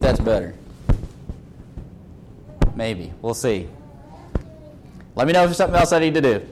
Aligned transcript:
That's 0.00 0.18
better. 0.18 0.54
Maybe. 2.74 3.12
We'll 3.20 3.34
see. 3.34 3.68
Let 5.14 5.26
me 5.26 5.34
know 5.34 5.42
if 5.42 5.48
there's 5.48 5.58
something 5.58 5.78
else 5.78 5.92
I 5.92 5.98
need 5.98 6.14
to 6.14 6.22
do. 6.22 6.46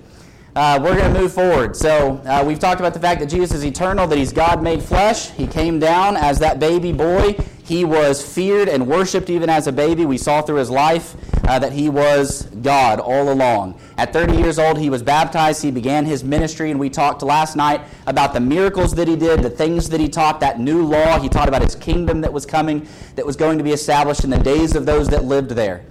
Uh, 0.54 0.78
we're 0.82 0.94
going 0.94 1.14
to 1.14 1.18
move 1.18 1.32
forward. 1.32 1.74
So, 1.74 2.18
uh, 2.26 2.44
we've 2.46 2.58
talked 2.58 2.78
about 2.78 2.92
the 2.92 3.00
fact 3.00 3.20
that 3.20 3.30
Jesus 3.30 3.56
is 3.56 3.64
eternal, 3.64 4.06
that 4.06 4.18
he's 4.18 4.34
God 4.34 4.62
made 4.62 4.82
flesh. 4.82 5.30
He 5.30 5.46
came 5.46 5.78
down 5.78 6.14
as 6.16 6.38
that 6.40 6.60
baby 6.60 6.92
boy. 6.92 7.36
He 7.68 7.84
was 7.84 8.22
feared 8.22 8.66
and 8.66 8.86
worshiped 8.86 9.28
even 9.28 9.50
as 9.50 9.66
a 9.66 9.72
baby. 9.72 10.06
We 10.06 10.16
saw 10.16 10.40
through 10.40 10.56
his 10.56 10.70
life 10.70 11.14
uh, 11.46 11.58
that 11.58 11.70
he 11.70 11.90
was 11.90 12.44
God 12.62 12.98
all 12.98 13.30
along. 13.30 13.78
At 13.98 14.10
30 14.10 14.38
years 14.38 14.58
old, 14.58 14.78
he 14.78 14.88
was 14.88 15.02
baptized. 15.02 15.62
He 15.62 15.70
began 15.70 16.06
his 16.06 16.24
ministry, 16.24 16.70
and 16.70 16.80
we 16.80 16.88
talked 16.88 17.20
last 17.22 17.56
night 17.56 17.82
about 18.06 18.32
the 18.32 18.40
miracles 18.40 18.94
that 18.94 19.06
he 19.06 19.16
did, 19.16 19.42
the 19.42 19.50
things 19.50 19.90
that 19.90 20.00
he 20.00 20.08
taught, 20.08 20.40
that 20.40 20.58
new 20.58 20.82
law. 20.82 21.20
He 21.20 21.28
taught 21.28 21.46
about 21.46 21.60
his 21.60 21.74
kingdom 21.74 22.22
that 22.22 22.32
was 22.32 22.46
coming, 22.46 22.88
that 23.16 23.26
was 23.26 23.36
going 23.36 23.58
to 23.58 23.64
be 23.64 23.72
established 23.72 24.24
in 24.24 24.30
the 24.30 24.38
days 24.38 24.74
of 24.74 24.86
those 24.86 25.06
that 25.08 25.24
lived 25.24 25.50
there. 25.50 25.84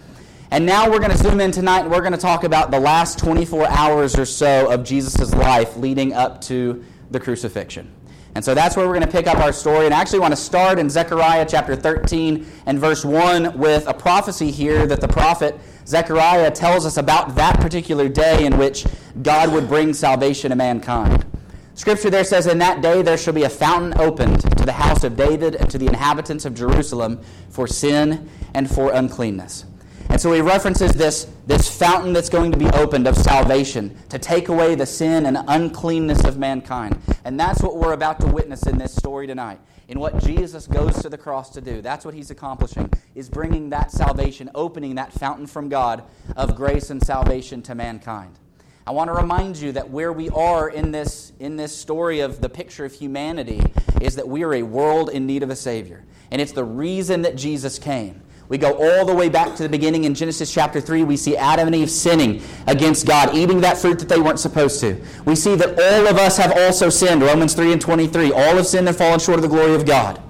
And 0.49 0.65
now 0.65 0.89
we're 0.89 0.97
going 0.97 1.11
to 1.11 1.17
zoom 1.17 1.39
in 1.39 1.51
tonight 1.51 1.81
and 1.81 1.91
we're 1.91 2.01
going 2.01 2.13
to 2.13 2.17
talk 2.17 2.43
about 2.43 2.71
the 2.71 2.79
last 2.79 3.19
24 3.19 3.67
hours 3.67 4.17
or 4.17 4.25
so 4.25 4.71
of 4.71 4.83
Jesus' 4.83 5.31
life 5.35 5.77
leading 5.77 6.13
up 6.13 6.41
to 6.41 6.83
the 7.11 7.19
crucifixion. 7.19 7.91
And 8.37 8.45
so 8.45 8.53
that's 8.53 8.77
where 8.77 8.85
we're 8.85 8.93
going 8.93 9.03
to 9.03 9.11
pick 9.11 9.25
up 9.25 9.39
our 9.39 9.51
story. 9.51 9.85
And 9.85 9.95
I 9.95 9.99
actually 9.99 10.19
want 10.19 10.31
to 10.31 10.39
start 10.39 10.77
in 10.77 10.91
Zechariah 10.91 11.43
chapter 11.49 11.75
13 11.75 12.45
and 12.67 12.77
verse 12.77 13.03
1 13.03 13.57
with 13.57 13.87
a 13.87 13.95
prophecy 13.95 14.51
here 14.51 14.85
that 14.85 15.01
the 15.01 15.07
prophet 15.07 15.59
Zechariah 15.87 16.51
tells 16.51 16.85
us 16.85 16.97
about 16.97 17.33
that 17.33 17.59
particular 17.59 18.07
day 18.07 18.45
in 18.45 18.59
which 18.59 18.85
God 19.23 19.51
would 19.53 19.67
bring 19.67 19.91
salvation 19.91 20.51
to 20.51 20.55
mankind. 20.55 21.25
Scripture 21.73 22.11
there 22.11 22.23
says, 22.23 22.45
In 22.45 22.59
that 22.59 22.83
day 22.83 23.01
there 23.01 23.17
shall 23.17 23.33
be 23.33 23.41
a 23.41 23.49
fountain 23.49 23.99
opened 23.99 24.41
to 24.55 24.65
the 24.65 24.71
house 24.71 25.03
of 25.03 25.15
David 25.15 25.55
and 25.55 25.67
to 25.71 25.79
the 25.79 25.87
inhabitants 25.87 26.45
of 26.45 26.53
Jerusalem 26.53 27.19
for 27.49 27.65
sin 27.65 28.29
and 28.53 28.69
for 28.69 28.93
uncleanness. 28.93 29.65
And 30.09 30.21
so 30.21 30.31
he 30.31 30.41
references 30.41 30.93
this, 30.93 31.27
this 31.45 31.69
fountain 31.69 32.13
that's 32.13 32.29
going 32.29 32.51
to 32.51 32.57
be 32.57 32.67
opened 32.67 33.07
of 33.07 33.17
salvation 33.17 33.97
to 34.09 34.17
take 34.17 34.49
away 34.49 34.75
the 34.75 34.85
sin 34.85 35.25
and 35.25 35.37
uncleanness 35.47 36.23
of 36.23 36.37
mankind. 36.37 36.99
And 37.25 37.39
that's 37.39 37.61
what 37.61 37.75
we're 37.75 37.93
about 37.93 38.19
to 38.21 38.27
witness 38.27 38.63
in 38.63 38.77
this 38.77 38.95
story 38.95 39.27
tonight. 39.27 39.59
In 39.89 39.99
what 39.99 40.21
Jesus 40.23 40.67
goes 40.67 41.01
to 41.01 41.09
the 41.09 41.17
cross 41.17 41.49
to 41.51 41.61
do. 41.61 41.81
That's 41.81 42.03
what 42.03 42.13
he's 42.13 42.29
accomplishing, 42.29 42.89
is 43.15 43.29
bringing 43.29 43.69
that 43.69 43.91
salvation, 43.91 44.49
opening 44.53 44.95
that 44.95 45.13
fountain 45.13 45.47
from 45.47 45.69
God 45.69 46.03
of 46.35 46.55
grace 46.55 46.89
and 46.89 47.01
salvation 47.01 47.61
to 47.63 47.75
mankind. 47.75 48.37
I 48.85 48.91
want 48.91 49.09
to 49.09 49.13
remind 49.13 49.57
you 49.57 49.73
that 49.73 49.89
where 49.89 50.13
we 50.13 50.29
are 50.29 50.69
in 50.69 50.91
this, 50.91 51.33
in 51.39 51.57
this 51.57 51.75
story 51.75 52.21
of 52.21 52.41
the 52.41 52.49
picture 52.49 52.85
of 52.85 52.93
humanity 52.93 53.61
is 54.01 54.15
that 54.15 54.27
we 54.27 54.43
are 54.43 54.53
a 54.53 54.63
world 54.63 55.09
in 55.09 55.25
need 55.25 55.43
of 55.43 55.49
a 55.49 55.55
Savior. 55.55 56.05
And 56.31 56.41
it's 56.41 56.53
the 56.53 56.63
reason 56.63 57.21
that 57.23 57.35
Jesus 57.35 57.79
came. 57.79 58.21
We 58.49 58.57
go 58.57 58.73
all 58.73 59.05
the 59.05 59.13
way 59.13 59.27
back 59.27 59.55
to 59.57 59.63
the 59.63 59.69
beginning 59.69 60.05
in 60.05 60.13
Genesis 60.13 60.53
chapter 60.53 60.79
3. 60.79 61.03
We 61.03 61.17
see 61.17 61.35
Adam 61.35 61.67
and 61.67 61.75
Eve 61.75 61.91
sinning 61.91 62.41
against 62.65 63.05
God, 63.05 63.35
eating 63.35 63.59
that 63.61 63.77
fruit 63.77 63.99
that 63.99 64.07
they 64.07 64.21
weren't 64.21 64.39
supposed 64.39 64.79
to. 64.81 65.01
We 65.25 65.35
see 65.35 65.55
that 65.55 65.77
all 65.77 66.07
of 66.07 66.17
us 66.17 66.37
have 66.37 66.53
also 66.55 66.89
sinned, 66.89 67.21
Romans 67.21 67.53
3 67.53 67.73
and 67.73 67.81
23. 67.81 68.31
All 68.31 68.55
have 68.55 68.65
sinned 68.65 68.87
and 68.87 68.95
fallen 68.95 69.19
short 69.19 69.39
of 69.39 69.41
the 69.41 69.49
glory 69.49 69.75
of 69.75 69.85
God. 69.85 70.21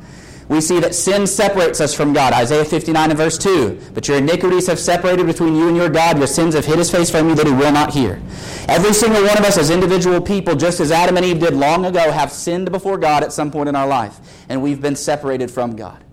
We 0.50 0.62
see 0.62 0.80
that 0.80 0.96
sin 0.96 1.28
separates 1.28 1.82
us 1.82 1.94
from 1.94 2.14
God, 2.14 2.34
Isaiah 2.34 2.64
59 2.64 3.10
and 3.10 3.18
verse 3.18 3.38
2. 3.38 3.92
But 3.94 4.08
your 4.08 4.18
iniquities 4.18 4.66
have 4.68 4.80
separated 4.80 5.28
between 5.28 5.56
you 5.56 5.68
and 5.68 5.76
your 5.76 5.90
God. 5.90 6.18
Your 6.18 6.26
sins 6.26 6.56
have 6.56 6.66
hid 6.66 6.80
his 6.80 6.90
face 6.90 7.12
from 7.12 7.30
you 7.30 7.36
that 7.36 7.46
he 7.46 7.52
will 7.52 7.74
not 7.74 7.94
hear. 7.94 8.22
Every 8.68 8.94
single 8.94 9.22
one 9.24 9.38
of 9.38 9.44
us, 9.44 9.58
as 9.58 9.70
individual 9.70 10.22
people, 10.22 10.56
just 10.56 10.80
as 10.80 10.90
Adam 10.92 11.18
and 11.18 11.26
Eve 11.26 11.40
did 11.40 11.54
long 11.54 11.86
ago, 11.86 12.12
have 12.12 12.32
sinned 12.32 12.72
before 12.72 12.98
God 12.98 13.24
at 13.24 13.34
some 13.34 13.52
point 13.52 13.68
in 13.70 13.76
our 13.76 13.88
life. 13.88 14.20
And 14.48 14.64
we've 14.64 14.82
been 14.82 14.96
separated 14.96 15.52
from 15.52 15.76
God. 15.76 16.04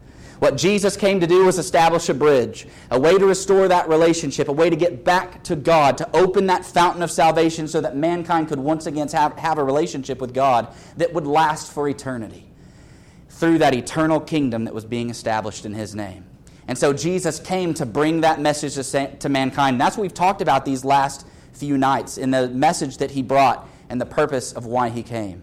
What 0.45 0.59
Jesus 0.59 0.95
came 0.95 1.21
to 1.21 1.27
do 1.27 1.47
was 1.47 1.59
establish 1.59 2.11
a 2.11 2.13
bridge, 2.13 2.67
a 2.91 3.01
way 3.01 3.17
to 3.17 3.25
restore 3.25 3.67
that 3.67 3.89
relationship, 3.89 4.49
a 4.49 4.53
way 4.53 4.69
to 4.69 4.77
get 4.77 5.03
back 5.03 5.43
to 5.45 5.57
God, 5.57 5.97
to 5.97 6.15
open 6.15 6.49
that 6.49 6.67
fountain 6.67 7.03
of 7.03 7.11
salvation 7.11 7.67
so 7.67 7.81
that 7.81 7.97
mankind 7.97 8.49
could 8.49 8.59
once 8.59 8.85
again 8.85 9.09
have, 9.09 9.39
have 9.39 9.57
a 9.57 9.65
relationship 9.65 10.21
with 10.21 10.35
God 10.35 10.69
that 10.99 11.15
would 11.15 11.27
last 11.27 11.73
for 11.73 11.89
eternity 11.89 12.45
through 13.31 13.57
that 13.57 13.75
eternal 13.75 14.21
kingdom 14.21 14.65
that 14.65 14.75
was 14.75 14.85
being 14.85 15.09
established 15.09 15.65
in 15.65 15.73
His 15.73 15.95
name. 15.95 16.27
And 16.69 16.77
so 16.77 16.93
Jesus 16.93 17.41
came 17.41 17.73
to 17.73 17.87
bring 17.87 18.21
that 18.21 18.39
message 18.39 18.75
to, 18.75 19.17
to 19.17 19.29
mankind. 19.31 19.77
And 19.77 19.81
that's 19.81 19.97
what 19.97 20.03
we've 20.03 20.13
talked 20.13 20.43
about 20.43 20.67
these 20.67 20.85
last 20.85 21.27
few 21.55 21.79
nights 21.79 22.19
in 22.19 22.33
the 22.33 22.51
message 22.51 22.99
that 22.99 23.13
He 23.13 23.23
brought 23.23 23.67
and 23.89 23.99
the 23.99 24.05
purpose 24.05 24.53
of 24.53 24.67
why 24.67 24.91
He 24.91 25.03
came. 25.03 25.43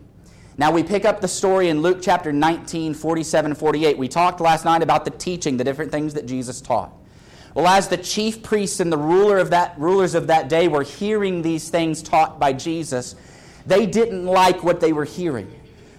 Now 0.61 0.69
we 0.69 0.83
pick 0.83 1.05
up 1.05 1.21
the 1.21 1.27
story 1.27 1.69
in 1.69 1.81
Luke 1.81 2.03
chapter 2.03 2.31
19, 2.31 2.93
47, 2.93 3.55
48. 3.55 3.97
We 3.97 4.07
talked 4.07 4.39
last 4.39 4.63
night 4.63 4.83
about 4.83 5.05
the 5.05 5.09
teaching, 5.09 5.57
the 5.57 5.63
different 5.63 5.91
things 5.91 6.13
that 6.13 6.27
Jesus 6.27 6.61
taught. 6.61 6.93
Well, 7.55 7.65
as 7.65 7.87
the 7.87 7.97
chief 7.97 8.43
priests 8.43 8.79
and 8.79 8.91
the 8.91 8.97
ruler 8.97 9.39
of 9.39 9.49
that, 9.49 9.73
rulers 9.79 10.13
of 10.13 10.27
that 10.27 10.49
day 10.49 10.67
were 10.67 10.83
hearing 10.83 11.41
these 11.41 11.69
things 11.69 12.03
taught 12.03 12.39
by 12.39 12.53
Jesus, 12.53 13.15
they 13.65 13.87
didn't 13.87 14.27
like 14.27 14.63
what 14.63 14.79
they 14.81 14.93
were 14.93 15.03
hearing 15.03 15.51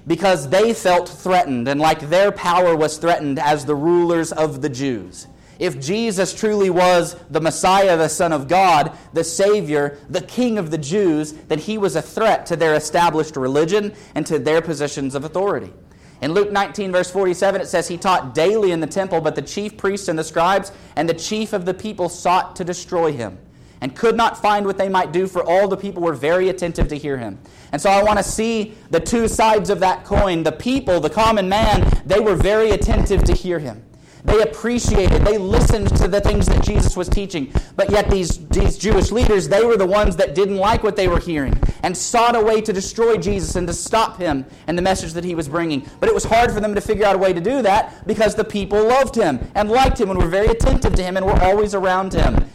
because 0.07 0.49
they 0.49 0.73
felt 0.73 1.09
threatened 1.09 1.67
and 1.67 1.81
like 1.81 2.09
their 2.09 2.31
power 2.31 2.77
was 2.77 2.99
threatened 2.99 3.41
as 3.41 3.65
the 3.65 3.75
rulers 3.75 4.31
of 4.31 4.63
the 4.63 4.69
Jews. 4.69 5.27
If 5.59 5.81
Jesus 5.81 6.35
truly 6.35 6.71
was 6.71 7.15
the 7.31 7.41
Messiah, 7.41 7.97
the 7.97 8.09
Son 8.09 8.33
of 8.33 8.49
God, 8.49 8.97
the 9.13 9.25
Savior, 9.25 9.99
the 10.09 10.21
King 10.21 10.59
of 10.59 10.71
the 10.71 10.79
Jews, 10.79 11.33
then 11.33 11.59
he 11.59 11.79
was 11.79 11.97
a 11.97 12.03
threat 12.03 12.47
to 12.47 12.57
their 12.57 12.75
established 12.75 13.37
religion 13.37 13.95
and 14.15 14.27
to 14.27 14.39
their 14.39 14.61
positions 14.61 15.15
of 15.15 15.25
authority. 15.25 15.73
In 16.21 16.33
Luke 16.33 16.53
19, 16.53 16.93
verse 16.93 17.11
47, 17.11 17.61
it 17.61 17.67
says, 17.67 17.89
He 17.89 17.99
taught 17.99 18.35
daily 18.35 18.71
in 18.71 18.81
the 18.81 18.87
temple, 18.87 19.21
but 19.21 19.35
the 19.35 19.43
chief 19.43 19.77
priests 19.77 20.09
and 20.09 20.19
the 20.19 20.25
scribes 20.25 20.71
and 20.95 21.09
the 21.09 21.15
chief 21.15 21.53
of 21.53 21.65
the 21.65 21.75
people 21.75 22.09
sought 22.09 22.57
to 22.57 22.65
destroy 22.65 23.13
him 23.13 23.39
and 23.81 23.97
could 23.97 24.17
not 24.17 24.41
find 24.41 24.65
what 24.65 24.79
they 24.79 24.89
might 24.89 25.13
do, 25.13 25.27
for 25.27 25.43
all 25.43 25.67
the 25.67 25.77
people 25.77 26.01
were 26.01 26.15
very 26.15 26.49
attentive 26.49 26.87
to 26.87 26.97
hear 26.97 27.19
him. 27.19 27.41
And 27.73 27.83
so 27.83 27.91
I 27.91 28.05
want 28.05 28.19
to 28.19 28.23
see 28.23 28.75
the 28.91 29.01
two 29.01 29.27
sides 29.27 29.71
of 29.71 29.81
that 29.81 30.05
coin. 30.05 30.45
The 30.45 30.53
people, 30.53 31.01
the 31.01 31.11
common 31.11 31.49
man, 31.49 32.03
they 32.07 32.21
were 32.21 32.37
very 32.37 32.71
attentive 32.71 33.25
to 33.25 33.33
hear 33.33 33.59
him. 33.59 33.85
They 34.25 34.41
appreciated, 34.41 35.25
they 35.25 35.37
listened 35.37 35.97
to 35.97 36.07
the 36.07 36.21
things 36.21 36.47
that 36.47 36.63
Jesus 36.63 36.97
was 36.97 37.09
teaching. 37.09 37.53
But 37.75 37.91
yet, 37.91 38.09
these, 38.09 38.47
these 38.49 38.79
Jewish 38.79 39.11
leaders, 39.11 39.49
they 39.49 39.65
were 39.65 39.77
the 39.77 39.87
ones 39.87 40.15
that 40.17 40.37
didn't 40.37 40.59
like 40.59 40.85
what 40.85 40.95
they 40.95 41.09
were 41.09 41.19
hearing 41.19 41.59
and 41.83 41.97
sought 41.97 42.37
a 42.37 42.41
way 42.41 42.61
to 42.61 42.73
destroy 42.73 43.17
Jesus 43.17 43.57
and 43.57 43.67
to 43.67 43.75
stop 43.75 44.19
him 44.19 44.47
and 44.69 44.79
the 44.79 44.83
message 44.83 45.13
that 45.15 45.25
he 45.25 45.35
was 45.35 45.49
bringing. 45.49 45.85
But 45.99 46.09
it 46.09 46.15
was 46.15 46.23
hard 46.23 46.53
for 46.53 46.61
them 46.61 46.75
to 46.77 46.81
figure 46.81 47.05
out 47.05 47.17
a 47.17 47.19
way 47.19 47.33
to 47.33 47.41
do 47.41 47.63
that 47.63 48.07
because 48.07 48.37
the 48.37 48.45
people 48.45 48.87
loved 48.87 49.17
him 49.17 49.41
and 49.57 49.69
liked 49.69 50.01
him 50.01 50.09
and 50.11 50.19
were 50.19 50.29
very 50.29 50.49
attentive 50.49 50.95
to 50.95 51.03
him 51.03 51.17
and 51.17 51.27
were 51.27 51.43
always 51.43 51.75
around 51.75 52.13
him. 52.13 52.49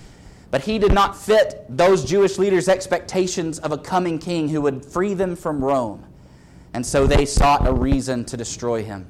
But 0.49 0.61
he 0.61 0.79
did 0.79 0.94
not 0.94 1.17
fit 1.17 1.66
those 1.67 2.05
Jewish 2.05 2.38
leaders' 2.38 2.69
expectations 2.69 3.59
of 3.59 3.73
a 3.73 3.78
coming 3.78 4.19
king 4.19 4.47
who 4.47 4.61
would 4.61 4.85
free 4.85 5.13
them 5.13 5.35
from 5.35 5.63
Rome. 5.63 6.05
And 6.73 6.85
so 6.85 7.05
they 7.05 7.25
sought 7.25 7.67
a 7.67 7.73
reason 7.73 8.23
to 8.25 8.38
destroy 8.38 8.84
him. 8.84 9.07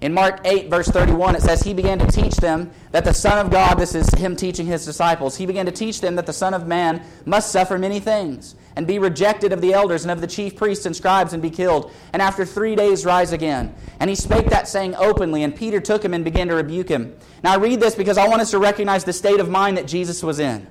In 0.00 0.14
Mark 0.14 0.40
8, 0.46 0.70
verse 0.70 0.88
31, 0.88 1.36
it 1.36 1.42
says, 1.42 1.62
He 1.62 1.74
began 1.74 1.98
to 1.98 2.06
teach 2.06 2.36
them 2.36 2.70
that 2.90 3.04
the 3.04 3.12
Son 3.12 3.38
of 3.38 3.52
God, 3.52 3.74
this 3.74 3.94
is 3.94 4.08
him 4.14 4.34
teaching 4.34 4.64
his 4.64 4.86
disciples, 4.86 5.36
he 5.36 5.44
began 5.44 5.66
to 5.66 5.72
teach 5.72 6.00
them 6.00 6.16
that 6.16 6.24
the 6.24 6.32
Son 6.32 6.54
of 6.54 6.66
Man 6.66 7.02
must 7.26 7.52
suffer 7.52 7.76
many 7.76 8.00
things, 8.00 8.54
and 8.76 8.86
be 8.86 8.98
rejected 8.98 9.52
of 9.52 9.60
the 9.60 9.74
elders 9.74 10.02
and 10.02 10.10
of 10.10 10.22
the 10.22 10.26
chief 10.26 10.56
priests 10.56 10.86
and 10.86 10.96
scribes, 10.96 11.34
and 11.34 11.42
be 11.42 11.50
killed, 11.50 11.92
and 12.14 12.22
after 12.22 12.46
three 12.46 12.74
days 12.74 13.04
rise 13.04 13.32
again. 13.32 13.74
And 13.98 14.08
he 14.08 14.16
spake 14.16 14.46
that 14.46 14.68
saying 14.68 14.94
openly, 14.94 15.42
and 15.42 15.54
Peter 15.54 15.80
took 15.80 16.02
him 16.02 16.14
and 16.14 16.24
began 16.24 16.48
to 16.48 16.54
rebuke 16.54 16.88
him. 16.88 17.14
Now 17.44 17.52
I 17.52 17.56
read 17.56 17.80
this 17.80 17.94
because 17.94 18.16
I 18.16 18.26
want 18.26 18.40
us 18.40 18.52
to 18.52 18.58
recognize 18.58 19.04
the 19.04 19.12
state 19.12 19.38
of 19.38 19.50
mind 19.50 19.76
that 19.76 19.86
Jesus 19.86 20.22
was 20.22 20.38
in. 20.38 20.66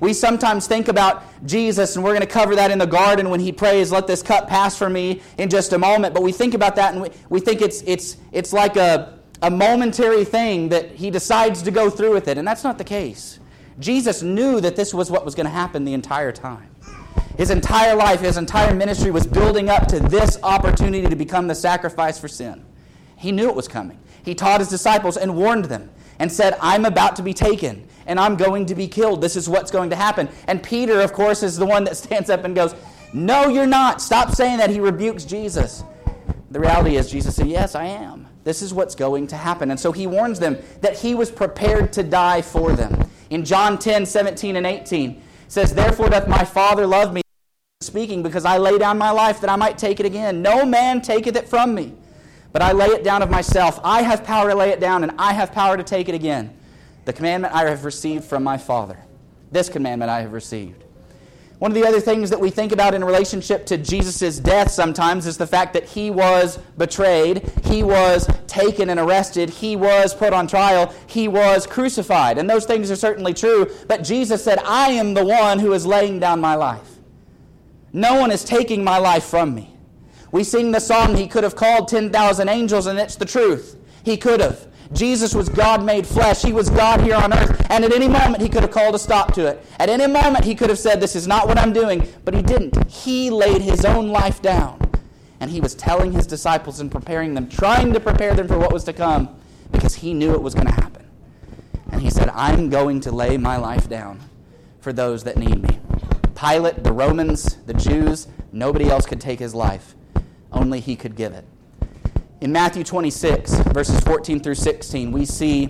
We 0.00 0.12
sometimes 0.12 0.66
think 0.66 0.88
about 0.88 1.24
Jesus, 1.46 1.96
and 1.96 2.04
we're 2.04 2.10
going 2.10 2.20
to 2.20 2.26
cover 2.26 2.54
that 2.56 2.70
in 2.70 2.78
the 2.78 2.86
garden 2.86 3.30
when 3.30 3.40
he 3.40 3.52
prays, 3.52 3.90
Let 3.90 4.06
this 4.06 4.22
cup 4.22 4.48
pass 4.48 4.76
from 4.76 4.92
me 4.92 5.22
in 5.38 5.48
just 5.48 5.72
a 5.72 5.78
moment. 5.78 6.14
But 6.14 6.22
we 6.22 6.32
think 6.32 6.54
about 6.54 6.76
that 6.76 6.92
and 6.92 7.02
we, 7.02 7.10
we 7.28 7.40
think 7.40 7.62
it's, 7.62 7.82
it's, 7.82 8.16
it's 8.32 8.52
like 8.52 8.76
a, 8.76 9.18
a 9.42 9.50
momentary 9.50 10.24
thing 10.24 10.68
that 10.68 10.90
he 10.92 11.10
decides 11.10 11.62
to 11.62 11.70
go 11.70 11.88
through 11.88 12.12
with 12.12 12.28
it. 12.28 12.38
And 12.38 12.46
that's 12.46 12.64
not 12.64 12.78
the 12.78 12.84
case. 12.84 13.38
Jesus 13.78 14.22
knew 14.22 14.60
that 14.60 14.76
this 14.76 14.94
was 14.94 15.10
what 15.10 15.24
was 15.24 15.34
going 15.34 15.46
to 15.46 15.52
happen 15.52 15.84
the 15.84 15.94
entire 15.94 16.32
time. 16.32 16.70
His 17.36 17.50
entire 17.50 17.94
life, 17.94 18.20
his 18.20 18.38
entire 18.38 18.74
ministry 18.74 19.10
was 19.10 19.26
building 19.26 19.68
up 19.68 19.86
to 19.88 20.00
this 20.00 20.38
opportunity 20.42 21.06
to 21.06 21.16
become 21.16 21.46
the 21.46 21.54
sacrifice 21.54 22.18
for 22.18 22.28
sin. 22.28 22.64
He 23.16 23.30
knew 23.32 23.48
it 23.48 23.54
was 23.54 23.68
coming. 23.68 23.98
He 24.24 24.34
taught 24.34 24.60
his 24.60 24.68
disciples 24.68 25.16
and 25.16 25.36
warned 25.36 25.66
them 25.66 25.90
and 26.18 26.30
said, 26.30 26.56
I'm 26.60 26.84
about 26.84 27.16
to 27.16 27.22
be 27.22 27.34
taken 27.34 27.86
and 28.06 28.18
I'm 28.20 28.36
going 28.36 28.66
to 28.66 28.74
be 28.74 28.88
killed. 28.88 29.20
This 29.20 29.36
is 29.36 29.48
what's 29.48 29.70
going 29.70 29.90
to 29.90 29.96
happen. 29.96 30.28
And 30.46 30.62
Peter, 30.62 31.00
of 31.00 31.12
course, 31.12 31.42
is 31.42 31.56
the 31.56 31.66
one 31.66 31.84
that 31.84 31.96
stands 31.96 32.30
up 32.30 32.44
and 32.44 32.54
goes, 32.54 32.74
No, 33.12 33.48
you're 33.48 33.66
not. 33.66 34.00
Stop 34.00 34.30
saying 34.32 34.58
that. 34.58 34.70
He 34.70 34.80
rebukes 34.80 35.24
Jesus. 35.24 35.84
The 36.50 36.60
reality 36.60 36.96
is, 36.96 37.10
Jesus 37.10 37.36
said, 37.36 37.48
Yes, 37.48 37.74
I 37.74 37.86
am. 37.86 38.26
This 38.44 38.62
is 38.62 38.72
what's 38.72 38.94
going 38.94 39.26
to 39.28 39.36
happen. 39.36 39.70
And 39.70 39.80
so 39.80 39.90
he 39.90 40.06
warns 40.06 40.38
them 40.38 40.56
that 40.80 40.96
he 40.96 41.14
was 41.14 41.30
prepared 41.30 41.92
to 41.94 42.04
die 42.04 42.42
for 42.42 42.72
them. 42.72 43.10
In 43.30 43.44
John 43.44 43.76
10, 43.76 44.06
17, 44.06 44.54
and 44.54 44.66
18, 44.66 45.20
says, 45.48 45.74
Therefore 45.74 46.08
doth 46.08 46.28
my 46.28 46.44
Father 46.44 46.86
love 46.86 47.12
me, 47.12 47.22
speaking, 47.80 48.22
because 48.22 48.44
I 48.44 48.58
lay 48.58 48.78
down 48.78 48.98
my 48.98 49.10
life 49.10 49.40
that 49.40 49.50
I 49.50 49.56
might 49.56 49.78
take 49.78 49.98
it 49.98 50.06
again. 50.06 50.42
No 50.42 50.64
man 50.64 51.02
taketh 51.02 51.34
it 51.34 51.48
from 51.48 51.74
me 51.74 51.94
but 52.56 52.62
I 52.62 52.72
lay 52.72 52.86
it 52.86 53.04
down 53.04 53.20
of 53.20 53.28
myself. 53.28 53.78
I 53.84 54.00
have 54.00 54.24
power 54.24 54.48
to 54.48 54.54
lay 54.54 54.70
it 54.70 54.80
down, 54.80 55.02
and 55.02 55.12
I 55.18 55.34
have 55.34 55.52
power 55.52 55.76
to 55.76 55.82
take 55.82 56.08
it 56.08 56.14
again. 56.14 56.56
The 57.04 57.12
commandment 57.12 57.54
I 57.54 57.68
have 57.68 57.84
received 57.84 58.24
from 58.24 58.42
my 58.42 58.56
Father. 58.56 58.96
This 59.52 59.68
commandment 59.68 60.10
I 60.10 60.22
have 60.22 60.32
received. 60.32 60.82
One 61.58 61.70
of 61.70 61.74
the 61.74 61.86
other 61.86 62.00
things 62.00 62.30
that 62.30 62.40
we 62.40 62.48
think 62.48 62.72
about 62.72 62.94
in 62.94 63.04
relationship 63.04 63.66
to 63.66 63.76
Jesus' 63.76 64.38
death 64.38 64.70
sometimes 64.70 65.26
is 65.26 65.36
the 65.36 65.46
fact 65.46 65.74
that 65.74 65.84
he 65.84 66.10
was 66.10 66.56
betrayed, 66.78 67.46
he 67.64 67.82
was 67.82 68.26
taken 68.46 68.88
and 68.88 68.98
arrested, 68.98 69.50
he 69.50 69.76
was 69.76 70.14
put 70.14 70.32
on 70.32 70.46
trial, 70.46 70.94
he 71.06 71.28
was 71.28 71.66
crucified. 71.66 72.38
And 72.38 72.48
those 72.48 72.64
things 72.64 72.90
are 72.90 72.96
certainly 72.96 73.34
true, 73.34 73.70
but 73.86 74.02
Jesus 74.02 74.42
said, 74.42 74.60
I 74.60 74.92
am 74.92 75.12
the 75.12 75.26
one 75.26 75.58
who 75.58 75.74
is 75.74 75.84
laying 75.84 76.20
down 76.20 76.40
my 76.40 76.54
life. 76.54 77.00
No 77.92 78.18
one 78.18 78.30
is 78.30 78.44
taking 78.44 78.82
my 78.82 78.96
life 78.96 79.24
from 79.24 79.54
me. 79.54 79.75
We 80.36 80.44
sing 80.44 80.70
the 80.70 80.80
song, 80.80 81.16
He 81.16 81.28
could 81.28 81.44
have 81.44 81.56
called 81.56 81.88
10,000 81.88 82.46
angels, 82.50 82.88
and 82.88 82.98
it's 82.98 83.16
the 83.16 83.24
truth. 83.24 83.80
He 84.04 84.18
could 84.18 84.40
have. 84.40 84.66
Jesus 84.92 85.34
was 85.34 85.48
God 85.48 85.82
made 85.82 86.06
flesh. 86.06 86.42
He 86.42 86.52
was 86.52 86.68
God 86.68 87.00
here 87.00 87.14
on 87.14 87.32
earth. 87.32 87.66
And 87.70 87.82
at 87.82 87.90
any 87.94 88.06
moment, 88.06 88.42
he 88.42 88.50
could 88.50 88.60
have 88.60 88.70
called 88.70 88.94
a 88.94 88.98
stop 88.98 89.32
to 89.32 89.46
it. 89.46 89.64
At 89.78 89.88
any 89.88 90.06
moment, 90.06 90.44
he 90.44 90.54
could 90.54 90.68
have 90.68 90.78
said, 90.78 91.00
This 91.00 91.16
is 91.16 91.26
not 91.26 91.48
what 91.48 91.56
I'm 91.56 91.72
doing. 91.72 92.06
But 92.26 92.34
he 92.34 92.42
didn't. 92.42 92.86
He 92.86 93.30
laid 93.30 93.62
his 93.62 93.86
own 93.86 94.10
life 94.10 94.42
down. 94.42 94.78
And 95.40 95.50
he 95.50 95.62
was 95.62 95.74
telling 95.74 96.12
his 96.12 96.26
disciples 96.26 96.80
and 96.80 96.92
preparing 96.92 97.32
them, 97.32 97.48
trying 97.48 97.94
to 97.94 97.98
prepare 97.98 98.34
them 98.34 98.46
for 98.46 98.58
what 98.58 98.74
was 98.74 98.84
to 98.84 98.92
come, 98.92 99.34
because 99.72 99.94
he 99.94 100.12
knew 100.12 100.32
it 100.32 100.42
was 100.42 100.54
going 100.54 100.66
to 100.66 100.74
happen. 100.74 101.06
And 101.92 102.02
he 102.02 102.10
said, 102.10 102.28
I'm 102.34 102.68
going 102.68 103.00
to 103.00 103.10
lay 103.10 103.38
my 103.38 103.56
life 103.56 103.88
down 103.88 104.20
for 104.80 104.92
those 104.92 105.24
that 105.24 105.38
need 105.38 105.62
me. 105.62 105.78
Pilate, 106.34 106.84
the 106.84 106.92
Romans, 106.92 107.56
the 107.64 107.72
Jews, 107.72 108.28
nobody 108.52 108.90
else 108.90 109.06
could 109.06 109.22
take 109.22 109.38
his 109.38 109.54
life. 109.54 109.95
Only 110.56 110.80
he 110.80 110.96
could 110.96 111.14
give 111.14 111.34
it. 111.34 111.44
In 112.40 112.50
Matthew 112.50 112.82
26, 112.82 113.52
verses 113.72 114.00
14 114.00 114.40
through 114.40 114.54
16, 114.54 115.12
we 115.12 115.26
see 115.26 115.66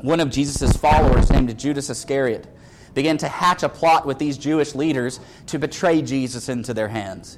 one 0.00 0.20
of 0.20 0.30
Jesus' 0.30 0.76
followers 0.76 1.28
named 1.30 1.58
Judas 1.58 1.90
Iscariot 1.90 2.46
begin 2.94 3.18
to 3.18 3.28
hatch 3.28 3.64
a 3.64 3.68
plot 3.68 4.06
with 4.06 4.18
these 4.18 4.38
Jewish 4.38 4.76
leaders 4.76 5.18
to 5.46 5.58
betray 5.58 6.02
Jesus 6.02 6.48
into 6.48 6.72
their 6.72 6.88
hands. 6.88 7.36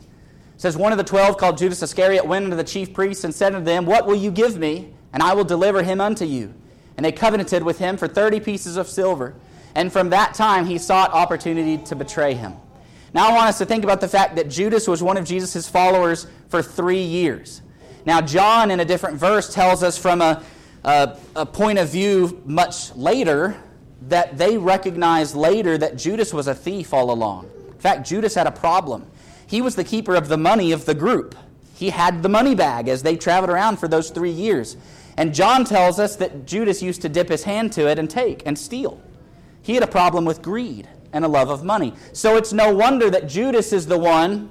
It 0.54 0.60
says, 0.60 0.76
One 0.76 0.92
of 0.92 0.98
the 0.98 1.04
twelve, 1.04 1.38
called 1.38 1.56
Judas 1.56 1.82
Iscariot, 1.82 2.26
went 2.26 2.44
unto 2.44 2.56
the 2.56 2.64
chief 2.64 2.92
priests 2.92 3.24
and 3.24 3.34
said 3.34 3.54
unto 3.54 3.64
them, 3.64 3.86
What 3.86 4.06
will 4.06 4.14
you 4.14 4.30
give 4.30 4.58
me? 4.58 4.92
And 5.14 5.22
I 5.22 5.32
will 5.32 5.44
deliver 5.44 5.82
him 5.82 6.02
unto 6.02 6.26
you. 6.26 6.52
And 6.96 7.04
they 7.04 7.12
covenanted 7.12 7.62
with 7.62 7.78
him 7.78 7.96
for 7.96 8.06
thirty 8.06 8.40
pieces 8.40 8.76
of 8.76 8.88
silver. 8.88 9.34
And 9.74 9.90
from 9.90 10.10
that 10.10 10.34
time 10.34 10.66
he 10.66 10.76
sought 10.76 11.12
opportunity 11.12 11.78
to 11.84 11.96
betray 11.96 12.34
him. 12.34 12.54
Now 13.14 13.30
I 13.30 13.34
want 13.34 13.48
us 13.48 13.58
to 13.58 13.64
think 13.64 13.84
about 13.84 14.00
the 14.00 14.08
fact 14.08 14.36
that 14.36 14.48
Judas 14.48 14.86
was 14.86 15.02
one 15.02 15.16
of 15.16 15.24
Jesus' 15.24 15.68
followers 15.68 16.26
for 16.48 16.62
three 16.62 17.02
years. 17.02 17.62
Now, 18.04 18.20
John, 18.20 18.70
in 18.70 18.80
a 18.80 18.84
different 18.84 19.18
verse, 19.18 19.52
tells 19.52 19.82
us 19.82 19.98
from 19.98 20.22
a, 20.22 20.42
a, 20.84 21.16
a 21.36 21.46
point 21.46 21.78
of 21.78 21.90
view 21.90 22.42
much 22.44 22.94
later 22.96 23.56
that 24.08 24.38
they 24.38 24.56
recognized 24.56 25.34
later 25.34 25.76
that 25.76 25.96
Judas 25.96 26.32
was 26.32 26.46
a 26.46 26.54
thief 26.54 26.94
all 26.94 27.10
along. 27.10 27.50
In 27.68 27.78
fact, 27.78 28.08
Judas 28.08 28.34
had 28.34 28.46
a 28.46 28.52
problem. 28.52 29.06
He 29.46 29.60
was 29.60 29.76
the 29.76 29.84
keeper 29.84 30.14
of 30.14 30.28
the 30.28 30.38
money 30.38 30.72
of 30.72 30.84
the 30.84 30.94
group. 30.94 31.34
He 31.74 31.90
had 31.90 32.22
the 32.22 32.28
money 32.28 32.54
bag 32.54 32.88
as 32.88 33.02
they 33.02 33.16
traveled 33.16 33.50
around 33.50 33.78
for 33.78 33.88
those 33.88 34.10
three 34.10 34.30
years. 34.30 34.76
And 35.16 35.34
John 35.34 35.64
tells 35.64 35.98
us 35.98 36.16
that 36.16 36.46
Judas 36.46 36.82
used 36.82 37.02
to 37.02 37.08
dip 37.08 37.28
his 37.28 37.44
hand 37.44 37.72
to 37.72 37.88
it 37.88 37.98
and 37.98 38.08
take 38.08 38.42
and 38.46 38.58
steal. 38.58 39.00
He 39.62 39.74
had 39.74 39.82
a 39.82 39.88
problem 39.88 40.24
with 40.24 40.42
greed 40.42 40.88
and 41.12 41.24
a 41.24 41.28
love 41.28 41.50
of 41.50 41.64
money. 41.64 41.94
So 42.12 42.36
it's 42.36 42.52
no 42.52 42.74
wonder 42.74 43.10
that 43.10 43.28
Judas 43.28 43.72
is 43.72 43.86
the 43.86 43.98
one 43.98 44.50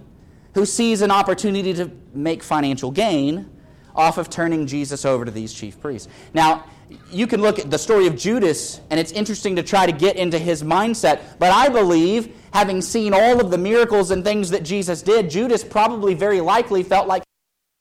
who 0.57 0.65
sees 0.65 1.03
an 1.03 1.11
opportunity 1.11 1.71
to 1.71 1.91
make 2.15 2.41
financial 2.41 2.89
gain 2.89 3.47
off 3.95 4.17
of 4.17 4.27
turning 4.27 4.65
Jesus 4.65 5.05
over 5.05 5.23
to 5.23 5.29
these 5.29 5.53
chief 5.53 5.79
priests. 5.79 6.07
Now, 6.33 6.65
you 7.11 7.27
can 7.27 7.43
look 7.43 7.59
at 7.59 7.69
the 7.69 7.77
story 7.77 8.07
of 8.07 8.17
Judas, 8.17 8.81
and 8.89 8.99
it's 8.99 9.11
interesting 9.11 9.57
to 9.57 9.61
try 9.61 9.85
to 9.85 9.91
get 9.91 10.15
into 10.15 10.39
his 10.39 10.63
mindset. 10.63 11.21
But 11.37 11.51
I 11.51 11.69
believe, 11.69 12.35
having 12.51 12.81
seen 12.81 13.13
all 13.13 13.39
of 13.39 13.51
the 13.51 13.57
miracles 13.59 14.09
and 14.09 14.23
things 14.23 14.49
that 14.49 14.63
Jesus 14.63 15.03
did, 15.03 15.29
Judas 15.29 15.63
probably 15.63 16.15
very 16.15 16.41
likely 16.41 16.81
felt 16.81 17.07
like 17.07 17.21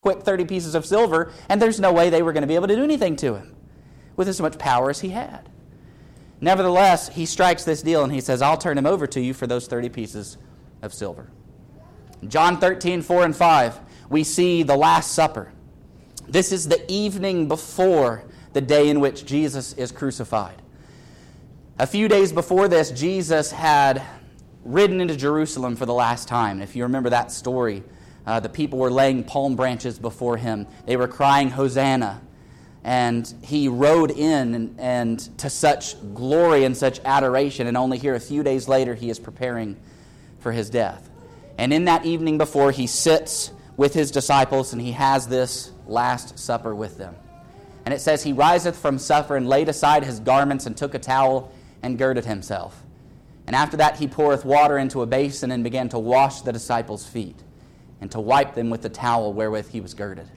quick 0.03 0.21
30 0.21 0.45
pieces 0.45 0.75
of 0.75 0.85
silver, 0.85 1.33
and 1.49 1.63
there's 1.63 1.81
no 1.81 1.95
way 1.95 2.11
they 2.11 2.21
were 2.21 2.35
going 2.35 2.43
to 2.43 2.47
be 2.47 2.57
able 2.57 2.69
to 2.69 2.77
do 2.77 2.85
anything 2.85 3.17
to 3.17 3.37
him 3.37 3.57
with 4.17 4.29
as 4.29 4.39
much 4.39 4.59
power 4.59 4.91
as 4.91 5.01
he 5.01 5.09
had. 5.09 5.49
Nevertheless, 6.43 7.09
he 7.09 7.25
strikes 7.25 7.65
this 7.65 7.81
deal 7.81 8.05
and 8.05 8.13
he 8.13 8.21
says, 8.21 8.43
I'll 8.43 8.59
turn 8.59 8.77
him 8.77 8.85
over 8.85 9.07
to 9.07 9.21
you 9.23 9.33
for 9.33 9.47
those 9.47 9.67
30 9.67 9.89
pieces 9.89 10.37
of 10.83 10.93
silver. 10.93 11.31
John 12.27 12.59
13, 12.59 13.03
4 13.03 13.25
and 13.25 13.37
5, 13.37 13.81
we 14.11 14.25
see 14.25 14.63
the 14.63 14.77
Last 14.77 15.13
Supper. 15.13 15.53
This 16.29 16.51
is 16.51 16.69
the 16.69 16.91
evening 16.91 17.47
before 17.47 18.25
the 18.53 18.61
day 18.61 18.89
in 18.89 19.01
which 19.01 19.27
Jesus 19.27 19.75
is 19.75 19.93
crucified. 19.93 20.61
A 21.79 21.87
few 21.87 22.09
days 22.09 22.33
before 22.33 22.69
this, 22.69 22.91
Jesus 22.91 23.51
had 23.53 24.03
ridden 24.65 25.01
into 25.01 25.15
Jerusalem 25.15 25.77
for 25.77 25.87
the 25.87 25.95
last 25.95 26.27
time. 26.27 26.63
If 26.63 26.75
you 26.75 26.85
remember 26.85 27.11
that 27.11 27.31
story, 27.31 27.85
uh, 28.27 28.41
the 28.41 28.49
people 28.49 28.79
were 28.79 28.91
laying 28.91 29.23
palm 29.23 29.55
branches 29.55 29.99
before 29.99 30.37
him. 30.37 30.67
They 30.87 30.97
were 30.97 31.07
crying, 31.07 31.51
Hosanna. 31.51 32.23
And 32.83 33.33
he 33.43 33.69
rode 33.69 34.11
in 34.11 34.55
and, 34.55 34.81
and 34.81 35.39
to 35.39 35.51
such 35.51 35.97
glory 36.15 36.65
and 36.65 36.77
such 36.77 37.01
adoration, 37.05 37.67
and 37.67 37.77
only 37.77 37.99
here 37.99 38.15
a 38.15 38.21
few 38.21 38.43
days 38.43 38.69
later 38.69 38.95
he 38.95 39.11
is 39.11 39.19
preparing 39.19 39.77
for 40.39 40.53
his 40.53 40.71
death. 40.71 41.09
And 41.59 41.73
in 41.73 41.87
that 41.87 42.05
evening 42.05 42.39
before, 42.39 42.71
he 42.71 42.87
sits 42.87 43.51
with 43.77 43.95
his 43.95 44.11
disciples 44.11 44.73
and 44.73 44.81
he 44.81 44.93
has 44.93 45.29
this 45.29 45.73
Last 45.87 46.39
Supper 46.39 46.75
with 46.75 46.99
them. 46.99 47.15
And 47.85 47.95
it 47.95 48.01
says, 48.01 48.23
He 48.23 48.33
riseth 48.33 48.77
from 48.77 48.99
supper 48.99 49.37
and 49.37 49.49
laid 49.49 49.69
aside 49.69 50.05
his 50.05 50.19
garments 50.19 50.67
and 50.67 50.77
took 50.77 50.95
a 50.95 50.99
towel 50.99 51.53
and 51.83 51.97
girded 51.97 52.25
himself. 52.25 52.83
And 53.47 53.55
after 53.55 53.77
that, 53.77 53.97
he 53.97 54.09
poureth 54.09 54.45
water 54.45 54.77
into 54.77 55.03
a 55.03 55.07
basin 55.07 55.53
and 55.53 55.63
began 55.63 55.89
to 55.91 55.99
wash 55.99 56.41
the 56.41 56.53
disciples' 56.53 57.07
feet 57.07 57.41
and 58.01 58.11
to 58.11 58.21
wipe 58.21 58.55
them 58.55 58.71
with 58.71 58.83
the 58.83 58.89
towel 58.89 59.33
wherewith 59.33 59.71
he 59.71 59.81
was 59.81 59.95
girded. 59.95 60.29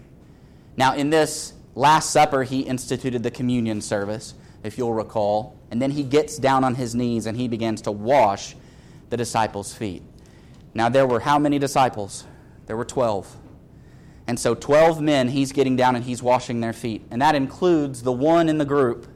Now, 0.77 0.94
in 0.94 1.10
this 1.10 1.54
Last 1.75 2.12
Supper, 2.12 2.44
he 2.44 2.62
instituted 2.62 3.24
the 3.24 3.31
communion 3.31 3.81
service, 3.81 4.36
if 4.63 4.77
you'll 4.77 4.94
recall. 4.94 5.56
And 5.71 5.81
then 5.81 5.92
he 5.92 6.04
gets 6.04 6.38
down 6.38 6.63
on 6.63 6.75
his 6.75 6.94
knees 6.94 7.25
and 7.25 7.36
he 7.36 7.48
begins 7.48 7.81
to 7.83 7.92
wash 7.92 8.56
the 9.10 9.18
disciples' 9.18 9.74
feet. 9.74 10.04
Now, 10.74 10.89
there 10.89 11.07
were 11.07 11.19
how 11.19 11.39
many 11.39 11.60
disciples? 11.60 12.25
There 12.66 12.77
were 12.77 12.86
12. 12.86 13.36
And 14.27 14.39
so, 14.39 14.54
12 14.54 15.01
men, 15.01 15.30
he's 15.30 15.51
getting 15.51 15.75
down 15.75 15.95
and 15.95 16.06
he's 16.06 16.21
washing 16.21 16.60
their 16.60 16.74
feet. 16.74 17.06
And 17.10 17.21
that 17.21 17.36
includes 17.36 18.04
the 18.04 18.12
one 18.12 18.48
in 18.48 18.60
the 18.60 18.66
group 18.66 19.07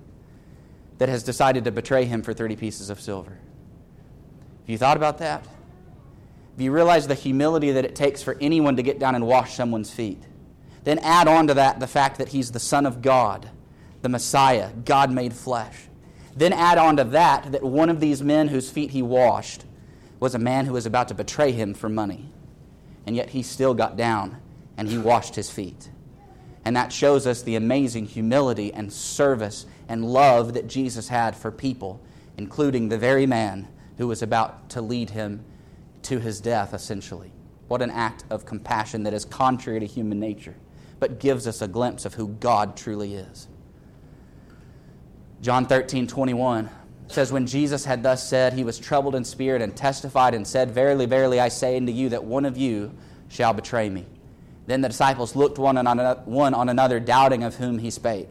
that 0.98 1.10
has 1.10 1.24
decided 1.24 1.66
to 1.66 1.72
betray 1.72 2.06
him 2.06 2.22
for 2.22 2.34
30 2.34 2.56
pieces 2.56 2.90
of 2.90 3.00
silver. 3.00 3.32
Have 3.32 4.70
you 4.70 4.78
thought 4.78 4.98
about 4.98 5.20
that? 5.20 5.42
Have 5.44 6.62
you 6.62 6.72
realized 6.72 7.10
the 7.10 7.16
humility 7.16 7.72
that 7.72 7.86
it 7.86 7.96
takes 7.96 8.24
for 8.24 8.38
anyone 8.40 8.76
to 8.78 8.84
get 8.84 9.00
down 9.00 9.16
and 9.16 9.28
wash 9.28 9.54
someone's 9.54 9.92
feet? 9.92 10.24
Then 10.84 11.00
add 11.00 11.28
on 11.28 11.48
to 11.48 11.54
that 11.56 11.80
the 11.80 11.88
fact 11.88 12.18
that 12.18 12.30
he's 12.30 12.52
the 12.52 12.60
Son 12.60 12.86
of 12.86 13.02
God, 13.02 13.50
the 14.02 14.10
Messiah, 14.10 14.72
God 14.86 15.12
made 15.12 15.34
flesh. 15.34 15.76
Then 16.36 16.54
add 16.54 16.78
on 16.78 16.98
to 16.98 17.04
that 17.06 17.52
that 17.52 17.64
one 17.64 17.90
of 17.90 18.00
these 18.00 18.22
men 18.22 18.48
whose 18.48 18.70
feet 18.70 18.92
he 18.92 19.02
washed 19.02 19.66
was 20.24 20.34
a 20.34 20.40
man 20.40 20.66
who 20.66 20.72
was 20.72 20.86
about 20.86 21.10
to 21.10 21.14
betray 21.14 21.52
him 21.52 21.74
for 21.74 21.90
money. 21.90 22.32
And 23.06 23.14
yet 23.14 23.32
he 23.32 23.44
still 23.44 23.74
got 23.74 23.98
down 23.98 24.38
and 24.78 24.88
he 24.88 24.98
washed 24.98 25.36
his 25.36 25.50
feet. 25.50 25.90
And 26.64 26.78
that 26.78 26.94
shows 26.94 27.28
us 27.28 27.42
the 27.42 27.58
amazing 27.58 28.06
humility 28.06 28.74
and 28.74 28.94
service 28.94 29.66
and 29.90 30.06
love 30.06 30.54
that 30.54 30.68
Jesus 30.68 31.10
had 31.10 31.36
for 31.36 31.52
people, 31.52 32.02
including 32.38 32.88
the 32.88 32.98
very 32.98 33.26
man 33.26 33.68
who 33.98 34.08
was 34.08 34.22
about 34.22 34.70
to 34.70 34.82
lead 34.82 35.10
him 35.10 35.44
to 36.04 36.20
his 36.20 36.40
death, 36.40 36.74
essentially. 36.74 37.34
What 37.68 37.82
an 37.82 37.92
act 37.92 38.24
of 38.30 38.46
compassion 38.46 39.04
that 39.04 39.14
is 39.14 39.26
contrary 39.26 39.82
to 39.82 39.86
human 39.86 40.22
nature, 40.22 40.56
but 41.02 41.20
gives 41.20 41.48
us 41.48 41.62
a 41.62 41.68
glimpse 41.68 42.06
of 42.06 42.14
who 42.14 42.30
God 42.30 42.78
truly 42.78 43.16
is. 43.16 43.50
John 45.42 45.66
13, 45.66 46.08
21 46.08 46.70
says, 47.08 47.32
When 47.32 47.46
Jesus 47.46 47.86
had 47.86 48.04
thus 48.04 48.28
said, 48.28 48.54
he 48.54 48.64
was 48.64 48.80
troubled 48.80 49.16
in 49.16 49.24
spirit 49.24 49.62
and 49.62 49.76
testified 49.76 50.34
and 50.34 50.48
said, 50.48 50.72
Verily, 50.72 51.06
verily, 51.06 51.40
I 51.40 51.50
say 51.50 51.78
unto 51.78 51.92
you 51.92 52.10
that 52.10 52.24
one 52.24 52.46
of 52.46 52.58
you 52.58 52.94
shall 53.30 53.54
betray 53.54 53.90
me. 53.90 54.06
Then 54.66 54.82
the 54.82 54.90
disciples 54.90 55.36
looked 55.36 55.58
one 55.58 55.78
on, 55.78 55.98
one 56.26 56.54
on 56.54 56.70
another, 56.70 57.00
doubting 57.00 57.44
of 57.44 57.56
whom 57.56 57.80
he 57.80 57.92
spake. 57.92 58.30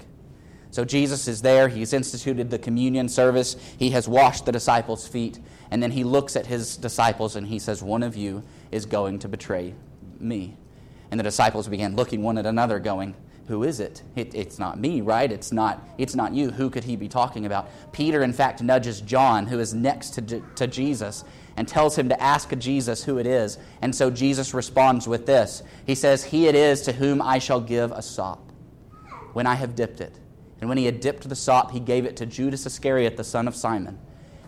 So 0.71 0.87
Jesus 0.87 1.29
is 1.29 1.43
there. 1.43 1.69
He's 1.69 1.93
instituted 1.93 2.50
the 2.50 2.59
communion 2.59 3.09
service. 3.09 3.57
He 3.79 3.91
has 3.91 4.09
washed 4.09 4.47
the 4.47 4.52
disciples' 4.52 5.07
feet. 5.07 5.38
And 5.71 5.83
then 5.83 5.91
he 5.91 6.02
looks 6.02 6.35
at 6.35 6.47
his 6.47 6.76
disciples 6.79 7.37
and 7.37 7.47
he 7.47 7.59
says, 7.59 7.83
One 7.83 8.02
of 8.02 8.17
you 8.17 8.43
is 8.71 8.87
going 8.87 9.19
to 9.21 9.29
betray 9.29 9.75
me. 10.19 10.57
And 11.11 11.21
the 11.21 11.25
disciples 11.25 11.69
began 11.69 11.95
looking 11.95 12.23
one 12.23 12.38
at 12.38 12.47
another, 12.47 12.79
going, 12.79 13.14
who 13.49 13.64
is 13.64 13.80
it? 13.80 14.02
it? 14.14 14.34
It's 14.34 14.58
not 14.58 14.78
me, 14.78 15.00
right? 15.00 15.30
It's 15.30 15.52
not, 15.52 15.87
it's 15.99 16.14
not 16.14 16.32
you. 16.32 16.50
Who 16.50 16.70
could 16.70 16.84
he 16.84 16.96
be 16.96 17.08
talking 17.08 17.44
about? 17.44 17.68
Peter, 17.92 18.22
in 18.22 18.32
fact, 18.32 18.62
nudges 18.62 19.00
John, 19.00 19.46
who 19.46 19.58
is 19.58 19.75
next 19.75 20.11
to, 20.11 20.40
to 20.54 20.66
Jesus, 20.66 21.25
and 21.56 21.66
tells 21.66 21.99
him 21.99 22.08
to 22.08 22.22
ask 22.22 22.56
Jesus 22.58 23.04
who 23.04 23.18
it 23.18 23.26
is. 23.26 23.58
And 23.82 23.94
so 23.94 24.11
Jesus 24.11 24.54
responds 24.54 25.08
with 25.08 25.26
this 25.26 25.62
He 25.87 25.94
says, 25.94 26.25
He 26.25 26.46
it 26.46 26.54
is 26.54 26.82
to 26.82 26.92
whom 26.92 27.20
I 27.20 27.38
shall 27.38 27.61
give 27.61 27.90
a 27.92 28.02
sop 28.02 28.52
when 29.32 29.46
I 29.46 29.54
have 29.54 29.75
dipped 29.75 30.00
it. 30.00 30.18
And 30.61 30.68
when 30.68 30.78
he 30.78 30.84
had 30.84 31.00
dipped 31.00 31.28
the 31.28 31.34
sop, 31.34 31.72
he 31.72 31.80
gave 31.80 32.04
it 32.04 32.16
to 32.18 32.26
Judas 32.26 32.64
Iscariot, 32.66 33.16
the 33.16 33.25
son 33.25 33.49
of 33.49 33.56
Simon. 33.56 33.99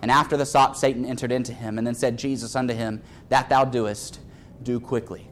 And 0.00 0.10
after 0.10 0.36
the 0.36 0.46
sop, 0.46 0.76
Satan 0.76 1.04
entered 1.04 1.32
into 1.32 1.52
him, 1.52 1.78
and 1.78 1.86
then 1.86 1.94
said 1.94 2.16
Jesus 2.16 2.54
unto 2.54 2.74
him, 2.74 3.02
That 3.30 3.48
thou 3.48 3.64
doest, 3.64 4.20
do 4.62 4.78
quickly. 4.78 5.28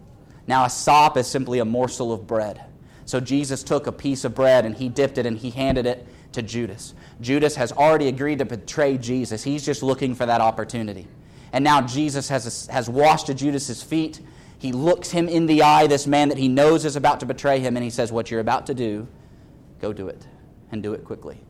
Now, 0.47 0.65
a 0.65 0.71
sop 0.71 1.17
is 1.17 1.29
simply 1.29 1.61
a 1.61 1.65
morsel 1.65 2.13
of 2.13 2.27
bread. 2.27 2.65
So 3.05 3.21
Jesus 3.21 3.63
took 3.63 3.87
a 3.87 3.93
piece 3.93 4.25
of 4.25 4.35
bread 4.35 4.65
and 4.65 4.77
he 4.77 4.89
dipped 4.89 5.19
it 5.19 5.27
and 5.27 5.37
he 5.37 5.51
handed 5.51 5.87
it 5.87 6.07
to 6.33 6.43
Judas. 6.43 6.95
Judas 7.21 7.57
has 7.57 7.73
already 7.73 8.09
agreed 8.09 8.39
to 8.39 8.45
betray 8.45 8.99
Jesus. 8.99 9.43
He's 9.43 9.65
just 9.65 9.83
looking 9.83 10.15
for 10.15 10.27
that 10.27 10.41
opportunity. 10.41 11.07
And 11.53 11.63
now 11.63 11.83
Jesus 11.83 12.29
has, 12.29 12.67
has 12.67 12.89
washed 12.89 13.35
Judas's 13.37 13.83
feet. 13.83 14.21
He 14.59 14.73
looks 14.73 15.11
him 15.11 15.29
in 15.29 15.47
the 15.47 15.63
eye, 15.63 15.87
this 15.87 16.07
man 16.07 16.29
that 16.31 16.39
he 16.39 16.49
knows 16.49 16.85
is 16.85 16.97
about 16.97 17.21
to 17.21 17.27
betray 17.27 17.61
him, 17.61 17.77
and 17.77 17.85
he 17.85 17.91
says, 17.91 18.13
What 18.13 18.31
you're 18.31 18.41
about 18.41 18.67
to 18.69 18.75
do, 18.75 19.07
go 19.81 19.93
do 19.93 20.09
it, 20.09 20.27
and 20.71 20.83
do 20.83 20.95
it 20.95 21.05
quickly. 21.05 21.41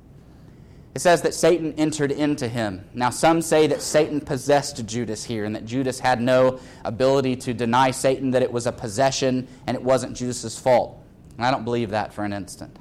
It 0.94 1.00
says 1.00 1.22
that 1.22 1.32
Satan 1.32 1.72
entered 1.78 2.12
into 2.12 2.48
him. 2.48 2.84
Now, 2.92 3.08
some 3.08 3.40
say 3.40 3.66
that 3.68 3.80
Satan 3.80 4.20
possessed 4.20 4.84
Judas 4.84 5.24
here 5.24 5.44
and 5.44 5.54
that 5.54 5.64
Judas 5.64 5.98
had 5.98 6.20
no 6.20 6.60
ability 6.84 7.36
to 7.36 7.54
deny 7.54 7.90
Satan 7.90 8.30
that 8.32 8.42
it 8.42 8.52
was 8.52 8.66
a 8.66 8.72
possession 8.72 9.48
and 9.66 9.74
it 9.74 9.82
wasn't 9.82 10.14
Judas's 10.14 10.58
fault. 10.58 11.01
And 11.36 11.46
I 11.46 11.50
don't 11.50 11.64
believe 11.64 11.90
that 11.90 12.12
for 12.12 12.24
an 12.24 12.32
instant. 12.32 12.76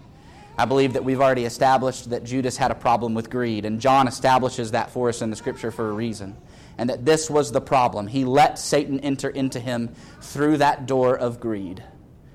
I 0.58 0.66
believe 0.66 0.94
that 0.94 1.04
we've 1.04 1.22
already 1.22 1.46
established 1.46 2.10
that 2.10 2.24
Judas 2.24 2.58
had 2.58 2.72
a 2.72 2.76
problem 2.76 3.14
with 3.14 3.30
greed, 3.30 3.66
and 3.66 3.80
John 3.80 4.08
establishes 4.08 4.72
that 4.72 4.92
for 4.92 5.10
us 5.10 5.22
in 5.22 5.30
the 5.30 5.36
scripture 5.36 5.72
for 5.72 5.90
a 5.90 5.94
reason. 5.94 6.36
And 6.78 6.90
that 6.90 7.06
this 7.06 7.30
was 7.30 7.52
the 7.52 7.62
problem. 7.62 8.08
He 8.08 8.26
let 8.26 8.60
Satan 8.60 9.00
enter 9.00 9.30
into 9.30 9.60
him 9.60 9.90
through 10.22 10.58
that 10.58 10.86
door 10.86 11.18
of 11.18 11.40
greed 11.40 11.84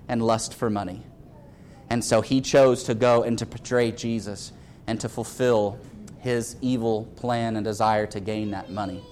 and 0.08 0.22
lust 0.22 0.54
for 0.54 0.70
money. 0.70 1.02
And 1.90 2.04
so 2.04 2.20
he 2.20 2.40
chose 2.40 2.84
to 2.84 2.94
go 2.94 3.22
and 3.22 3.38
to 3.38 3.46
betray 3.46 3.92
Jesus 3.92 4.52
and 4.86 5.00
to 5.00 5.08
fulfill 5.08 5.78
his 6.18 6.56
evil 6.60 7.04
plan 7.16 7.56
and 7.56 7.64
desire 7.64 8.06
to 8.06 8.20
gain 8.20 8.50
that 8.50 8.70
money. 8.70 9.02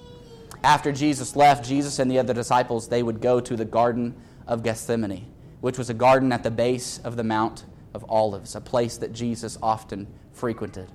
After 0.63 0.91
Jesus 0.91 1.35
left, 1.35 1.65
Jesus 1.65 1.99
and 1.99 2.09
the 2.09 2.19
other 2.19 2.33
disciples, 2.33 2.87
they 2.87 3.03
would 3.03 3.21
go 3.21 3.39
to 3.39 3.55
the 3.55 3.65
Garden 3.65 4.15
of 4.47 4.63
Gethsemane 4.63 5.25
which 5.61 5.77
was 5.77 5.89
a 5.89 5.93
garden 5.93 6.31
at 6.31 6.43
the 6.43 6.51
base 6.51 6.99
of 6.99 7.15
the 7.15 7.23
Mount 7.23 7.65
of 7.93 8.05
Olives, 8.09 8.55
a 8.55 8.61
place 8.61 8.97
that 8.97 9.13
Jesus 9.13 9.57
often 9.63 10.07
frequented. 10.33 10.89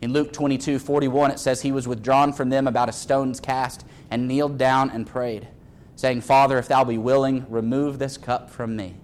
In 0.00 0.12
Luke 0.12 0.32
22 0.32 0.78
41, 0.78 1.30
it 1.30 1.38
says, 1.38 1.60
He 1.60 1.72
was 1.72 1.86
withdrawn 1.86 2.32
from 2.32 2.48
them 2.48 2.66
about 2.66 2.88
a 2.88 2.92
stone's 2.92 3.40
cast 3.40 3.84
and 4.10 4.26
kneeled 4.26 4.58
down 4.58 4.90
and 4.90 5.06
prayed, 5.06 5.48
saying, 5.96 6.22
Father, 6.22 6.58
if 6.58 6.68
thou 6.68 6.84
be 6.84 6.98
willing, 6.98 7.46
remove 7.48 7.98
this 7.98 8.16
cup 8.16 8.50
from 8.50 8.74
me. 8.74 8.96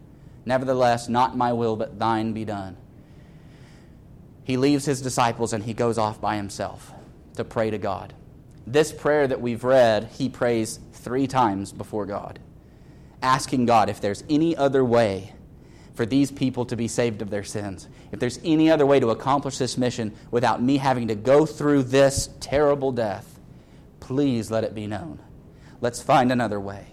Nevertheless, 0.46 1.08
not 1.08 1.36
my 1.36 1.52
will, 1.52 1.76
but 1.76 1.98
thine 1.98 2.32
be 2.32 2.44
done. 2.44 2.76
He 4.44 4.56
leaves 4.56 4.84
his 4.84 5.02
disciples 5.02 5.52
and 5.52 5.64
he 5.64 5.74
goes 5.74 5.98
off 5.98 6.20
by 6.20 6.36
himself 6.36 6.92
to 7.34 7.44
pray 7.44 7.70
to 7.70 7.78
God. 7.78 8.14
This 8.66 8.92
prayer 8.92 9.26
that 9.26 9.40
we've 9.40 9.64
read, 9.64 10.08
he 10.16 10.28
prays 10.28 10.80
three 10.92 11.26
times 11.26 11.72
before 11.72 12.06
God 12.06 12.38
asking 13.22 13.66
God 13.66 13.88
if 13.88 14.00
there's 14.00 14.24
any 14.28 14.56
other 14.56 14.84
way 14.84 15.32
for 15.94 16.06
these 16.06 16.30
people 16.30 16.66
to 16.66 16.76
be 16.76 16.88
saved 16.88 17.22
of 17.22 17.30
their 17.30 17.44
sins. 17.44 17.88
If 18.12 18.20
there's 18.20 18.38
any 18.44 18.70
other 18.70 18.84
way 18.84 19.00
to 19.00 19.10
accomplish 19.10 19.58
this 19.58 19.78
mission 19.78 20.14
without 20.30 20.62
me 20.62 20.76
having 20.76 21.08
to 21.08 21.14
go 21.14 21.46
through 21.46 21.84
this 21.84 22.28
terrible 22.38 22.92
death, 22.92 23.40
please 24.00 24.50
let 24.50 24.62
it 24.62 24.74
be 24.74 24.86
known. 24.86 25.18
Let's 25.80 26.02
find 26.02 26.30
another 26.30 26.60
way. 26.60 26.86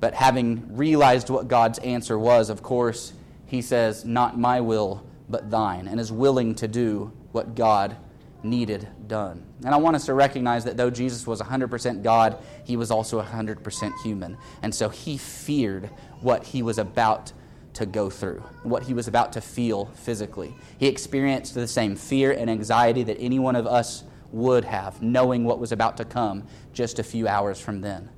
But 0.00 0.14
having 0.14 0.76
realized 0.76 1.30
what 1.30 1.46
God's 1.46 1.78
answer 1.78 2.18
was, 2.18 2.50
of 2.50 2.62
course, 2.62 3.12
he 3.46 3.62
says, 3.62 4.04
Not 4.04 4.38
my 4.38 4.60
will, 4.60 5.04
but 5.28 5.50
thine, 5.50 5.86
and 5.86 6.00
is 6.00 6.10
willing 6.10 6.56
to 6.56 6.66
do 6.66 7.12
what 7.30 7.54
God 7.54 7.96
needed 8.44 8.88
done. 9.06 9.44
And 9.64 9.74
I 9.74 9.78
want 9.78 9.96
us 9.96 10.06
to 10.06 10.14
recognize 10.14 10.64
that 10.64 10.76
though 10.76 10.90
Jesus 10.90 11.26
was 11.26 11.40
100% 11.40 12.02
God, 12.02 12.38
he 12.64 12.76
was 12.76 12.90
also 12.90 13.22
100% 13.22 13.92
human. 14.02 14.36
And 14.62 14.74
so 14.74 14.88
he 14.88 15.16
feared 15.16 15.90
what 16.20 16.44
he 16.44 16.62
was 16.62 16.78
about 16.78 17.32
to 17.74 17.86
go 17.86 18.10
through, 18.10 18.40
what 18.62 18.82
he 18.82 18.94
was 18.94 19.08
about 19.08 19.32
to 19.32 19.40
feel 19.40 19.86
physically. 19.94 20.54
He 20.78 20.86
experienced 20.86 21.54
the 21.54 21.66
same 21.66 21.96
fear 21.96 22.32
and 22.32 22.50
anxiety 22.50 23.02
that 23.04 23.18
any 23.18 23.38
one 23.38 23.56
of 23.56 23.66
us 23.66 24.04
would 24.30 24.64
have, 24.64 25.02
knowing 25.02 25.44
what 25.44 25.58
was 25.58 25.72
about 25.72 25.96
to 25.98 26.04
come 26.04 26.46
just 26.72 26.98
a 26.98 27.02
few 27.02 27.28
hours 27.28 27.60
from 27.60 27.80
then. 27.80 28.10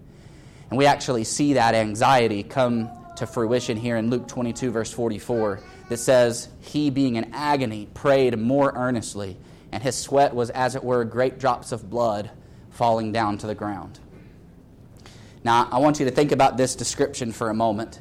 And 0.70 0.78
we 0.78 0.86
actually 0.86 1.24
see 1.24 1.54
that 1.54 1.74
anxiety 1.74 2.42
come 2.42 2.90
to 3.16 3.26
fruition 3.26 3.76
here 3.76 3.96
in 3.96 4.10
Luke 4.10 4.26
22, 4.26 4.70
verse 4.70 4.92
44, 4.92 5.60
that 5.88 5.98
says, 5.98 6.48
He, 6.60 6.90
being 6.90 7.16
in 7.16 7.32
agony, 7.32 7.88
prayed 7.94 8.36
more 8.38 8.72
earnestly 8.74 9.36
and 9.74 9.82
his 9.82 9.96
sweat 9.96 10.32
was, 10.32 10.50
as 10.50 10.76
it 10.76 10.84
were, 10.84 11.04
great 11.04 11.40
drops 11.40 11.72
of 11.72 11.90
blood 11.90 12.30
falling 12.70 13.10
down 13.10 13.36
to 13.38 13.48
the 13.48 13.56
ground. 13.56 13.98
Now, 15.42 15.68
I 15.72 15.78
want 15.78 15.98
you 15.98 16.04
to 16.04 16.12
think 16.12 16.30
about 16.30 16.56
this 16.56 16.76
description 16.76 17.32
for 17.32 17.50
a 17.50 17.54
moment. 17.54 18.00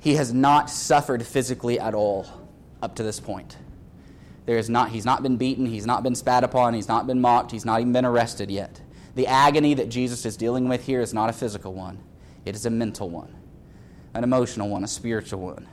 He 0.00 0.16
has 0.16 0.34
not 0.34 0.68
suffered 0.68 1.24
physically 1.24 1.78
at 1.78 1.94
all 1.94 2.26
up 2.82 2.96
to 2.96 3.04
this 3.04 3.20
point. 3.20 3.56
There 4.46 4.58
is 4.58 4.68
not, 4.68 4.90
he's 4.90 5.04
not 5.04 5.22
been 5.22 5.36
beaten, 5.36 5.66
he's 5.66 5.86
not 5.86 6.02
been 6.02 6.16
spat 6.16 6.42
upon, 6.42 6.74
he's 6.74 6.88
not 6.88 7.06
been 7.06 7.20
mocked, 7.20 7.52
he's 7.52 7.64
not 7.64 7.80
even 7.80 7.92
been 7.92 8.04
arrested 8.04 8.50
yet. 8.50 8.80
The 9.14 9.28
agony 9.28 9.74
that 9.74 9.88
Jesus 9.88 10.26
is 10.26 10.36
dealing 10.36 10.68
with 10.68 10.84
here 10.84 11.00
is 11.00 11.14
not 11.14 11.30
a 11.30 11.32
physical 11.32 11.74
one, 11.74 12.00
it 12.44 12.56
is 12.56 12.66
a 12.66 12.70
mental 12.70 13.08
one, 13.08 13.32
an 14.14 14.24
emotional 14.24 14.68
one, 14.68 14.82
a 14.82 14.88
spiritual 14.88 15.42
one 15.42 15.68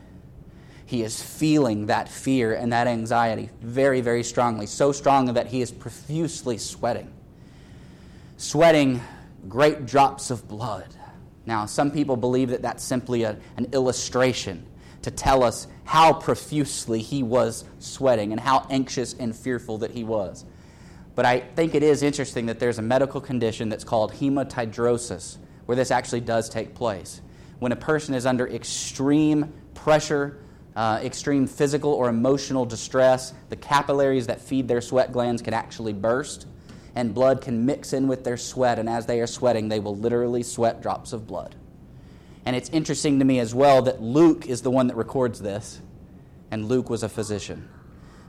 he 0.93 1.01
is 1.01 1.23
feeling 1.23 1.87
that 1.87 2.07
fear 2.07 2.53
and 2.53 2.71
that 2.71 2.85
anxiety 2.85 3.49
very, 3.61 3.99
very 3.99 4.21
strongly, 4.21 4.67
so 4.67 4.91
strongly 4.91 5.33
that 5.33 5.47
he 5.47 5.59
is 5.59 5.71
profusely 5.71 6.55
sweating. 6.55 7.11
Sweating 8.37 9.01
great 9.49 9.87
drops 9.87 10.29
of 10.29 10.47
blood. 10.47 10.85
Now, 11.47 11.65
some 11.65 11.89
people 11.89 12.15
believe 12.15 12.49
that 12.49 12.61
that's 12.61 12.83
simply 12.83 13.23
a, 13.23 13.39
an 13.57 13.69
illustration 13.73 14.67
to 15.01 15.09
tell 15.09 15.43
us 15.43 15.65
how 15.83 16.13
profusely 16.13 17.01
he 17.01 17.23
was 17.23 17.65
sweating 17.79 18.31
and 18.31 18.39
how 18.39 18.67
anxious 18.69 19.15
and 19.15 19.35
fearful 19.35 19.79
that 19.79 19.89
he 19.89 20.03
was. 20.03 20.45
But 21.15 21.25
I 21.25 21.39
think 21.39 21.73
it 21.73 21.81
is 21.81 22.03
interesting 22.03 22.45
that 22.45 22.59
there's 22.59 22.77
a 22.77 22.83
medical 22.83 23.19
condition 23.19 23.67
that's 23.67 23.83
called 23.83 24.13
hematidrosis, 24.13 25.37
where 25.65 25.75
this 25.75 25.89
actually 25.89 26.21
does 26.21 26.49
take 26.49 26.75
place. 26.75 27.19
When 27.57 27.71
a 27.71 27.75
person 27.75 28.13
is 28.13 28.27
under 28.27 28.47
extreme 28.47 29.51
pressure 29.73 30.37
uh, 30.75 30.99
extreme 31.03 31.45
physical 31.45 31.93
or 31.93 32.09
emotional 32.09 32.65
distress, 32.65 33.33
the 33.49 33.55
capillaries 33.55 34.27
that 34.27 34.41
feed 34.41 34.67
their 34.67 34.81
sweat 34.81 35.11
glands 35.11 35.41
can 35.41 35.53
actually 35.53 35.93
burst, 35.93 36.47
and 36.95 37.13
blood 37.13 37.41
can 37.41 37.65
mix 37.65 37.93
in 37.93 38.07
with 38.07 38.23
their 38.23 38.37
sweat, 38.37 38.79
and 38.79 38.89
as 38.89 39.05
they 39.05 39.19
are 39.19 39.27
sweating, 39.27 39.69
they 39.69 39.79
will 39.79 39.95
literally 39.95 40.43
sweat 40.43 40.81
drops 40.81 41.13
of 41.13 41.27
blood. 41.27 41.55
And 42.45 42.55
it's 42.55 42.69
interesting 42.69 43.19
to 43.19 43.25
me 43.25 43.39
as 43.39 43.53
well 43.55 43.83
that 43.83 44.01
Luke 44.01 44.47
is 44.47 44.61
the 44.61 44.71
one 44.71 44.87
that 44.87 44.95
records 44.95 45.39
this, 45.39 45.81
and 46.51 46.67
Luke 46.67 46.89
was 46.89 47.03
a 47.03 47.09
physician. 47.09 47.69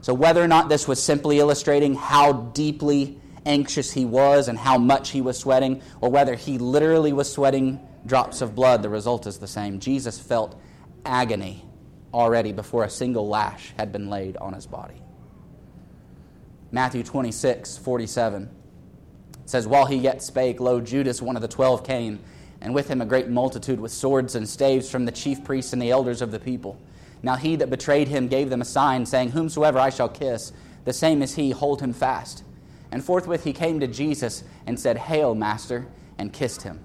So, 0.01 0.13
whether 0.13 0.41
or 0.41 0.47
not 0.47 0.69
this 0.69 0.87
was 0.87 1.01
simply 1.01 1.39
illustrating 1.39 1.95
how 1.95 2.31
deeply 2.31 3.19
anxious 3.45 3.91
he 3.91 4.05
was 4.05 4.47
and 4.47 4.57
how 4.57 4.77
much 4.77 5.09
he 5.09 5.21
was 5.21 5.37
sweating, 5.37 5.81
or 5.99 6.09
whether 6.09 6.35
he 6.35 6.57
literally 6.57 7.11
was 7.11 7.31
sweating 7.31 7.79
drops 8.05 8.41
of 8.41 8.53
blood, 8.53 8.83
the 8.83 8.89
result 8.89 9.25
is 9.25 9.39
the 9.39 9.47
same. 9.47 9.79
Jesus 9.79 10.19
felt 10.19 10.59
agony 11.05 11.65
already 12.15 12.53
before 12.53 12.85
a 12.85 12.89
single 12.89 13.27
lash 13.27 13.73
had 13.77 13.91
been 13.91 14.09
laid 14.09 14.37
on 14.37 14.53
his 14.53 14.65
body. 14.65 15.01
Matthew 16.71 17.03
26, 17.03 17.77
47 17.77 18.49
says, 19.45 19.67
While 19.67 19.85
he 19.85 19.97
yet 19.97 20.23
spake, 20.23 20.59
lo, 20.59 20.79
Judas, 20.79 21.21
one 21.21 21.35
of 21.35 21.41
the 21.41 21.47
twelve, 21.47 21.83
came, 21.83 22.19
and 22.61 22.73
with 22.73 22.87
him 22.87 23.01
a 23.01 23.05
great 23.05 23.27
multitude 23.27 23.79
with 23.79 23.91
swords 23.91 24.35
and 24.35 24.47
staves 24.47 24.89
from 24.89 25.05
the 25.05 25.11
chief 25.11 25.43
priests 25.43 25.73
and 25.73 25.81
the 25.81 25.91
elders 25.91 26.21
of 26.21 26.31
the 26.31 26.39
people. 26.39 26.79
Now 27.21 27.35
he 27.35 27.57
that 27.57 27.69
betrayed 27.69 28.07
him 28.07 28.29
gave 28.29 28.49
them 28.49 28.61
a 28.61 28.65
sign, 28.65 29.05
saying, 29.05 29.31
Whomsoever 29.31 29.77
I 29.77 29.89
shall 29.89 30.09
kiss, 30.09 30.53
the 30.85 30.93
same 30.93 31.21
is 31.21 31.35
he, 31.35 31.51
hold 31.51 31.81
him 31.81 31.93
fast. 31.93 32.43
And 32.91 33.03
forthwith 33.03 33.43
he 33.43 33.53
came 33.53 33.81
to 33.81 33.87
Jesus 33.87 34.43
and 34.65 34.79
said, 34.79 34.97
Hail, 34.97 35.35
Master, 35.35 35.85
and 36.17 36.31
kissed 36.31 36.61
him. 36.61 36.79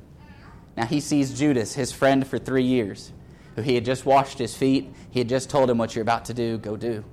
Now 0.77 0.87
he 0.87 1.01
sees 1.01 1.39
Judas, 1.39 1.75
his 1.75 1.93
friend 1.93 2.27
for 2.27 2.39
three 2.39 2.65
years 2.65 3.13
who 3.57 3.63
he 3.63 3.75
had 3.75 3.85
just 3.85 4.07
washed 4.07 4.39
his 4.39 4.57
feet. 4.57 4.93
He 5.11 5.21
had 5.21 5.29
just 5.29 5.51
told 5.51 5.71
him, 5.71 5.79
What 5.79 5.95
you're 5.95 6.03
about 6.03 6.27
to 6.27 6.35
do, 6.35 6.59
go 6.59 6.77
do. 6.77 7.05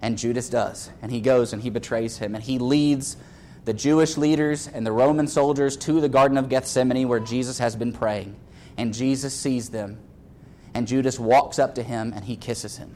And 0.00 0.16
Judas 0.16 0.48
does. 0.48 0.90
And 1.02 1.10
he 1.10 1.20
goes 1.20 1.52
and 1.52 1.62
he 1.62 1.70
betrays 1.70 2.18
him. 2.18 2.34
And 2.34 2.44
he 2.44 2.58
leads 2.58 3.16
the 3.64 3.72
Jewish 3.72 4.16
leaders 4.16 4.68
and 4.68 4.86
the 4.86 4.92
Roman 4.92 5.26
soldiers 5.26 5.76
to 5.78 6.00
the 6.00 6.08
Garden 6.08 6.38
of 6.38 6.48
Gethsemane 6.48 7.08
where 7.08 7.20
Jesus 7.20 7.58
has 7.58 7.74
been 7.76 7.92
praying. 7.92 8.36
And 8.76 8.94
Jesus 8.94 9.34
sees 9.34 9.70
them. 9.70 9.98
And 10.74 10.86
Judas 10.86 11.18
walks 11.18 11.58
up 11.58 11.74
to 11.74 11.82
him 11.82 12.12
and 12.14 12.24
he 12.24 12.36
kisses 12.36 12.76
him. 12.76 12.94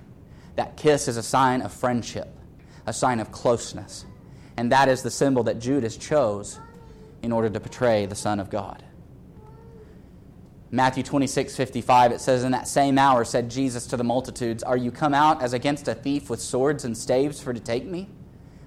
That 0.56 0.76
kiss 0.76 1.08
is 1.08 1.16
a 1.16 1.22
sign 1.22 1.62
of 1.62 1.72
friendship, 1.72 2.28
a 2.86 2.92
sign 2.92 3.18
of 3.18 3.32
closeness. 3.32 4.04
And 4.56 4.70
that 4.70 4.88
is 4.88 5.02
the 5.02 5.10
symbol 5.10 5.42
that 5.44 5.58
Judas 5.58 5.96
chose 5.96 6.60
in 7.22 7.32
order 7.32 7.48
to 7.48 7.60
betray 7.60 8.06
the 8.06 8.14
Son 8.14 8.38
of 8.38 8.50
God. 8.50 8.84
Matthew 10.74 11.02
26, 11.02 11.54
55, 11.54 12.12
it 12.12 12.20
says, 12.22 12.44
In 12.44 12.52
that 12.52 12.66
same 12.66 12.98
hour 12.98 13.26
said 13.26 13.50
Jesus 13.50 13.86
to 13.88 13.98
the 13.98 14.04
multitudes, 14.04 14.62
Are 14.62 14.76
you 14.76 14.90
come 14.90 15.12
out 15.12 15.42
as 15.42 15.52
against 15.52 15.86
a 15.86 15.94
thief 15.94 16.30
with 16.30 16.40
swords 16.40 16.86
and 16.86 16.96
staves 16.96 17.42
for 17.42 17.52
to 17.52 17.60
take 17.60 17.84
me? 17.84 18.08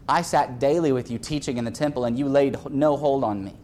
I 0.07 0.21
sat 0.21 0.59
daily 0.59 0.91
with 0.91 1.09
you 1.09 1.17
teaching 1.17 1.57
in 1.57 1.65
the 1.65 1.71
temple, 1.71 2.05
and 2.05 2.17
you 2.17 2.29
laid 2.29 2.57
no 2.69 2.95
hold 2.95 3.23
on 3.23 3.43
me. 3.43 3.55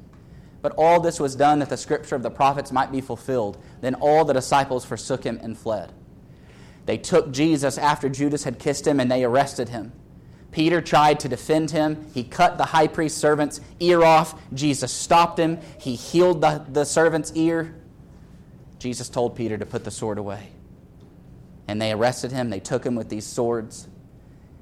But 0.64 0.74
all 0.76 1.00
this 1.00 1.20
was 1.20 1.36
done 1.36 1.60
that 1.60 1.70
the 1.70 1.78
scripture 1.78 2.16
of 2.16 2.24
the 2.24 2.32
prophets 2.32 2.72
might 2.72 2.92
be 2.92 3.00
fulfilled. 3.00 3.60
Then 3.82 3.94
all 3.94 4.26
the 4.26 4.34
disciples 4.34 4.86
forsook 4.86 5.24
him 5.24 5.40
and 5.44 5.56
fled. 5.56 5.94
They 6.88 6.98
took 6.98 7.32
Jesus 7.32 7.78
after 7.78 8.10
Judas 8.10 8.44
had 8.44 8.58
kissed 8.58 8.88
him, 8.88 9.00
and 9.00 9.12
they 9.12 9.24
arrested 9.24 9.70
him. 9.70 9.92
Peter 10.52 10.82
tried 10.82 11.20
to 11.20 11.30
defend 11.30 11.70
him. 11.70 12.08
He 12.12 12.24
cut 12.24 12.58
the 12.58 12.66
high 12.66 12.88
priest's 12.88 13.22
servant's 13.22 13.62
ear 13.80 14.04
off. 14.04 14.34
Jesus 14.52 14.92
stopped 14.92 15.38
him. 15.38 15.60
He 15.80 15.94
healed 15.94 16.42
the, 16.42 16.66
the 16.68 16.86
servant's 16.86 17.32
ear. 17.36 17.76
Jesus 18.82 19.10
told 19.10 19.36
Peter 19.36 19.60
to 19.60 19.66
put 19.66 19.84
the 19.84 19.92
sword 19.92 20.18
away. 20.18 20.50
And 21.68 21.80
they 21.80 21.92
arrested 21.92 22.32
him. 22.32 22.50
They 22.50 22.60
took 22.60 22.84
him 22.84 22.96
with 22.96 23.10
these 23.10 23.28
swords. 23.28 23.88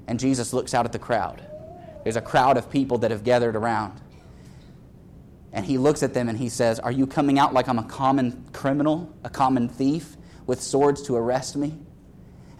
And 0.06 0.20
Jesus 0.20 0.52
looks 0.52 0.74
out 0.74 0.84
at 0.84 0.92
the 0.92 0.98
crowd. 0.98 1.42
There's 2.04 2.16
a 2.16 2.20
crowd 2.20 2.58
of 2.58 2.70
people 2.70 2.98
that 2.98 3.12
have 3.12 3.24
gathered 3.24 3.56
around. 3.56 3.98
And 5.54 5.64
he 5.64 5.78
looks 5.78 6.02
at 6.02 6.12
them 6.12 6.28
and 6.28 6.36
he 6.36 6.50
says, 6.50 6.78
Are 6.78 6.92
you 6.92 7.06
coming 7.06 7.38
out 7.38 7.54
like 7.54 7.66
I'm 7.66 7.78
a 7.78 7.84
common 7.84 8.44
criminal, 8.52 9.10
a 9.24 9.30
common 9.30 9.70
thief, 9.70 10.18
with 10.46 10.62
swords 10.62 11.00
to 11.04 11.16
arrest 11.16 11.56
me? 11.56 11.78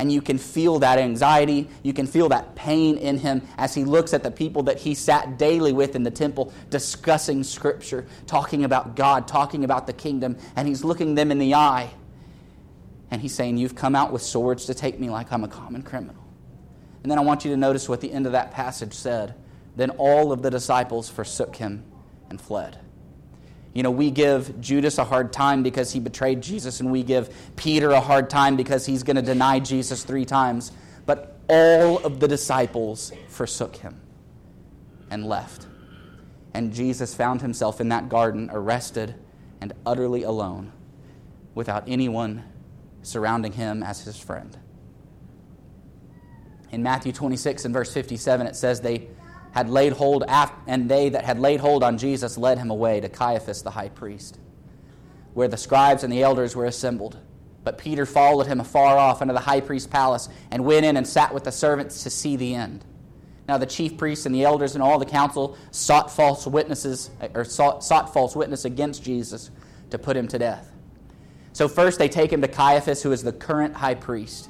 And 0.00 0.11
you 0.11 0.23
can 0.23 0.38
feel 0.38 0.78
that 0.78 0.99
anxiety, 0.99 1.69
you 1.83 1.92
can 1.92 2.07
feel 2.07 2.30
that 2.30 2.54
pain 2.54 2.97
in 2.97 3.19
him 3.19 3.42
as 3.59 3.75
he 3.75 3.85
looks 3.85 4.14
at 4.14 4.23
the 4.23 4.30
people 4.30 4.62
that 4.62 4.78
he 4.78 4.95
sat 4.95 5.37
daily 5.37 5.75
with 5.75 5.95
in 5.95 6.04
the 6.04 6.11
temple, 6.11 6.54
discussing 6.71 7.45
Scripture, 7.45 8.07
talking 8.26 8.64
about 8.64 8.97
God, 8.97 9.28
talking 9.28 9.62
about 9.62 9.87
the 9.87 9.92
kingdom, 9.92 10.38
and 10.57 10.66
he's 10.66 10.85
looking 10.85 11.16
them 11.16 11.30
in 11.30 11.38
the 11.38 11.52
eye. 11.52 11.90
And 13.11 13.21
he's 13.21 13.35
saying, 13.35 13.59
You've 13.59 13.75
come 13.75 13.95
out 13.95 14.11
with 14.11 14.23
swords 14.23 14.64
to 14.64 14.75
take 14.75 14.99
me 14.99 15.11
like 15.11 15.30
I'm 15.33 15.45
a 15.45 15.49
common 15.49 15.83
criminal. 15.83 16.25
And 17.02 17.11
then 17.12 17.19
I 17.19 17.21
want 17.21 17.45
you 17.45 17.50
to 17.50 17.57
notice 17.59 17.87
what 17.87 18.00
the 18.00 18.11
end 18.11 18.25
of 18.25 18.33
that 18.33 18.52
passage 18.52 18.95
said. 18.95 19.35
Then 19.76 19.90
all 19.90 20.33
of 20.33 20.40
the 20.40 20.50
disciples 20.50 21.11
forsook 21.11 21.57
him 21.57 21.85
and 22.30 22.40
fled. 22.40 22.78
You 23.72 23.82
know, 23.84 23.90
we 23.90 24.10
give 24.10 24.60
Judas 24.60 24.98
a 24.98 25.04
hard 25.04 25.32
time 25.32 25.62
because 25.62 25.92
he 25.92 26.00
betrayed 26.00 26.40
Jesus, 26.40 26.80
and 26.80 26.90
we 26.90 27.02
give 27.02 27.32
Peter 27.56 27.90
a 27.90 28.00
hard 28.00 28.28
time 28.28 28.56
because 28.56 28.84
he's 28.84 29.02
going 29.02 29.16
to 29.16 29.22
deny 29.22 29.60
Jesus 29.60 30.02
three 30.02 30.24
times. 30.24 30.72
But 31.06 31.38
all 31.48 31.98
of 31.98 32.18
the 32.20 32.26
disciples 32.26 33.12
forsook 33.28 33.76
him 33.76 34.00
and 35.10 35.24
left. 35.24 35.66
And 36.52 36.72
Jesus 36.72 37.14
found 37.14 37.42
himself 37.42 37.80
in 37.80 37.90
that 37.90 38.08
garden, 38.08 38.50
arrested 38.52 39.14
and 39.60 39.72
utterly 39.86 40.24
alone, 40.24 40.72
without 41.54 41.84
anyone 41.86 42.44
surrounding 43.02 43.52
him 43.52 43.82
as 43.82 44.02
his 44.02 44.18
friend. 44.18 44.56
In 46.72 46.82
Matthew 46.82 47.12
26 47.12 47.64
and 47.64 47.74
verse 47.74 47.92
57, 47.92 48.46
it 48.46 48.56
says, 48.56 48.80
They 48.80 49.08
had 49.52 49.69
laid 49.69 49.92
hold, 49.92 50.25
and 50.66 50.88
they 50.88 51.09
that 51.09 51.25
had 51.25 51.38
laid 51.38 51.61
hold 51.61 51.83
on 51.83 51.99
Jesus 51.99 52.38
led 52.38 52.59
him 52.59 52.71
away 52.71 53.00
to 53.00 53.09
Caiaphas 53.09 53.62
the 53.62 53.71
high 53.71 53.88
priest, 53.88 54.38
where 55.35 55.49
the 55.49 55.57
scribes 55.57 56.04
and 56.04 56.12
the 56.12 56.23
elders 56.23 56.54
were 56.54 56.66
assembled. 56.66 57.16
But 57.62 57.78
Peter 57.78 58.07
followed 58.07 58.47
him 58.47 58.61
afar 58.61 58.97
off 58.97 59.23
into 59.23 59.35
the 59.35 59.40
high 59.40 59.61
priest's 59.61 59.88
palace 59.88 60.28
and 60.50 60.64
went 60.64 60.87
in 60.87 60.97
and 60.97 61.07
sat 61.07 61.35
with 61.35 61.45
the 61.45 61.52
servants 61.52 62.02
to 62.04 62.11
see 62.11 62.37
the 62.37 62.54
end. 62.54 62.85
Now 63.49 63.59
the 63.59 63.66
chief 63.66 63.99
priests 63.99 64.26
and 64.26 64.35
the 64.35 64.45
elders 64.45 64.75
and 64.75 64.83
all 64.83 64.99
the 64.99 65.04
council 65.04 65.59
sought 65.73 66.11
false 66.11 66.47
witnesses 66.47 67.11
or 67.35 67.45
sought, 67.45 67.83
sought 67.83 68.12
false 68.12 68.37
witness 68.37 68.64
against 68.64 69.02
Jesus 69.02 69.50
to 69.90 69.99
put 69.99 70.16
him 70.16 70.28
to 70.28 70.38
death. 70.38 70.71
So 71.52 71.66
first 71.66 71.99
they 71.99 72.09
take 72.09 72.33
him 72.33 72.40
to 72.42 72.49
Caiaphas, 72.49 73.02
who 73.02 73.11
is 73.11 73.23
the 73.23 73.33
current 73.33 73.75
high 73.75 73.97
priest. 73.97 74.50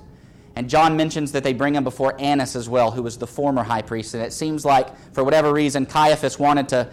And 0.56 0.68
John 0.68 0.96
mentions 0.96 1.32
that 1.32 1.44
they 1.44 1.52
bring 1.52 1.74
him 1.74 1.84
before 1.84 2.20
Annas 2.20 2.56
as 2.56 2.68
well, 2.68 2.90
who 2.90 3.02
was 3.02 3.18
the 3.18 3.26
former 3.26 3.62
high 3.62 3.82
priest. 3.82 4.14
And 4.14 4.22
it 4.22 4.32
seems 4.32 4.64
like, 4.64 4.88
for 5.14 5.22
whatever 5.22 5.52
reason, 5.52 5.86
Caiaphas 5.86 6.38
wanted 6.38 6.68
to 6.70 6.90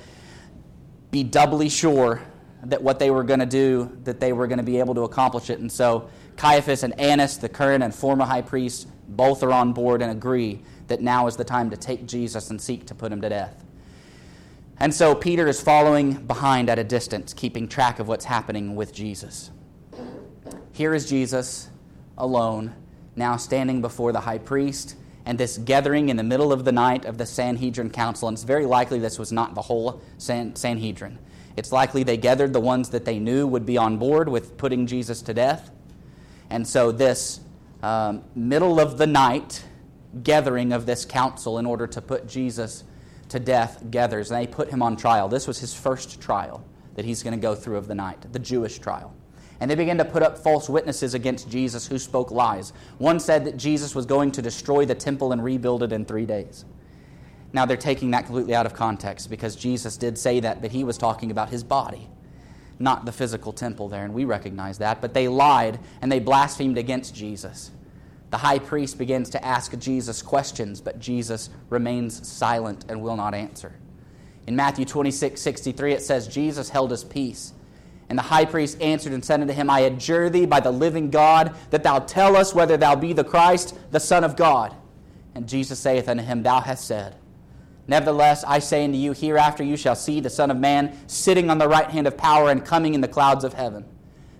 be 1.12 1.24
doubly 1.24 1.70
sure 1.70 2.22
that 2.64 2.82
what 2.82 3.00
they 3.00 3.10
were 3.10 3.24
going 3.24 3.40
to 3.40 3.46
do, 3.46 3.98
that 4.04 4.20
they 4.20 4.34
were 4.34 4.48
going 4.48 4.58
to 4.58 4.64
be 4.64 4.80
able 4.80 4.96
to 4.96 5.02
accomplish 5.02 5.50
it. 5.50 5.60
And 5.60 5.72
so 5.72 6.10
Caiaphas 6.38 6.84
and 6.84 7.00
Annas, 7.00 7.38
the 7.38 7.50
current 7.50 7.84
and 7.84 7.94
former 7.94 8.26
high 8.26 8.42
priest, 8.42 8.88
both 9.08 9.42
are 9.42 9.52
on 9.52 9.74
board 9.74 10.02
and 10.02 10.12
agree 10.12 10.62
that 10.88 11.02
now 11.02 11.28
is 11.28 11.36
the 11.36 11.44
time 11.44 11.70
to 11.70 11.78
take 11.78 12.06
Jesus 12.06 12.50
and 12.50 12.62
seek 12.62 12.86
to 12.88 12.96
put 12.96 13.12
him 13.12 13.22
to 13.22 13.30
death. 13.30 13.64
And 14.80 14.94
so 14.94 15.16
Peter 15.16 15.48
is 15.48 15.60
following 15.60 16.14
behind 16.14 16.70
at 16.70 16.78
a 16.78 16.84
distance, 16.84 17.34
keeping 17.34 17.68
track 17.68 18.00
of 18.00 18.08
what's 18.08 18.26
happening 18.26 18.76
with 18.76 18.94
Jesus. 18.94 19.50
Here 20.72 20.94
is 20.94 21.10
Jesus 21.10 21.70
alone 22.18 22.76
now 23.18 23.38
standing 23.38 23.82
before 23.82 24.12
the 24.12 24.22
high 24.22 24.38
priest, 24.38 24.96
and 25.26 25.38
this 25.38 25.58
gathering 25.58 26.10
in 26.10 26.16
the 26.16 26.24
middle 26.24 26.54
of 26.54 26.64
the 26.64 26.72
night 26.72 27.06
of 27.06 27.18
the 27.18 27.26
Sanhedrin 27.26 27.90
council. 27.90 28.30
And 28.30 28.36
it's 28.36 28.44
very 28.44 28.66
likely 28.66 29.00
this 29.00 29.20
was 29.20 29.32
not 29.32 29.56
the 29.56 29.62
whole 29.62 30.02
San- 30.18 30.56
Sanhedrin. 30.56 31.20
It's 31.58 31.72
likely 31.72 32.04
they 32.04 32.18
gathered 32.18 32.54
the 32.54 32.62
ones 32.62 32.90
that 32.92 33.04
they 33.04 33.20
knew 33.20 33.46
would 33.48 33.66
be 33.66 33.78
on 33.78 33.98
board 33.98 34.30
with 34.30 34.58
putting 34.58 34.88
Jesus 34.88 35.22
to 35.24 35.34
death. 35.34 35.72
And 36.50 36.66
so, 36.66 36.92
this 36.92 37.42
um, 37.84 38.24
middle 38.36 38.80
of 38.80 38.98
the 38.98 39.08
night 39.08 39.66
gathering 40.24 40.72
of 40.72 40.86
this 40.86 41.04
council 41.04 41.60
in 41.60 41.66
order 41.66 41.88
to 41.88 42.02
put 42.02 42.28
Jesus 42.28 42.84
to 43.30 43.40
death 43.40 43.84
gathers. 43.92 44.32
And 44.32 44.42
they 44.42 44.48
put 44.48 44.70
him 44.70 44.82
on 44.82 44.96
trial. 44.96 45.28
This 45.28 45.48
was 45.48 45.60
his 45.60 45.74
first 45.74 46.22
trial 46.22 46.64
that 46.96 47.06
he's 47.06 47.22
going 47.22 47.34
to 47.34 47.42
go 47.42 47.54
through 47.54 47.78
of 47.78 47.88
the 47.88 47.96
night, 47.96 48.32
the 48.32 48.40
Jewish 48.40 48.80
trial. 48.80 49.14
And 49.60 49.72
they 49.72 49.76
began 49.76 49.98
to 49.98 50.06
put 50.06 50.24
up 50.24 50.38
false 50.38 50.70
witnesses 50.70 51.14
against 51.14 51.50
Jesus 51.50 51.88
who 51.88 51.98
spoke 51.98 52.30
lies. 52.30 52.74
One 53.00 53.20
said 53.20 53.46
that 53.46 53.58
Jesus 53.58 53.96
was 53.96 54.06
going 54.06 54.32
to 54.34 54.42
destroy 54.42 54.86
the 54.86 54.96
temple 54.96 55.32
and 55.32 55.44
rebuild 55.44 55.84
it 55.84 55.92
in 55.92 56.06
three 56.06 56.26
days. 56.26 56.66
Now 57.54 57.66
they're 57.66 57.78
taking 57.78 58.12
that 58.12 58.26
completely 58.26 58.54
out 58.54 58.66
of 58.66 58.74
context 58.74 59.30
because 59.30 59.56
Jesus 59.56 59.98
did 59.98 60.18
say 60.18 60.40
that, 60.42 60.62
but 60.62 60.72
he 60.72 60.84
was 60.84 60.98
talking 60.98 61.32
about 61.32 61.50
his 61.50 61.64
body, 61.64 62.08
not 62.78 63.06
the 63.06 63.12
physical 63.12 63.52
temple 63.52 63.88
there, 63.90 64.04
and 64.04 64.14
we 64.14 64.26
recognize 64.26 64.78
that. 64.78 65.02
But 65.02 65.14
they 65.14 65.28
lied 65.28 65.80
and 66.02 66.12
they 66.12 66.20
blasphemed 66.20 66.78
against 66.78 67.16
Jesus. 67.16 67.72
The 68.30 68.38
high 68.38 68.60
priest 68.60 68.98
begins 68.98 69.30
to 69.32 69.44
ask 69.44 69.78
Jesus 69.80 70.22
questions, 70.22 70.82
but 70.82 71.00
Jesus 71.00 71.50
remains 71.70 72.28
silent 72.28 72.86
and 72.90 73.02
will 73.02 73.16
not 73.16 73.34
answer. 73.34 73.74
In 74.46 74.56
Matthew 74.56 74.86
26 74.86 75.42
63, 75.42 75.94
it 75.94 76.02
says, 76.02 76.28
Jesus 76.28 76.70
held 76.70 76.92
his 76.92 77.04
peace. 77.04 77.54
And 78.10 78.18
the 78.18 78.24
high 78.24 78.46
priest 78.46 78.82
answered 78.82 79.14
and 79.14 79.24
said 79.24 79.42
unto 79.42 79.54
him, 79.54 79.70
I 79.70 79.82
adjure 79.82 80.30
thee 80.30 80.46
by 80.46 80.60
the 80.60 80.72
living 80.72 81.10
God 81.10 81.56
that 81.72 81.84
thou 81.84 82.00
tell 82.00 82.38
us 82.38 82.56
whether 82.56 82.78
thou 82.78 82.96
be 82.96 83.14
the 83.14 83.24
Christ, 83.24 83.78
the 83.92 84.00
Son 84.00 84.24
of 84.24 84.36
God. 84.36 84.74
And 85.36 85.48
Jesus 85.48 85.80
saith 85.80 86.08
unto 86.08 86.24
him, 86.24 86.42
Thou 86.42 86.62
hast 86.62 86.86
said. 86.86 87.16
Nevertheless, 87.88 88.44
I 88.46 88.60
say 88.60 88.84
unto 88.84 88.98
you, 88.98 89.14
hereafter 89.14 89.64
you 89.64 89.78
shall 89.78 89.96
see 89.96 90.20
the 90.20 90.30
Son 90.30 90.52
of 90.52 90.58
Man 90.58 90.98
sitting 91.08 91.50
on 91.50 91.58
the 91.58 91.68
right 91.68 91.90
hand 91.90 92.08
of 92.08 92.18
power 92.18 92.50
and 92.50 92.66
coming 92.66 92.94
in 92.94 93.02
the 93.02 93.08
clouds 93.08 93.44
of 93.44 93.54
heaven. 93.54 93.86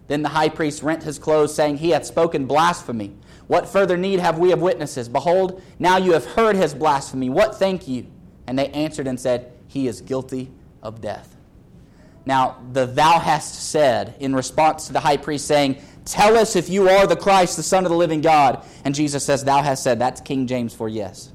Then 0.08 0.22
the 0.22 0.30
high 0.30 0.50
priest 0.50 0.84
rent 0.84 1.04
his 1.04 1.20
clothes, 1.20 1.54
saying, 1.54 1.78
He 1.78 1.92
hath 1.92 2.06
spoken 2.06 2.46
blasphemy. 2.46 3.16
What 3.48 3.70
further 3.70 3.96
need 3.96 4.20
have 4.20 4.40
we 4.40 4.52
of 4.52 4.62
witnesses? 4.62 5.08
Behold, 5.08 5.62
now 5.80 5.98
you 5.98 6.14
have 6.14 6.26
heard 6.26 6.56
his 6.56 6.74
blasphemy. 6.74 7.30
What 7.30 7.58
think 7.58 7.88
you? 7.88 8.08
And 8.46 8.60
they 8.60 8.70
answered 8.70 9.08
and 9.08 9.20
said, 9.20 9.54
He 9.68 9.88
is 9.88 10.02
guilty 10.02 10.52
of 10.82 11.00
death. 11.00 11.37
Now, 12.28 12.58
the 12.74 12.86
thou 12.86 13.20
hast 13.20 13.70
said 13.72 14.16
in 14.20 14.36
response 14.36 14.88
to 14.88 14.94
the 14.94 15.00
high 15.00 15.16
priest 15.16 15.48
saying, 15.48 15.82
Tell 16.04 16.36
us 16.36 16.58
if 16.58 16.68
you 16.68 16.90
are 16.90 17.08
the 17.08 17.16
Christ, 17.16 17.56
the 17.56 17.64
Son 17.64 17.86
of 17.86 17.90
the 17.90 17.96
living 17.96 18.20
God. 18.20 18.66
And 18.84 18.94
Jesus 18.94 19.24
says, 19.24 19.46
Thou 19.46 19.62
hast 19.62 19.82
said. 19.82 19.98
That's 19.98 20.20
King 20.20 20.46
James 20.46 20.74
for 20.74 20.90
yes. 20.90 21.32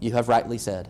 You 0.00 0.10
have 0.14 0.28
rightly 0.28 0.58
said. 0.58 0.88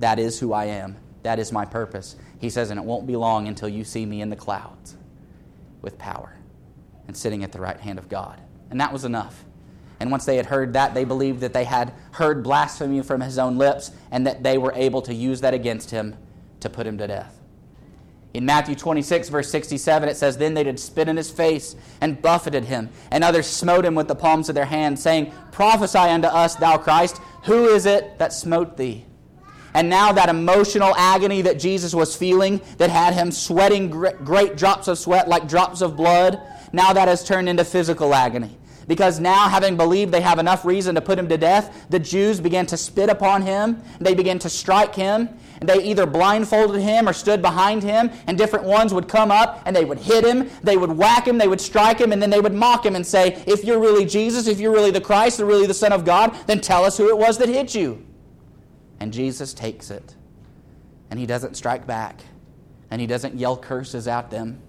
That 0.00 0.18
is 0.18 0.40
who 0.40 0.52
I 0.52 0.64
am. 0.64 0.96
That 1.22 1.38
is 1.38 1.52
my 1.52 1.64
purpose. 1.66 2.16
He 2.40 2.50
says, 2.50 2.70
And 2.70 2.80
it 2.80 2.84
won't 2.84 3.06
be 3.06 3.14
long 3.14 3.46
until 3.46 3.68
you 3.68 3.84
see 3.84 4.04
me 4.04 4.22
in 4.22 4.28
the 4.28 4.34
clouds 4.34 4.96
with 5.80 5.96
power 5.96 6.34
and 7.06 7.16
sitting 7.16 7.44
at 7.44 7.52
the 7.52 7.60
right 7.60 7.78
hand 7.78 8.00
of 8.00 8.08
God. 8.08 8.40
And 8.70 8.80
that 8.80 8.92
was 8.92 9.04
enough. 9.04 9.44
And 10.00 10.10
once 10.10 10.24
they 10.24 10.34
had 10.34 10.46
heard 10.46 10.72
that, 10.72 10.94
they 10.94 11.04
believed 11.04 11.42
that 11.42 11.52
they 11.52 11.64
had 11.64 11.92
heard 12.10 12.42
blasphemy 12.42 13.02
from 13.02 13.20
his 13.20 13.38
own 13.38 13.56
lips 13.56 13.92
and 14.10 14.26
that 14.26 14.42
they 14.42 14.58
were 14.58 14.72
able 14.74 15.02
to 15.02 15.14
use 15.14 15.42
that 15.42 15.54
against 15.54 15.92
him 15.92 16.16
to 16.58 16.68
put 16.68 16.88
him 16.88 16.98
to 16.98 17.06
death. 17.06 17.37
In 18.34 18.44
Matthew 18.44 18.74
26, 18.74 19.30
verse 19.30 19.50
67, 19.50 20.08
it 20.08 20.16
says, 20.16 20.36
Then 20.36 20.54
they 20.54 20.64
did 20.64 20.78
spit 20.78 21.08
in 21.08 21.16
his 21.16 21.30
face 21.30 21.74
and 22.00 22.20
buffeted 22.20 22.64
him, 22.64 22.90
and 23.10 23.24
others 23.24 23.46
smote 23.46 23.84
him 23.84 23.94
with 23.94 24.06
the 24.06 24.14
palms 24.14 24.48
of 24.48 24.54
their 24.54 24.66
hands, 24.66 25.02
saying, 25.02 25.32
Prophesy 25.50 25.98
unto 25.98 26.28
us, 26.28 26.54
thou 26.56 26.76
Christ, 26.76 27.20
who 27.44 27.68
is 27.68 27.86
it 27.86 28.18
that 28.18 28.32
smote 28.32 28.76
thee? 28.76 29.06
And 29.74 29.88
now 29.88 30.12
that 30.12 30.28
emotional 30.28 30.94
agony 30.96 31.42
that 31.42 31.58
Jesus 31.58 31.94
was 31.94 32.14
feeling, 32.16 32.60
that 32.78 32.90
had 32.90 33.14
him 33.14 33.30
sweating 33.30 33.88
great 33.88 34.56
drops 34.56 34.88
of 34.88 34.98
sweat 34.98 35.28
like 35.28 35.48
drops 35.48 35.80
of 35.80 35.96
blood, 35.96 36.40
now 36.72 36.92
that 36.92 37.08
has 37.08 37.24
turned 37.24 37.48
into 37.48 37.64
physical 37.64 38.14
agony. 38.14 38.58
because 38.88 39.20
now, 39.20 39.48
having 39.48 39.76
believed 39.76 40.12
they 40.12 40.22
have 40.22 40.38
enough 40.38 40.64
reason 40.64 40.94
to 40.94 41.00
put 41.02 41.18
him 41.18 41.28
to 41.28 41.36
death, 41.36 41.86
the 41.90 41.98
Jews 41.98 42.40
began 42.40 42.64
to 42.66 42.76
spit 42.76 43.10
upon 43.10 43.42
him. 43.42 43.82
They 44.00 44.14
began 44.14 44.38
to 44.40 44.48
strike 44.48 44.94
him. 44.94 45.28
They 45.60 45.82
either 45.82 46.06
blindfolded 46.06 46.80
him 46.80 47.08
or 47.08 47.12
stood 47.12 47.42
behind 47.42 47.82
him, 47.82 48.10
and 48.26 48.38
different 48.38 48.64
ones 48.64 48.94
would 48.94 49.08
come 49.08 49.30
up 49.30 49.62
and 49.66 49.74
they 49.74 49.84
would 49.84 49.98
hit 49.98 50.24
him, 50.24 50.50
they 50.62 50.76
would 50.76 50.92
whack 50.92 51.26
him, 51.26 51.38
they 51.38 51.48
would 51.48 51.60
strike 51.60 51.98
him, 51.98 52.12
and 52.12 52.22
then 52.22 52.30
they 52.30 52.40
would 52.40 52.54
mock 52.54 52.86
him 52.86 52.94
and 52.94 53.06
say, 53.06 53.42
If 53.46 53.64
you're 53.64 53.80
really 53.80 54.04
Jesus, 54.04 54.46
if 54.46 54.60
you're 54.60 54.72
really 54.72 54.90
the 54.90 55.00
Christ, 55.00 55.40
or 55.40 55.46
really 55.46 55.66
the 55.66 55.74
Son 55.74 55.92
of 55.92 56.04
God, 56.04 56.36
then 56.46 56.60
tell 56.60 56.84
us 56.84 56.96
who 56.96 57.08
it 57.08 57.18
was 57.18 57.38
that 57.38 57.48
hit 57.48 57.74
you. 57.74 58.04
And 59.00 59.12
Jesus 59.12 59.54
takes 59.54 59.90
it. 59.90 60.14
And 61.10 61.18
he 61.18 61.26
doesn't 61.26 61.56
strike 61.56 61.86
back. 61.86 62.20
And 62.90 63.00
he 63.00 63.06
doesn't 63.06 63.36
yell 63.36 63.56
curses 63.56 64.08
at 64.08 64.30
them. 64.30 64.60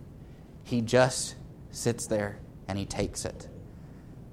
He 0.63 0.81
just 0.81 1.35
sits 1.71 2.07
there 2.07 2.39
and 2.67 2.77
he 2.77 2.85
takes 2.85 3.25
it 3.25 3.47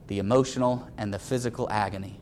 the 0.07 0.19
emotional 0.21 0.88
and 0.97 1.12
the 1.12 1.19
physical 1.19 1.69
agony. 1.71 2.21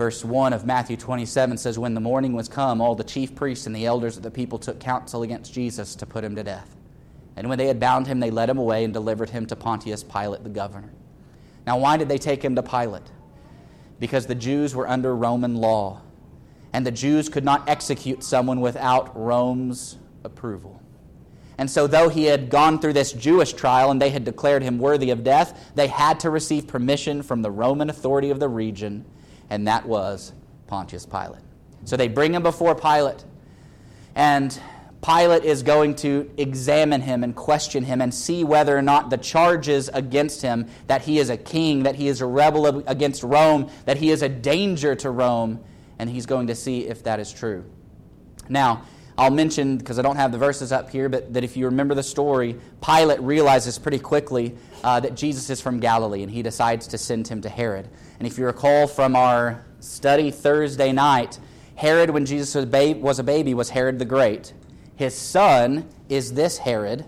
Verse 0.00 0.24
1 0.24 0.54
of 0.54 0.64
Matthew 0.64 0.96
27 0.96 1.58
says, 1.58 1.78
When 1.78 1.92
the 1.92 2.00
morning 2.00 2.32
was 2.32 2.48
come, 2.48 2.80
all 2.80 2.94
the 2.94 3.04
chief 3.04 3.34
priests 3.34 3.66
and 3.66 3.76
the 3.76 3.84
elders 3.84 4.16
of 4.16 4.22
the 4.22 4.30
people 4.30 4.58
took 4.58 4.80
counsel 4.80 5.24
against 5.24 5.52
Jesus 5.52 5.94
to 5.96 6.06
put 6.06 6.24
him 6.24 6.34
to 6.36 6.42
death. 6.42 6.74
And 7.36 7.50
when 7.50 7.58
they 7.58 7.66
had 7.66 7.78
bound 7.78 8.06
him, 8.06 8.18
they 8.18 8.30
led 8.30 8.48
him 8.48 8.56
away 8.56 8.82
and 8.82 8.94
delivered 8.94 9.28
him 9.28 9.44
to 9.44 9.56
Pontius 9.56 10.02
Pilate, 10.02 10.42
the 10.42 10.48
governor. 10.48 10.90
Now, 11.66 11.76
why 11.76 11.98
did 11.98 12.08
they 12.08 12.16
take 12.16 12.42
him 12.42 12.54
to 12.54 12.62
Pilate? 12.62 13.02
Because 13.98 14.24
the 14.24 14.34
Jews 14.34 14.74
were 14.74 14.88
under 14.88 15.14
Roman 15.14 15.56
law, 15.56 16.00
and 16.72 16.86
the 16.86 16.90
Jews 16.90 17.28
could 17.28 17.44
not 17.44 17.68
execute 17.68 18.24
someone 18.24 18.62
without 18.62 19.14
Rome's 19.14 19.98
approval. 20.24 20.80
And 21.58 21.70
so, 21.70 21.86
though 21.86 22.08
he 22.08 22.24
had 22.24 22.48
gone 22.48 22.78
through 22.78 22.94
this 22.94 23.12
Jewish 23.12 23.52
trial 23.52 23.90
and 23.90 24.00
they 24.00 24.08
had 24.08 24.24
declared 24.24 24.62
him 24.62 24.78
worthy 24.78 25.10
of 25.10 25.24
death, 25.24 25.72
they 25.74 25.88
had 25.88 26.20
to 26.20 26.30
receive 26.30 26.66
permission 26.66 27.22
from 27.22 27.42
the 27.42 27.50
Roman 27.50 27.90
authority 27.90 28.30
of 28.30 28.40
the 28.40 28.48
region, 28.48 29.04
and 29.50 29.66
that 29.66 29.84
was 29.86 30.32
Pontius 30.66 31.04
Pilate. 31.04 31.42
So 31.84 31.96
they 31.96 32.08
bring 32.08 32.34
him 32.34 32.42
before 32.42 32.74
Pilate, 32.74 33.24
and 34.14 34.58
Pilate 35.02 35.44
is 35.44 35.62
going 35.62 35.94
to 35.96 36.30
examine 36.36 37.00
him 37.00 37.24
and 37.24 37.34
question 37.34 37.84
him 37.84 38.00
and 38.02 38.12
see 38.12 38.44
whether 38.44 38.76
or 38.76 38.82
not 38.82 39.08
the 39.08 39.16
charges 39.16 39.88
against 39.92 40.42
him 40.42 40.66
that 40.88 41.02
he 41.02 41.18
is 41.18 41.30
a 41.30 41.36
king, 41.36 41.84
that 41.84 41.94
he 41.94 42.08
is 42.08 42.20
a 42.20 42.26
rebel 42.26 42.82
against 42.86 43.22
Rome, 43.22 43.70
that 43.86 43.96
he 43.96 44.10
is 44.10 44.22
a 44.22 44.28
danger 44.28 44.94
to 44.96 45.10
Rome, 45.10 45.60
and 45.98 46.08
he's 46.08 46.26
going 46.26 46.48
to 46.48 46.54
see 46.54 46.86
if 46.86 47.02
that 47.04 47.18
is 47.18 47.32
true. 47.32 47.64
Now, 48.48 48.82
I'll 49.20 49.30
mention, 49.30 49.76
because 49.76 49.98
I 49.98 50.02
don't 50.02 50.16
have 50.16 50.32
the 50.32 50.38
verses 50.38 50.72
up 50.72 50.88
here, 50.88 51.10
but 51.10 51.34
that 51.34 51.44
if 51.44 51.54
you 51.54 51.66
remember 51.66 51.94
the 51.94 52.02
story, 52.02 52.56
Pilate 52.82 53.20
realizes 53.20 53.78
pretty 53.78 53.98
quickly 53.98 54.56
uh, 54.82 54.98
that 55.00 55.14
Jesus 55.14 55.50
is 55.50 55.60
from 55.60 55.78
Galilee, 55.78 56.22
and 56.22 56.32
he 56.32 56.42
decides 56.42 56.86
to 56.86 56.96
send 56.96 57.28
him 57.28 57.42
to 57.42 57.50
Herod. 57.50 57.86
And 58.18 58.26
if 58.26 58.38
you 58.38 58.46
recall 58.46 58.86
from 58.86 59.14
our 59.14 59.62
study 59.80 60.30
Thursday 60.30 60.90
night, 60.92 61.38
Herod, 61.74 62.08
when 62.08 62.24
Jesus 62.24 62.54
was 62.54 62.64
a, 62.72 62.94
was, 62.94 63.18
a 63.18 63.22
baby, 63.22 63.52
was 63.52 63.68
Herod 63.68 63.98
the 63.98 64.06
Great. 64.06 64.54
His 64.96 65.14
son 65.14 65.86
is 66.08 66.32
this 66.32 66.56
Herod, 66.56 67.04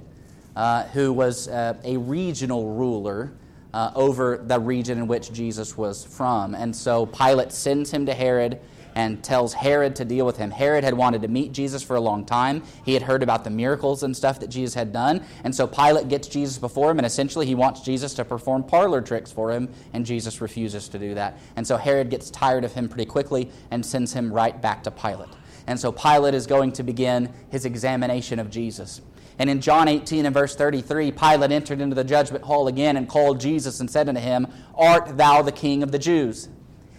uh, 0.55 0.85
who 0.89 1.15
was 1.15 1.49
uh, 1.49 1.81
a 1.83 1.97
regional 1.97 2.75
ruler 2.75 3.33
uh, 3.73 3.91
over 3.95 4.37
the 4.37 4.61
region 4.61 4.99
in 4.99 5.07
which 5.07 5.33
Jesus 5.33 5.79
was 5.79 6.05
from. 6.05 6.55
And 6.55 6.77
so 6.77 7.07
Pilate 7.07 7.53
sends 7.53 7.91
him 7.91 8.05
to 8.05 8.13
Herod 8.13 8.61
and 8.95 9.23
tells 9.23 9.55
Herod 9.55 9.97
to 9.97 10.05
deal 10.05 10.27
with 10.27 10.37
him. 10.37 10.51
Herod 10.51 10.85
had 10.85 10.95
wanted 10.95 11.23
to 11.23 11.29
meet 11.29 11.53
Jesus 11.53 11.83
for 11.83 11.97
a 11.97 12.01
long 12.01 12.25
time. 12.25 12.63
He 12.85 12.95
had 12.95 13.03
heard 13.03 13.23
about 13.23 13.45
the 13.45 13.51
miracles 13.51 14.03
and 14.03 14.17
stuff 14.17 14.41
that 14.41 14.49
Jesus 14.49 14.75
had 14.75 14.93
done. 14.93 15.25
And 15.45 15.55
so 15.55 15.67
Pilate 15.67 16.09
gets 16.09 16.29
Jesus 16.29 16.59
before 16.59 16.91
him, 16.91 16.99
and 16.99 17.07
essentially 17.07 17.47
he 17.47 17.55
wants 17.55 17.81
Jesus 17.81 18.15
to 18.15 18.25
perform 18.25 18.65
parlor 18.65 19.01
tricks 19.01 19.33
for 19.33 19.51
him, 19.51 19.69
and 19.93 20.05
Jesus 20.05 20.41
refuses 20.41 20.89
to 20.89 20.99
do 20.99 21.15
that. 21.15 21.39
And 21.57 21.67
so 21.67 21.77
Herod 21.77 22.11
gets 22.11 22.31
tired 22.31 22.65
of 22.65 22.73
him 22.73 22.89
pretty 22.89 23.07
quickly 23.07 23.51
and 23.71 23.85
sends 23.85 24.13
him 24.13 24.33
right 24.33 24.61
back 24.61 24.83
to 24.85 24.91
Pilate. 24.91 25.31
And 25.67 25.79
so 25.79 25.93
Pilate 25.93 26.35
is 26.35 26.47
going 26.47 26.73
to 26.73 26.83
begin 26.83 27.33
his 27.51 27.65
examination 27.65 28.39
of 28.39 28.51
Jesus. 28.51 29.01
And 29.39 29.49
in 29.49 29.61
John 29.61 29.89
18 29.89 30.27
and 30.27 30.35
verse 30.35 30.55
33, 30.55 31.13
Pilate 31.13 31.53
entered 31.53 31.81
into 31.81 31.95
the 31.95 32.05
judgment 32.05 32.45
hall 32.45 32.69
again 32.69 32.97
and 32.97 33.09
called 33.09 33.41
Jesus 33.41 33.81
and 33.81 33.91
said 33.91 34.09
unto 34.09 34.21
him, 34.21 34.47
Art 34.75 35.17
thou 35.17 35.43
the 35.43 35.53
king 35.53 35.83
of 35.83 35.93
the 35.93 35.99
Jews? 35.99 36.49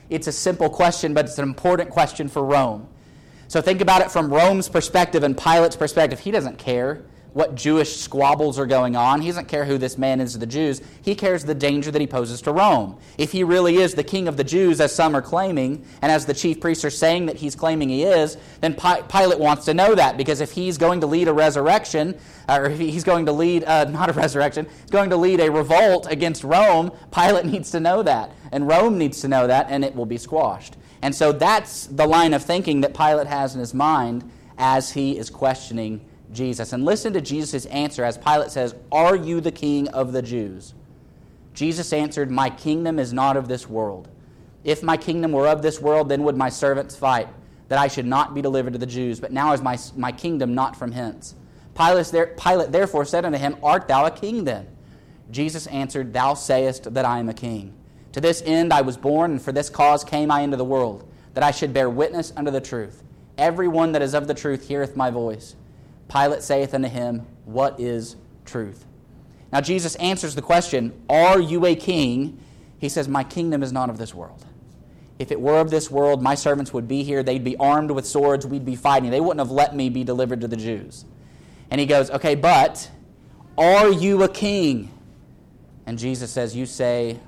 It's 0.10 0.28
a 0.28 0.32
simple 0.32 0.70
question, 0.70 1.13
but 1.13 1.26
it's 1.26 1.38
an 1.38 1.44
important 1.44 1.89
question 1.89 2.28
for 2.28 2.44
Rome. 2.44 2.88
So 3.48 3.62
think 3.62 3.82
about 3.82 4.02
it 4.02 4.12
from 4.12 4.34
Rome's 4.34 4.70
perspective 4.70 5.24
and 5.24 5.38
Pilate's 5.38 5.76
perspective. 5.76 6.20
He 6.20 6.32
doesn't 6.32 6.58
care 6.58 7.04
what 7.34 7.56
Jewish 7.56 7.98
squabbles 7.98 8.60
are 8.60 8.65
going 8.65 8.96
on. 8.96 9.22
He 9.22 9.28
doesn't 9.28 9.48
care 9.48 9.65
who 9.65 9.78
this 9.78 9.98
man 9.98 10.22
is 10.22 10.34
to 10.34 10.38
the 10.38 10.46
Jews. 10.46 10.82
He 11.02 11.15
cares 11.15 11.43
the 11.43 11.56
danger 11.56 11.89
that 11.89 12.00
he 12.00 12.08
poses 12.08 12.41
to 12.43 12.52
Rome. 12.52 12.98
If 13.17 13.32
he 13.32 13.43
really 13.43 13.78
is 13.78 13.96
the 13.96 14.04
king 14.04 14.28
of 14.28 14.38
the 14.38 14.43
Jews, 14.43 14.80
as 14.80 14.93
some 14.93 15.15
are 15.15 15.22
claiming, 15.22 15.84
and 16.02 16.12
as 16.12 16.26
the 16.26 16.34
chief 16.34 16.62
priests 16.62 16.86
are 16.86 16.91
saying 16.91 17.26
that 17.26 17.38
he's 17.38 17.56
claiming 17.56 17.89
he 17.89 18.04
is, 18.04 18.38
then 18.62 18.76
Pilate 18.76 19.39
wants 19.39 19.65
to 19.65 19.74
know 19.74 19.96
that 19.96 20.15
because 20.15 20.41
if 20.41 20.52
he's 20.52 20.78
going 20.78 21.02
to 21.02 21.08
lead 21.08 21.28
a 21.28 21.34
resurrection, 21.34 22.17
or 22.48 22.65
if 22.65 22.78
he's 22.78 23.04
going 23.04 23.26
to 23.26 23.32
lead, 23.32 23.63
uh, 23.63 23.84
not 23.89 24.10
a 24.10 24.13
resurrection, 24.13 24.67
he's 24.82 24.91
going 24.91 25.10
to 25.10 25.17
lead 25.17 25.39
a 25.39 25.52
revolt 25.52 26.08
against 26.10 26.43
Rome, 26.43 26.91
Pilate 27.12 27.46
needs 27.52 27.72
to 27.72 27.80
know 27.80 28.04
that. 28.04 28.32
And 28.52 28.67
Rome 28.67 29.00
needs 29.00 29.22
to 29.22 29.28
know 29.28 29.48
that, 29.48 29.67
and 29.69 29.84
it 29.84 29.96
will 29.96 30.06
be 30.06 30.17
squashed. 30.17 30.78
And 31.02 31.13
so 31.13 31.32
that's 31.32 31.88
the 31.88 32.06
line 32.06 32.34
of 32.34 32.43
thinking 32.43 32.82
that 32.82 32.96
Pilate 32.96 33.28
has 33.28 33.56
in 33.56 33.60
his 33.60 33.74
mind 33.74 34.30
as 34.58 34.91
he 34.91 35.17
is 35.17 35.30
questioning 35.30 36.00
Jesus. 36.34 36.74
And 36.74 36.86
listen 36.86 37.13
to 37.13 37.22
Jesus' 37.22 37.65
answer 37.67 38.04
as 38.04 38.17
Pilate 38.17 38.52
says, 38.52 38.76
Are 38.91 39.15
you 39.15 39.41
the 39.41 39.52
king 39.52 39.88
of 39.89 40.12
the 40.12 40.22
Jews? 40.22 40.74
Jesus 41.54 41.93
answered, 41.93 42.32
My 42.32 42.50
kingdom 42.50 43.00
is 43.00 43.13
not 43.13 43.38
of 43.38 43.48
this 43.48 43.69
world. 43.69 44.10
If 44.63 44.82
my 44.82 44.98
kingdom 44.98 45.32
were 45.32 45.48
of 45.48 45.62
this 45.62 45.80
world, 45.80 46.10
then 46.10 46.24
would 46.24 46.38
my 46.38 46.50
servants 46.50 46.96
fight, 46.96 47.28
that 47.67 47.80
I 47.80 47.88
should 47.88 48.06
not 48.06 48.34
be 48.34 48.41
delivered 48.41 48.74
to 48.74 48.80
the 48.80 48.86
Jews. 48.86 49.19
But 49.19 49.32
now 49.32 49.54
is 49.54 49.62
my, 49.62 49.78
my 49.96 50.12
kingdom 50.12 50.56
not 50.56 50.76
from 50.76 50.91
hence. 50.91 51.36
Pilate, 51.76 52.08
there, 52.08 52.28
Pilate 52.28 52.72
therefore 52.72 53.06
said 53.06 53.26
unto 53.26 53.38
him, 53.38 53.58
Art 53.62 53.88
thou 53.88 54.06
a 54.06 54.12
king 54.12 54.43
then? 54.43 54.67
Jesus 55.32 55.67
answered, 55.67 56.13
Thou 56.13 56.34
sayest 56.34 56.93
that 56.93 57.06
I 57.06 57.19
am 57.19 57.30
a 57.30 57.34
king. 57.34 57.74
To 58.13 58.22
this 58.22 58.43
end 58.46 58.72
I 58.72 58.82
was 58.82 58.96
born, 58.96 59.32
and 59.32 59.41
for 59.41 59.52
this 59.52 59.69
cause 59.69 60.04
came 60.04 60.30
I 60.30 60.41
into 60.41 60.58
the 60.58 60.65
world, 60.65 61.10
that 61.34 61.43
I 61.43 61.52
should 61.52 61.74
bear 61.74 61.89
witness 61.89 62.32
unto 62.36 62.52
the 62.52 62.62
truth. 62.62 63.04
Every 63.38 63.67
one 63.67 63.91
that 63.93 64.04
is 64.04 64.13
of 64.13 64.28
the 64.28 64.36
truth 64.36 64.67
heareth 64.67 64.96
my 64.96 65.10
voice. 65.10 65.56
Pilate 66.13 66.43
saith 66.43 66.73
unto 66.73 66.88
him, 66.88 67.26
What 67.45 67.80
is 67.80 68.15
truth? 68.45 68.86
Now 69.52 69.62
Jesus 69.62 69.95
answers 69.95 70.36
the 70.36 70.41
question, 70.41 70.93
Are 71.10 71.39
you 71.39 71.65
a 71.65 71.76
king? 71.76 72.39
He 72.78 72.89
says, 72.89 73.08
My 73.08 73.23
kingdom 73.23 73.63
is 73.63 73.71
not 73.71 73.89
of 73.89 73.97
this 73.97 74.13
world. 74.13 74.45
If 75.17 75.32
it 75.32 75.39
were 75.39 75.60
of 75.60 75.69
this 75.69 75.89
world, 75.89 76.21
my 76.21 76.36
servants 76.36 76.73
would 76.73 76.88
be 76.88 77.04
here. 77.04 77.23
They'd 77.23 77.43
be 77.43 77.56
armed 77.58 77.91
with 77.91 78.06
swords. 78.06 78.45
We'd 78.45 78.65
be 78.65 78.76
fighting. 78.76 79.10
They 79.10 79.21
wouldn't 79.21 79.39
have 79.39 79.52
let 79.52 79.76
me 79.76 79.89
be 79.89 80.04
delivered 80.04 80.41
to 80.41 80.47
the 80.47 80.58
Jews. 80.58 81.06
And 81.71 81.80
he 81.80 81.88
goes, 81.88 82.12
Okay, 82.12 82.36
but 82.36 82.91
are 83.58 83.91
you 83.91 84.21
a 84.23 84.30
king? 84.30 84.91
And 85.86 85.97
Jesus 85.97 86.32
says, 86.32 86.56
You 86.56 86.65
say, 86.65 87.19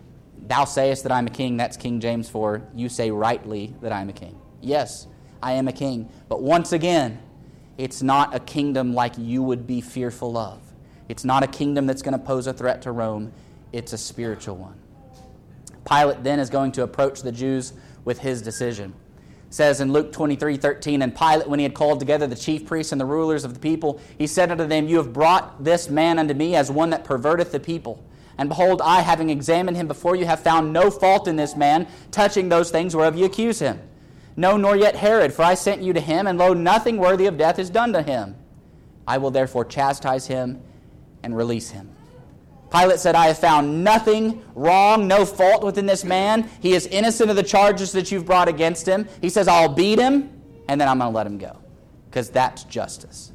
Thou 0.47 0.65
sayest 0.65 1.03
that 1.03 1.11
I'm 1.11 1.25
a 1.25 1.31
king. 1.31 1.57
That's 1.57 1.77
King 1.77 1.99
James 1.99 2.29
for, 2.29 2.61
You 2.75 2.89
say 2.89 3.09
rightly 3.09 3.73
that 3.81 3.91
I'm 3.91 4.09
a 4.09 4.13
king. 4.13 4.39
Yes, 4.61 5.07
I 5.41 5.53
am 5.53 5.67
a 5.67 5.73
king. 5.73 6.09
But 6.27 6.43
once 6.43 6.71
again, 6.71 7.19
it's 7.77 8.01
not 8.01 8.33
a 8.33 8.39
kingdom 8.39 8.93
like 8.93 9.13
you 9.17 9.43
would 9.43 9.67
be 9.67 9.81
fearful 9.81 10.37
of. 10.37 10.59
It's 11.09 11.25
not 11.25 11.43
a 11.43 11.47
kingdom 11.47 11.85
that's 11.85 12.01
going 12.01 12.17
to 12.17 12.25
pose 12.25 12.47
a 12.47 12.53
threat 12.53 12.81
to 12.83 12.91
Rome. 12.91 13.31
It's 13.71 13.93
a 13.93 13.97
spiritual 13.97 14.55
one. 14.55 14.75
Pilate 15.87 16.23
then 16.23 16.39
is 16.39 16.49
going 16.49 16.71
to 16.73 16.83
approach 16.83 17.21
the 17.21 17.31
Jews 17.31 17.73
with 18.05 18.19
his 18.19 18.41
decision. 18.41 18.93
It 19.47 19.53
says 19.53 19.81
in 19.81 19.91
Luke 19.91 20.11
23 20.11 20.57
13, 20.57 21.01
And 21.01 21.15
Pilate, 21.15 21.47
when 21.47 21.59
he 21.59 21.63
had 21.63 21.73
called 21.73 21.99
together 21.99 22.25
the 22.25 22.35
chief 22.35 22.65
priests 22.65 22.91
and 22.91 22.99
the 22.99 23.05
rulers 23.05 23.43
of 23.43 23.53
the 23.53 23.59
people, 23.59 23.99
he 24.17 24.25
said 24.25 24.51
unto 24.51 24.65
them, 24.65 24.87
You 24.87 24.97
have 24.97 25.13
brought 25.13 25.63
this 25.63 25.89
man 25.89 26.17
unto 26.17 26.33
me 26.33 26.55
as 26.55 26.71
one 26.71 26.89
that 26.89 27.03
perverteth 27.03 27.51
the 27.51 27.59
people. 27.59 28.03
And 28.37 28.49
behold, 28.49 28.81
I, 28.81 29.01
having 29.01 29.29
examined 29.29 29.77
him 29.77 29.87
before 29.87 30.15
you, 30.15 30.25
have 30.25 30.41
found 30.41 30.73
no 30.73 30.89
fault 30.89 31.27
in 31.27 31.35
this 31.35 31.55
man 31.55 31.87
touching 32.11 32.49
those 32.49 32.71
things 32.71 32.95
whereof 32.95 33.15
you 33.15 33.25
accuse 33.25 33.59
him. 33.59 33.79
No, 34.37 34.57
nor 34.57 34.75
yet 34.75 34.95
Herod, 34.95 35.33
for 35.33 35.43
I 35.43 35.53
sent 35.53 35.81
you 35.81 35.93
to 35.93 36.01
him, 36.01 36.27
and 36.27 36.37
lo, 36.37 36.53
nothing 36.53 36.97
worthy 36.97 37.25
of 37.25 37.37
death 37.37 37.57
is 37.57 37.69
done 37.69 37.93
to 37.93 38.01
him. 38.01 38.35
I 39.07 39.17
will 39.17 39.31
therefore 39.31 39.65
chastise 39.65 40.27
him 40.27 40.61
and 41.23 41.35
release 41.35 41.69
him. 41.69 41.89
Pilate 42.71 42.99
said, 42.99 43.15
I 43.15 43.27
have 43.27 43.37
found 43.37 43.83
nothing 43.83 44.43
wrong, 44.53 45.07
no 45.07 45.25
fault 45.25 45.63
within 45.63 45.85
this 45.85 46.03
man. 46.03 46.49
He 46.59 46.73
is 46.73 46.87
innocent 46.87 47.29
of 47.29 47.35
the 47.35 47.43
charges 47.43 47.91
that 47.93 48.11
you've 48.11 48.25
brought 48.25 48.49
against 48.49 48.85
him. 48.85 49.07
He 49.21 49.29
says, 49.29 49.47
I'll 49.47 49.69
beat 49.69 49.99
him, 49.99 50.41
and 50.67 50.81
then 50.81 50.89
I'm 50.89 50.97
going 50.97 51.11
to 51.11 51.15
let 51.15 51.27
him 51.27 51.37
go, 51.37 51.57
because 52.09 52.29
that's 52.29 52.63
justice. 52.63 53.31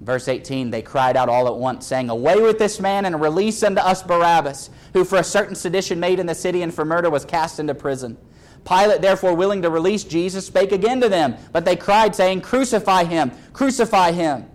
Verse 0.00 0.28
18, 0.28 0.70
they 0.70 0.82
cried 0.82 1.16
out 1.16 1.28
all 1.28 1.46
at 1.46 1.56
once, 1.56 1.86
saying, 1.86 2.10
Away 2.10 2.40
with 2.40 2.58
this 2.58 2.80
man, 2.80 3.04
and 3.04 3.20
release 3.20 3.62
unto 3.62 3.80
us 3.80 4.02
Barabbas, 4.02 4.70
who 4.92 5.04
for 5.04 5.16
a 5.16 5.24
certain 5.24 5.54
sedition 5.54 6.00
made 6.00 6.18
in 6.18 6.26
the 6.26 6.34
city 6.34 6.62
and 6.62 6.74
for 6.74 6.84
murder 6.84 7.10
was 7.10 7.24
cast 7.24 7.60
into 7.60 7.74
prison. 7.74 8.18
Pilate, 8.64 9.00
therefore, 9.00 9.34
willing 9.34 9.62
to 9.62 9.70
release 9.70 10.04
Jesus, 10.04 10.46
spake 10.46 10.72
again 10.72 11.00
to 11.00 11.08
them. 11.08 11.36
But 11.52 11.64
they 11.64 11.76
cried, 11.76 12.14
saying, 12.14 12.42
Crucify 12.42 13.04
him! 13.04 13.32
Crucify 13.52 14.12
him! 14.12 14.46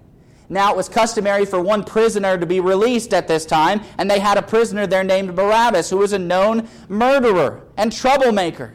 Now, 0.48 0.72
it 0.72 0.78
was 0.78 0.88
customary 0.88 1.46
for 1.46 1.60
one 1.60 1.84
prisoner 1.84 2.38
to 2.38 2.46
be 2.46 2.60
released 2.60 3.14
at 3.14 3.28
this 3.28 3.46
time, 3.46 3.82
and 3.98 4.10
they 4.10 4.20
had 4.20 4.38
a 4.38 4.44
prisoner 4.44 4.86
there 4.86 5.04
named 5.04 5.36
Barabbas, 5.36 5.90
who 5.90 5.98
was 5.98 6.14
a 6.14 6.20
known 6.20 6.70
murderer 6.88 7.64
and 7.78 7.92
troublemaker. 7.92 8.74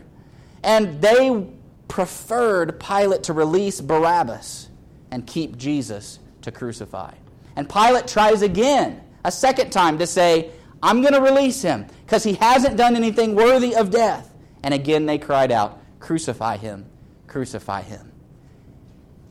And 0.65 1.01
they 1.01 1.47
preferred 1.87 2.81
Pilate 2.81 3.23
to 3.25 3.33
release 3.33 3.81
Barabbas 3.81 4.69
and 5.11 5.27
keep 5.27 5.57
Jesus 5.57 6.19
to 6.43 6.51
crucify. 6.51 7.15
And 7.57 7.69
Pilate 7.69 8.09
tries 8.09 8.43
again, 8.43 9.01
a 9.25 9.31
second 9.31 9.71
time, 9.71 9.99
to 9.99 10.07
say, 10.07 10.51
I'm 10.83 11.03
going 11.03 11.15
to 11.15 11.21
release 11.21 11.63
him 11.63 11.87
because 12.05 12.25
he 12.25 12.35
hasn't 12.35 12.77
done 12.77 12.97
anything 12.97 13.35
worthy 13.35 13.75
of 13.75 13.91
death. 13.91 14.30
And 14.63 14.75
again 14.75 15.07
they 15.07 15.19
cried 15.19 15.53
out, 15.53 15.81
Crucify 15.99 16.57
him, 16.57 16.87
crucify 17.27 17.83
him. 17.83 18.13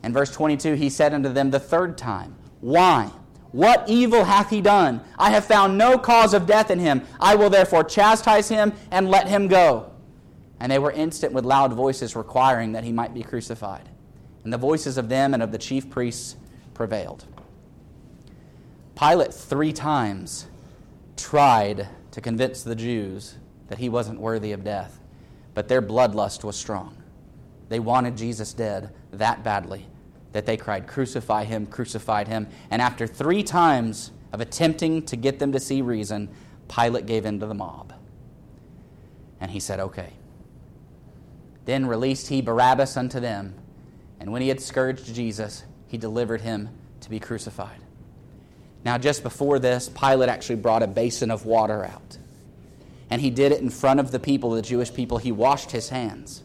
In 0.02 0.12
verse 0.12 0.30
22, 0.30 0.74
he 0.74 0.88
said 0.88 1.12
unto 1.12 1.28
them 1.28 1.50
the 1.50 1.60
third 1.60 1.98
time, 1.98 2.36
Why? 2.60 3.10
What 3.52 3.88
evil 3.88 4.24
hath 4.24 4.50
he 4.50 4.60
done? 4.60 5.00
I 5.18 5.30
have 5.30 5.44
found 5.44 5.76
no 5.76 5.98
cause 5.98 6.34
of 6.34 6.46
death 6.46 6.70
in 6.70 6.78
him. 6.78 7.02
I 7.18 7.34
will 7.34 7.50
therefore 7.50 7.82
chastise 7.82 8.48
him 8.48 8.72
and 8.92 9.08
let 9.08 9.28
him 9.28 9.48
go. 9.48 9.90
And 10.60 10.70
they 10.70 10.78
were 10.78 10.92
instant 10.92 11.32
with 11.32 11.44
loud 11.44 11.72
voices 11.72 12.14
requiring 12.14 12.72
that 12.72 12.84
he 12.84 12.92
might 12.92 13.12
be 13.12 13.22
crucified. 13.22 13.88
And 14.44 14.52
the 14.52 14.58
voices 14.58 14.98
of 14.98 15.08
them 15.08 15.34
and 15.34 15.42
of 15.42 15.50
the 15.50 15.58
chief 15.58 15.90
priests 15.90 16.36
prevailed. 16.74 17.24
Pilate 18.94 19.34
three 19.34 19.72
times 19.72 20.46
tried 21.16 21.88
to 22.12 22.20
convince 22.20 22.62
the 22.62 22.76
Jews 22.76 23.36
that 23.68 23.78
he 23.78 23.88
wasn't 23.88 24.20
worthy 24.20 24.52
of 24.52 24.62
death, 24.62 24.99
but 25.54 25.68
their 25.68 25.82
bloodlust 25.82 26.44
was 26.44 26.56
strong. 26.56 26.96
They 27.68 27.80
wanted 27.80 28.16
Jesus 28.16 28.52
dead 28.52 28.92
that 29.12 29.44
badly 29.44 29.86
that 30.32 30.46
they 30.46 30.56
cried, 30.56 30.86
Crucify 30.86 31.44
him, 31.44 31.66
crucified 31.66 32.28
him. 32.28 32.48
And 32.70 32.80
after 32.80 33.06
three 33.06 33.42
times 33.42 34.12
of 34.32 34.40
attempting 34.40 35.02
to 35.06 35.16
get 35.16 35.38
them 35.38 35.52
to 35.52 35.60
see 35.60 35.82
reason, 35.82 36.28
Pilate 36.68 37.06
gave 37.06 37.26
in 37.26 37.40
to 37.40 37.46
the 37.46 37.54
mob. 37.54 37.92
And 39.40 39.50
he 39.50 39.60
said, 39.60 39.80
Okay. 39.80 40.12
Then 41.64 41.86
released 41.86 42.28
he 42.28 42.40
Barabbas 42.40 42.96
unto 42.96 43.20
them, 43.20 43.54
and 44.18 44.32
when 44.32 44.42
he 44.42 44.48
had 44.48 44.60
scourged 44.60 45.14
Jesus, 45.14 45.64
he 45.86 45.98
delivered 45.98 46.40
him 46.40 46.68
to 47.00 47.10
be 47.10 47.20
crucified. 47.20 47.80
Now, 48.84 48.96
just 48.98 49.22
before 49.22 49.58
this, 49.58 49.88
Pilate 49.88 50.28
actually 50.28 50.56
brought 50.56 50.82
a 50.82 50.86
basin 50.86 51.30
of 51.30 51.44
water 51.44 51.84
out. 51.84 52.18
And 53.10 53.20
he 53.20 53.30
did 53.30 53.52
it 53.52 53.60
in 53.60 53.70
front 53.70 54.00
of 54.00 54.12
the 54.12 54.20
people, 54.20 54.50
the 54.50 54.62
Jewish 54.62 54.94
people. 54.94 55.18
He 55.18 55.32
washed 55.32 55.72
his 55.72 55.88
hands. 55.88 56.42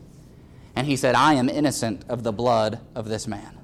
And 0.76 0.88
he 0.88 0.96
said, 0.96 1.16
I 1.16 1.34
am 1.36 1.48
innocent 1.48 2.04
of 2.10 2.24
the 2.24 2.34
blood 2.34 2.80
of 2.96 3.08
this 3.08 3.28
man. 3.28 3.58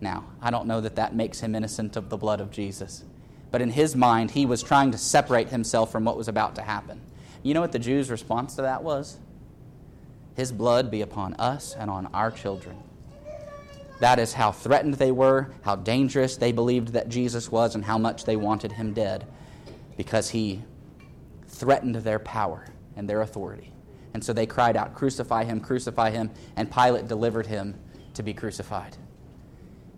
Now, 0.00 0.24
I 0.40 0.50
don't 0.50 0.66
know 0.66 0.80
that 0.80 0.96
that 0.96 1.14
makes 1.14 1.40
him 1.40 1.54
innocent 1.54 1.96
of 1.96 2.08
the 2.08 2.16
blood 2.16 2.40
of 2.40 2.50
Jesus. 2.50 3.04
But 3.50 3.60
in 3.60 3.70
his 3.70 3.96
mind, 3.96 4.30
he 4.30 4.46
was 4.46 4.62
trying 4.62 4.92
to 4.92 4.98
separate 4.98 5.48
himself 5.48 5.90
from 5.90 6.04
what 6.04 6.16
was 6.16 6.28
about 6.28 6.54
to 6.54 6.62
happen. 6.62 7.00
You 7.42 7.52
know 7.52 7.60
what 7.60 7.72
the 7.72 7.78
Jews' 7.78 8.10
response 8.10 8.54
to 8.56 8.62
that 8.62 8.82
was? 8.82 9.18
His 10.36 10.52
blood 10.52 10.90
be 10.90 11.02
upon 11.02 11.34
us 11.34 11.74
and 11.74 11.90
on 11.90 12.06
our 12.14 12.30
children. 12.30 12.76
That 13.98 14.18
is 14.18 14.32
how 14.32 14.52
threatened 14.52 14.94
they 14.94 15.10
were, 15.10 15.52
how 15.62 15.76
dangerous 15.76 16.36
they 16.36 16.52
believed 16.52 16.94
that 16.94 17.08
Jesus 17.10 17.50
was, 17.50 17.74
and 17.74 17.84
how 17.84 17.98
much 17.98 18.24
they 18.24 18.36
wanted 18.36 18.72
him 18.72 18.94
dead 18.94 19.26
because 19.98 20.30
he 20.30 20.62
threatened 21.60 21.96
their 21.96 22.18
power 22.18 22.64
and 22.96 23.08
their 23.08 23.20
authority. 23.20 23.70
And 24.14 24.24
so 24.24 24.32
they 24.32 24.46
cried 24.46 24.78
out, 24.78 24.94
Crucify 24.94 25.44
him, 25.44 25.60
crucify 25.60 26.10
him, 26.10 26.30
and 26.56 26.72
Pilate 26.72 27.06
delivered 27.06 27.46
him 27.46 27.78
to 28.14 28.22
be 28.22 28.32
crucified. 28.32 28.96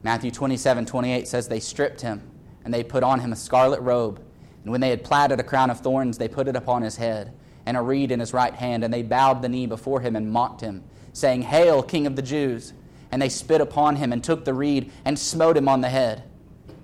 Matthew 0.03 0.33
27 0.33 0.85
28 0.85 1.29
says, 1.29 1.46
They 1.46 1.61
stripped 1.61 2.01
him, 2.01 2.29
and 2.64 2.75
they 2.75 2.83
put 2.83 3.05
on 3.05 3.20
him 3.20 3.33
a 3.33 3.37
scarlet 3.37 3.81
robe. 3.81 4.20
And 4.64 4.72
when 4.72 4.81
they 4.81 4.90
had 4.90 5.05
plaited 5.05 5.38
a 5.38 5.44
crown 5.44 5.70
of 5.70 5.81
thorns, 5.81 6.18
they 6.18 6.29
put 6.29 6.48
it 6.48 6.57
upon 6.57 6.83
his 6.83 6.96
head, 6.96 7.33
and 7.64 7.77
a 7.77 7.81
reed 7.81 8.11
in 8.11 8.18
his 8.18 8.35
right 8.35 8.55
hand, 8.55 8.83
and 8.83 8.92
they 8.92 9.03
bowed 9.05 9.40
the 9.40 9.48
knee 9.48 9.66
before 9.66 10.01
him 10.01 10.16
and 10.16 10.33
mocked 10.33 10.61
him, 10.61 10.83
saying, 11.12 11.42
Hail, 11.42 11.83
King 11.83 12.09
of 12.09 12.16
the 12.16 12.22
Jews! 12.22 12.72
And 13.12 13.22
they 13.22 13.29
spit 13.29 13.61
upon 13.61 13.96
him 13.96 14.12
and 14.12 14.25
took 14.25 14.44
the 14.44 14.55
reed 14.55 14.90
and 15.05 15.16
smote 15.16 15.57
him 15.57 15.68
on 15.68 15.81
the 15.81 15.88
head. 15.88 16.25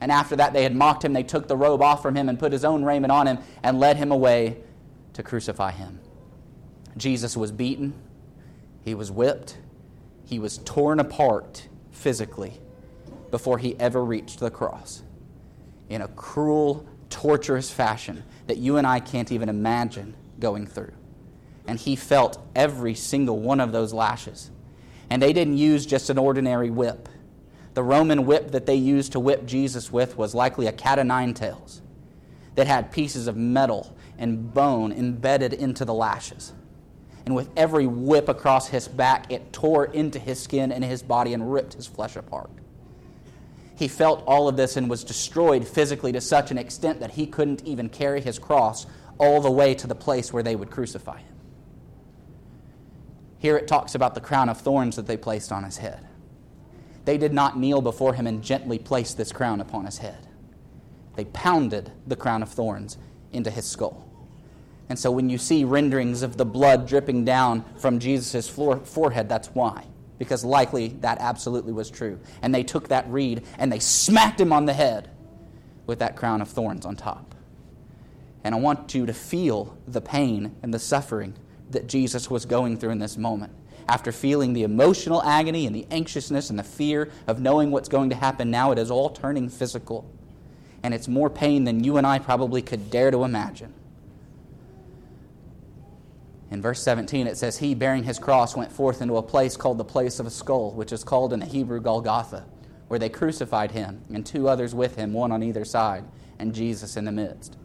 And 0.01 0.13
after 0.13 0.37
that 0.37 0.53
they 0.53 0.63
had 0.63 0.77
mocked 0.77 1.05
him, 1.05 1.15
they 1.15 1.23
took 1.25 1.49
the 1.49 1.57
robe 1.57 1.83
off 1.83 2.01
from 2.01 2.15
him 2.15 2.29
and 2.29 2.39
put 2.39 2.53
his 2.53 2.65
own 2.65 2.85
raiment 2.85 3.11
on 3.11 3.27
him 3.27 3.39
and 3.63 3.81
led 3.81 3.97
him 3.97 4.13
away 4.13 4.59
to 5.19 5.23
crucify 5.25 5.73
him. 5.73 5.99
Jesus 6.97 7.37
was 7.37 7.51
beaten, 7.51 7.93
he 8.85 8.95
was 8.95 9.11
whipped, 9.11 9.59
he 10.25 10.39
was 10.39 10.59
torn 10.59 11.01
apart 11.01 11.67
physically 11.91 12.61
before 13.33 13.59
he 13.59 13.75
ever 13.81 14.05
reached 14.05 14.39
the 14.39 14.49
cross 14.49 15.03
in 15.89 16.03
a 16.03 16.09
cruel, 16.09 16.87
torturous 17.11 17.69
fashion 17.69 18.23
that 18.47 18.59
you 18.59 18.77
and 18.77 18.87
I 18.87 19.01
can't 19.01 19.33
even 19.33 19.49
imagine 19.49 20.15
going 20.39 20.69
through. 20.69 20.93
And 21.67 21.81
he 21.81 21.97
felt 21.97 22.41
every 22.55 22.95
single 22.95 23.41
one 23.41 23.59
of 23.59 23.73
those 23.73 23.93
lashes. 23.93 24.53
And 25.11 25.21
they 25.21 25.33
didn't 25.33 25.59
use 25.59 25.85
just 25.85 26.11
an 26.11 26.19
ordinary 26.19 26.71
whip. 26.71 27.09
The 27.75 27.83
Roman 27.83 28.25
whip 28.25 28.53
that 28.53 28.67
they 28.67 28.77
used 28.77 29.11
to 29.13 29.21
whip 29.21 29.47
Jesus 29.47 29.91
with 29.91 30.17
was 30.17 30.33
likely 30.33 30.69
a 30.69 30.73
cat 30.73 31.01
o' 31.01 31.03
nine 31.03 31.35
tails 31.35 31.83
that 32.55 32.69
had 32.69 32.93
pieces 32.93 33.27
of 33.27 33.37
metal 33.37 33.97
and 34.19 34.53
bone 34.53 34.93
embedded 34.93 35.53
into 35.53 35.85
the 35.85 35.95
lashes. 35.95 36.53
And 37.25 37.35
with 37.35 37.51
every 37.57 37.87
whip 37.87 38.29
across 38.29 38.69
his 38.69 38.89
back, 38.89 39.31
it 39.31 39.53
tore 39.53 39.85
into 39.87 40.19
his 40.19 40.43
skin 40.43 40.73
and 40.73 40.83
his 40.83 41.03
body 41.03 41.35
and 41.35 41.53
ripped 41.53 41.75
his 41.75 41.87
flesh 41.87 42.17
apart. 42.17 42.51
He 43.77 43.87
felt 43.87 44.25
all 44.27 44.49
of 44.49 44.57
this 44.57 44.77
and 44.77 44.91
was 44.91 45.05
destroyed 45.05 45.67
physically 45.67 46.11
to 46.13 46.21
such 46.21 46.51
an 46.51 46.59
extent 46.59 47.01
that 47.01 47.13
he 47.13 47.27
couldn't 47.27 47.65
even 47.65 47.89
carry 47.89 48.21
his 48.21 48.39
cross 48.39 48.87
all 49.19 49.41
the 49.41 49.51
way 49.51 49.75
to 49.75 49.87
the 49.87 49.95
place 49.95 50.33
where 50.33 50.43
they 50.43 50.57
would 50.57 50.71
crucify 50.71 51.19
him. 51.19 51.35
Here 53.39 53.57
it 53.57 53.69
talks 53.69 53.95
about 53.95 54.15
the 54.15 54.21
crown 54.21 54.49
of 54.49 54.61
thorns 54.61 54.97
that 54.97 55.07
they 55.07 55.17
placed 55.17 55.53
on 55.53 55.63
his 55.63 55.77
head. 55.77 56.09
They 57.05 57.19
did 57.19 57.33
not 57.33 57.59
kneel 57.59 57.81
before 57.81 58.15
him 58.15 58.27
and 58.27 58.43
gently 58.43 58.79
place 58.79 59.15
this 59.15 59.33
crown 59.33 59.61
upon 59.61 59.85
his 59.85 59.99
head. 59.99 60.27
They 61.15 61.27
pounded 61.27 61.93
the 62.07 62.17
crown 62.17 62.43
of 62.43 62.49
thorns 62.49 62.99
into 63.33 63.51
his 63.51 63.65
skull. 63.65 64.08
And 64.89 64.99
so 64.99 65.11
when 65.11 65.29
you 65.29 65.39
see 65.39 65.65
renderings 65.65 66.23
of 66.23 66.37
the 66.37 66.47
blood 66.47 66.89
dripping 66.89 67.25
down 67.25 67.65
from 67.77 67.99
Jesus' 67.99 68.49
forehead, 68.49 69.29
that's 69.29 69.49
why. 69.49 69.85
Because 70.19 70.45
likely 70.45 70.89
that 71.01 71.19
absolutely 71.21 71.73
was 71.73 71.91
true. 71.91 72.19
And 72.43 72.55
they 72.55 72.63
took 72.63 72.89
that 72.89 73.09
reed 73.09 73.45
and 73.59 73.71
they 73.71 73.79
smacked 73.79 74.41
him 74.41 74.53
on 74.53 74.65
the 74.65 74.73
head 74.73 75.11
with 75.87 75.99
that 76.01 76.17
crown 76.17 76.43
of 76.43 76.49
thorns 76.49 76.87
on 76.87 76.97
top. 76.97 77.35
And 78.45 78.55
I 78.55 78.59
want 78.59 78.95
you 78.95 79.07
to 79.07 79.13
feel 79.13 79.77
the 79.87 80.01
pain 80.01 80.55
and 80.63 80.73
the 80.73 80.79
suffering 80.79 81.35
that 81.71 81.87
Jesus 81.87 82.31
was 82.31 82.47
going 82.47 82.79
through 82.79 82.91
in 82.91 82.99
this 82.99 83.17
moment. 83.17 83.53
After 83.89 84.13
feeling 84.13 84.53
the 84.53 84.65
emotional 84.65 85.23
agony 85.23 85.67
and 85.67 85.75
the 85.75 85.87
anxiousness 85.91 86.51
and 86.51 86.59
the 86.59 86.63
fear 86.65 87.11
of 87.27 87.41
knowing 87.41 87.71
what's 87.71 87.89
going 87.89 88.11
to 88.11 88.17
happen 88.17 88.51
now, 88.51 88.71
it 88.73 88.79
is 88.79 88.91
all 88.91 89.11
turning 89.11 89.49
physical. 89.49 90.11
And 90.83 90.95
it's 90.95 91.09
more 91.09 91.31
pain 91.31 91.65
than 91.65 91.85
you 91.85 91.97
and 91.97 92.07
I 92.07 92.19
probably 92.19 92.63
could 92.63 92.91
dare 92.91 93.11
to 93.11 93.25
imagine. 93.25 93.75
In 96.51 96.63
verse 96.63 96.83
17, 96.83 97.27
it 97.27 97.37
says, 97.37 97.59
He, 97.59 97.75
bearing 97.75 98.05
his 98.05 98.19
cross, 98.19 98.57
went 98.57 98.73
forth 98.73 99.03
into 99.03 99.17
a 99.17 99.23
place 99.23 99.57
called 99.57 99.79
the 99.79 99.85
place 99.85 100.19
of 100.19 100.27
a 100.27 100.31
skull, 100.31 100.73
which 100.73 100.93
is 100.93 101.05
called 101.05 101.33
in 101.33 101.41
the 101.41 101.47
Hebrew 101.47 101.81
Golgotha, 101.81 102.47
where 102.89 102.99
they 102.99 103.11
crucified 103.11 103.73
him, 103.73 104.03
and 104.13 104.25
two 104.25 104.49
others 104.49 104.75
with 104.75 104.97
him, 104.97 105.13
one 105.13 105.31
on 105.31 105.43
either 105.43 105.65
side, 105.65 106.05
and 106.39 106.55
Jesus 106.55 106.97
in 106.97 107.05
the 107.05 107.13
midst. 107.13 107.57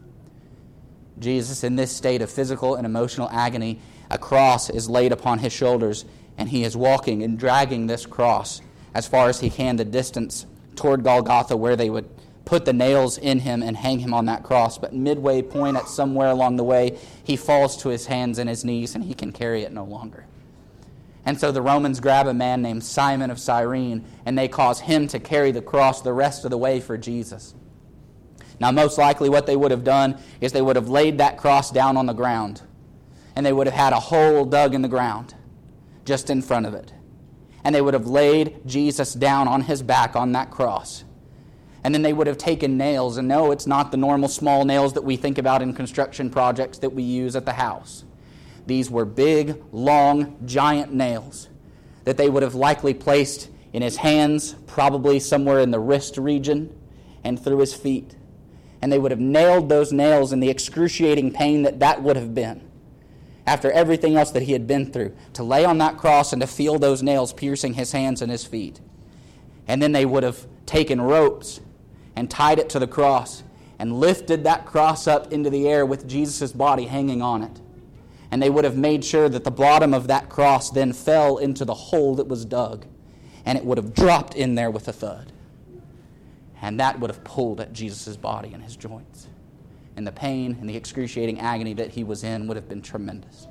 Jesus, 1.19 1.63
in 1.63 1.75
this 1.75 1.95
state 1.95 2.21
of 2.21 2.29
physical 2.29 2.75
and 2.75 2.85
emotional 2.85 3.29
agony, 3.31 3.79
a 4.09 4.17
cross 4.17 4.69
is 4.69 4.89
laid 4.89 5.11
upon 5.11 5.39
his 5.39 5.53
shoulders, 5.53 6.03
and 6.37 6.49
he 6.49 6.63
is 6.63 6.75
walking 6.75 7.23
and 7.23 7.39
dragging 7.39 7.87
this 7.87 8.05
cross 8.05 8.61
as 8.93 9.07
far 9.07 9.29
as 9.29 9.39
he 9.39 9.49
can 9.49 9.77
the 9.77 9.85
distance 9.85 10.45
toward 10.75 11.03
Golgotha, 11.03 11.55
where 11.55 11.75
they 11.75 11.89
would 11.89 12.09
put 12.45 12.65
the 12.65 12.73
nails 12.73 13.17
in 13.17 13.39
him 13.39 13.63
and 13.63 13.77
hang 13.77 13.99
him 13.99 14.13
on 14.13 14.25
that 14.25 14.43
cross. 14.43 14.77
But 14.77 14.93
midway 14.93 15.41
point, 15.41 15.77
at 15.77 15.87
somewhere 15.87 16.29
along 16.29 16.57
the 16.57 16.63
way, 16.63 16.97
he 17.23 17.35
falls 17.35 17.77
to 17.77 17.89
his 17.89 18.07
hands 18.07 18.37
and 18.37 18.49
his 18.49 18.65
knees, 18.65 18.95
and 18.95 19.03
he 19.03 19.13
can 19.13 19.31
carry 19.31 19.63
it 19.63 19.71
no 19.71 19.83
longer. 19.83 20.25
And 21.25 21.39
so 21.39 21.51
the 21.51 21.61
Romans 21.61 21.99
grab 21.99 22.27
a 22.27 22.33
man 22.33 22.61
named 22.61 22.83
Simon 22.83 23.31
of 23.31 23.39
Cyrene, 23.39 24.03
and 24.25 24.37
they 24.37 24.47
cause 24.47 24.81
him 24.81 25.07
to 25.07 25.19
carry 25.19 25.51
the 25.51 25.61
cross 25.61 26.01
the 26.01 26.11
rest 26.11 26.43
of 26.43 26.51
the 26.51 26.57
way 26.57 26.81
for 26.81 26.97
Jesus. 26.97 27.55
Now, 28.59 28.71
most 28.71 28.97
likely, 28.97 29.29
what 29.29 29.45
they 29.45 29.55
would 29.55 29.71
have 29.71 29.83
done 29.83 30.17
is 30.41 30.51
they 30.51 30.61
would 30.61 30.75
have 30.75 30.89
laid 30.89 31.17
that 31.19 31.37
cross 31.37 31.71
down 31.71 31.97
on 31.97 32.05
the 32.05 32.13
ground, 32.13 32.61
and 33.35 33.45
they 33.45 33.53
would 33.53 33.67
have 33.67 33.75
had 33.75 33.93
a 33.93 33.99
hole 33.99 34.45
dug 34.45 34.73
in 34.75 34.81
the 34.81 34.87
ground 34.87 35.33
just 36.05 36.29
in 36.29 36.41
front 36.41 36.65
of 36.65 36.73
it. 36.73 36.93
And 37.63 37.73
they 37.73 37.81
would 37.81 37.93
have 37.93 38.07
laid 38.07 38.59
Jesus 38.65 39.13
down 39.13 39.47
on 39.47 39.61
his 39.61 39.81
back 39.81 40.17
on 40.17 40.33
that 40.33 40.51
cross. 40.51 41.05
And 41.83 41.93
then 41.93 42.01
they 42.01 42.13
would 42.13 42.27
have 42.27 42.37
taken 42.37 42.77
nails, 42.77 43.17
and 43.17 43.27
no, 43.27 43.51
it's 43.51 43.67
not 43.67 43.91
the 43.91 43.97
normal 43.97 44.29
small 44.29 44.63
nails 44.63 44.93
that 44.93 45.03
we 45.03 45.17
think 45.17 45.37
about 45.37 45.61
in 45.61 45.73
construction 45.73 46.29
projects 46.29 46.77
that 46.79 46.91
we 46.91 47.03
use 47.03 47.35
at 47.35 47.45
the 47.45 47.53
house. 47.53 48.05
These 48.65 48.89
were 48.89 49.03
big, 49.03 49.61
long, 49.73 50.37
giant 50.45 50.93
nails 50.93 51.49
that 52.05 52.15
they 52.15 52.29
would 52.29 52.43
have 52.43 52.55
likely 52.55 52.93
placed 52.93 53.49
in 53.73 53.81
his 53.81 53.97
hands, 53.97 54.55
probably 54.67 55.19
somewhere 55.19 55.59
in 55.59 55.71
the 55.71 55.79
wrist 55.79 56.17
region, 56.17 56.73
and 57.23 57.41
through 57.41 57.59
his 57.59 57.73
feet. 57.73 58.15
And 58.81 58.91
they 58.91 58.99
would 58.99 59.11
have 59.11 59.19
nailed 59.19 59.67
those 59.67 59.91
nails 59.91 60.31
in 60.31 60.39
the 60.39 60.49
excruciating 60.49 61.33
pain 61.33 61.63
that 61.63 61.79
that 61.79 62.01
would 62.01 62.15
have 62.15 62.33
been 62.33 62.69
after 63.45 63.71
everything 63.71 64.15
else 64.15 64.31
that 64.31 64.43
he 64.43 64.53
had 64.53 64.67
been 64.67 64.91
through, 64.91 65.13
to 65.33 65.43
lay 65.43 65.65
on 65.65 65.77
that 65.77 65.97
cross 65.97 66.31
and 66.31 66.41
to 66.41 66.47
feel 66.47 66.79
those 66.79 67.03
nails 67.03 67.33
piercing 67.33 67.73
his 67.73 67.91
hands 67.91 68.21
and 68.21 68.31
his 68.31 68.45
feet. 68.45 68.79
And 69.67 69.81
then 69.81 69.91
they 69.91 70.05
would 70.05 70.23
have 70.23 70.47
taken 70.65 71.01
ropes 71.01 71.59
and 72.15 72.29
tied 72.29 72.59
it 72.59 72.69
to 72.69 72.79
the 72.79 72.87
cross 72.87 73.43
and 73.79 73.99
lifted 73.99 74.43
that 74.43 74.65
cross 74.65 75.07
up 75.07 75.33
into 75.33 75.49
the 75.49 75.67
air 75.67 75.85
with 75.85 76.07
Jesus' 76.07 76.51
body 76.51 76.85
hanging 76.85 77.21
on 77.21 77.43
it. 77.43 77.59
And 78.31 78.41
they 78.41 78.49
would 78.49 78.63
have 78.63 78.77
made 78.77 79.03
sure 79.03 79.29
that 79.29 79.43
the 79.43 79.51
bottom 79.51 79.93
of 79.93 80.07
that 80.07 80.29
cross 80.29 80.69
then 80.69 80.93
fell 80.93 81.37
into 81.37 81.65
the 81.65 81.73
hole 81.73 82.15
that 82.15 82.27
was 82.27 82.45
dug, 82.45 82.85
and 83.45 83.57
it 83.57 83.65
would 83.65 83.77
have 83.77 83.93
dropped 83.93 84.35
in 84.35 84.55
there 84.55 84.71
with 84.71 84.87
a 84.87 84.93
thud. 84.93 85.31
And 86.61 86.79
that 86.79 86.99
would 86.99 87.09
have 87.09 87.23
pulled 87.23 87.59
at 87.59 87.73
Jesus' 87.73 88.15
body 88.15 88.53
and 88.53 88.63
his 88.63 88.75
joints 88.75 89.27
and 89.95 90.07
the 90.07 90.11
pain 90.11 90.57
and 90.59 90.69
the 90.69 90.75
excruciating 90.75 91.39
agony 91.39 91.73
that 91.73 91.91
he 91.91 92.03
was 92.03 92.23
in 92.23 92.47
would 92.47 92.57
have 92.57 92.69
been 92.69 92.81
tremendous. 92.81 93.47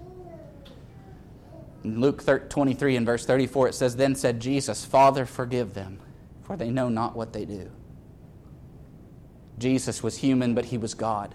In 1.85 2.01
Luke 2.01 2.25
23 2.49 2.97
and 2.97 3.07
verse 3.07 3.27
34, 3.27 3.69
it 3.69 3.75
says, 3.75 3.97
Then 3.97 4.15
said 4.15 4.41
Jesus, 4.41 4.85
Father, 4.85 5.27
forgive 5.27 5.75
them, 5.75 5.99
for 6.43 6.57
they 6.57 6.71
know 6.71 6.89
not 6.89 7.17
what 7.17 7.33
they 7.33 7.45
do. 7.45 7.71
Jesus 9.63 10.03
was 10.03 10.19
human, 10.19 10.55
but 10.55 10.67
he 10.67 10.79
was 10.79 10.95
God. 10.95 11.35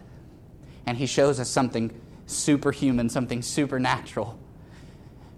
And 0.86 0.98
he 0.98 1.06
shows 1.06 1.40
us 1.40 1.50
something 1.50 2.00
superhuman, 2.28 3.10
something 3.10 3.42
supernatural. 3.42 4.38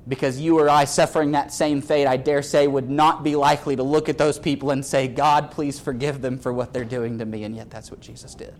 Because 0.08 0.40
you 0.40 0.60
or 0.60 0.70
I, 0.70 0.86
suffering 0.86 1.32
that 1.32 1.54
same 1.54 1.82
fate, 1.82 2.08
I 2.08 2.18
dare 2.18 2.42
say, 2.42 2.68
would 2.68 2.90
not 2.90 3.24
be 3.24 3.36
likely 3.36 3.76
to 3.76 3.84
look 3.84 4.10
at 4.10 4.18
those 4.18 4.40
people 4.40 4.72
and 4.72 4.86
say, 4.86 5.08
God, 5.08 5.52
please 5.52 5.80
forgive 5.80 6.22
them 6.22 6.40
for 6.40 6.52
what 6.52 6.74
they're 6.74 6.84
doing 6.84 7.20
to 7.20 7.26
me. 7.26 7.44
And 7.44 7.56
yet, 7.56 7.70
that's 7.70 7.92
what 7.92 8.00
Jesus 8.00 8.36
did 8.36 8.56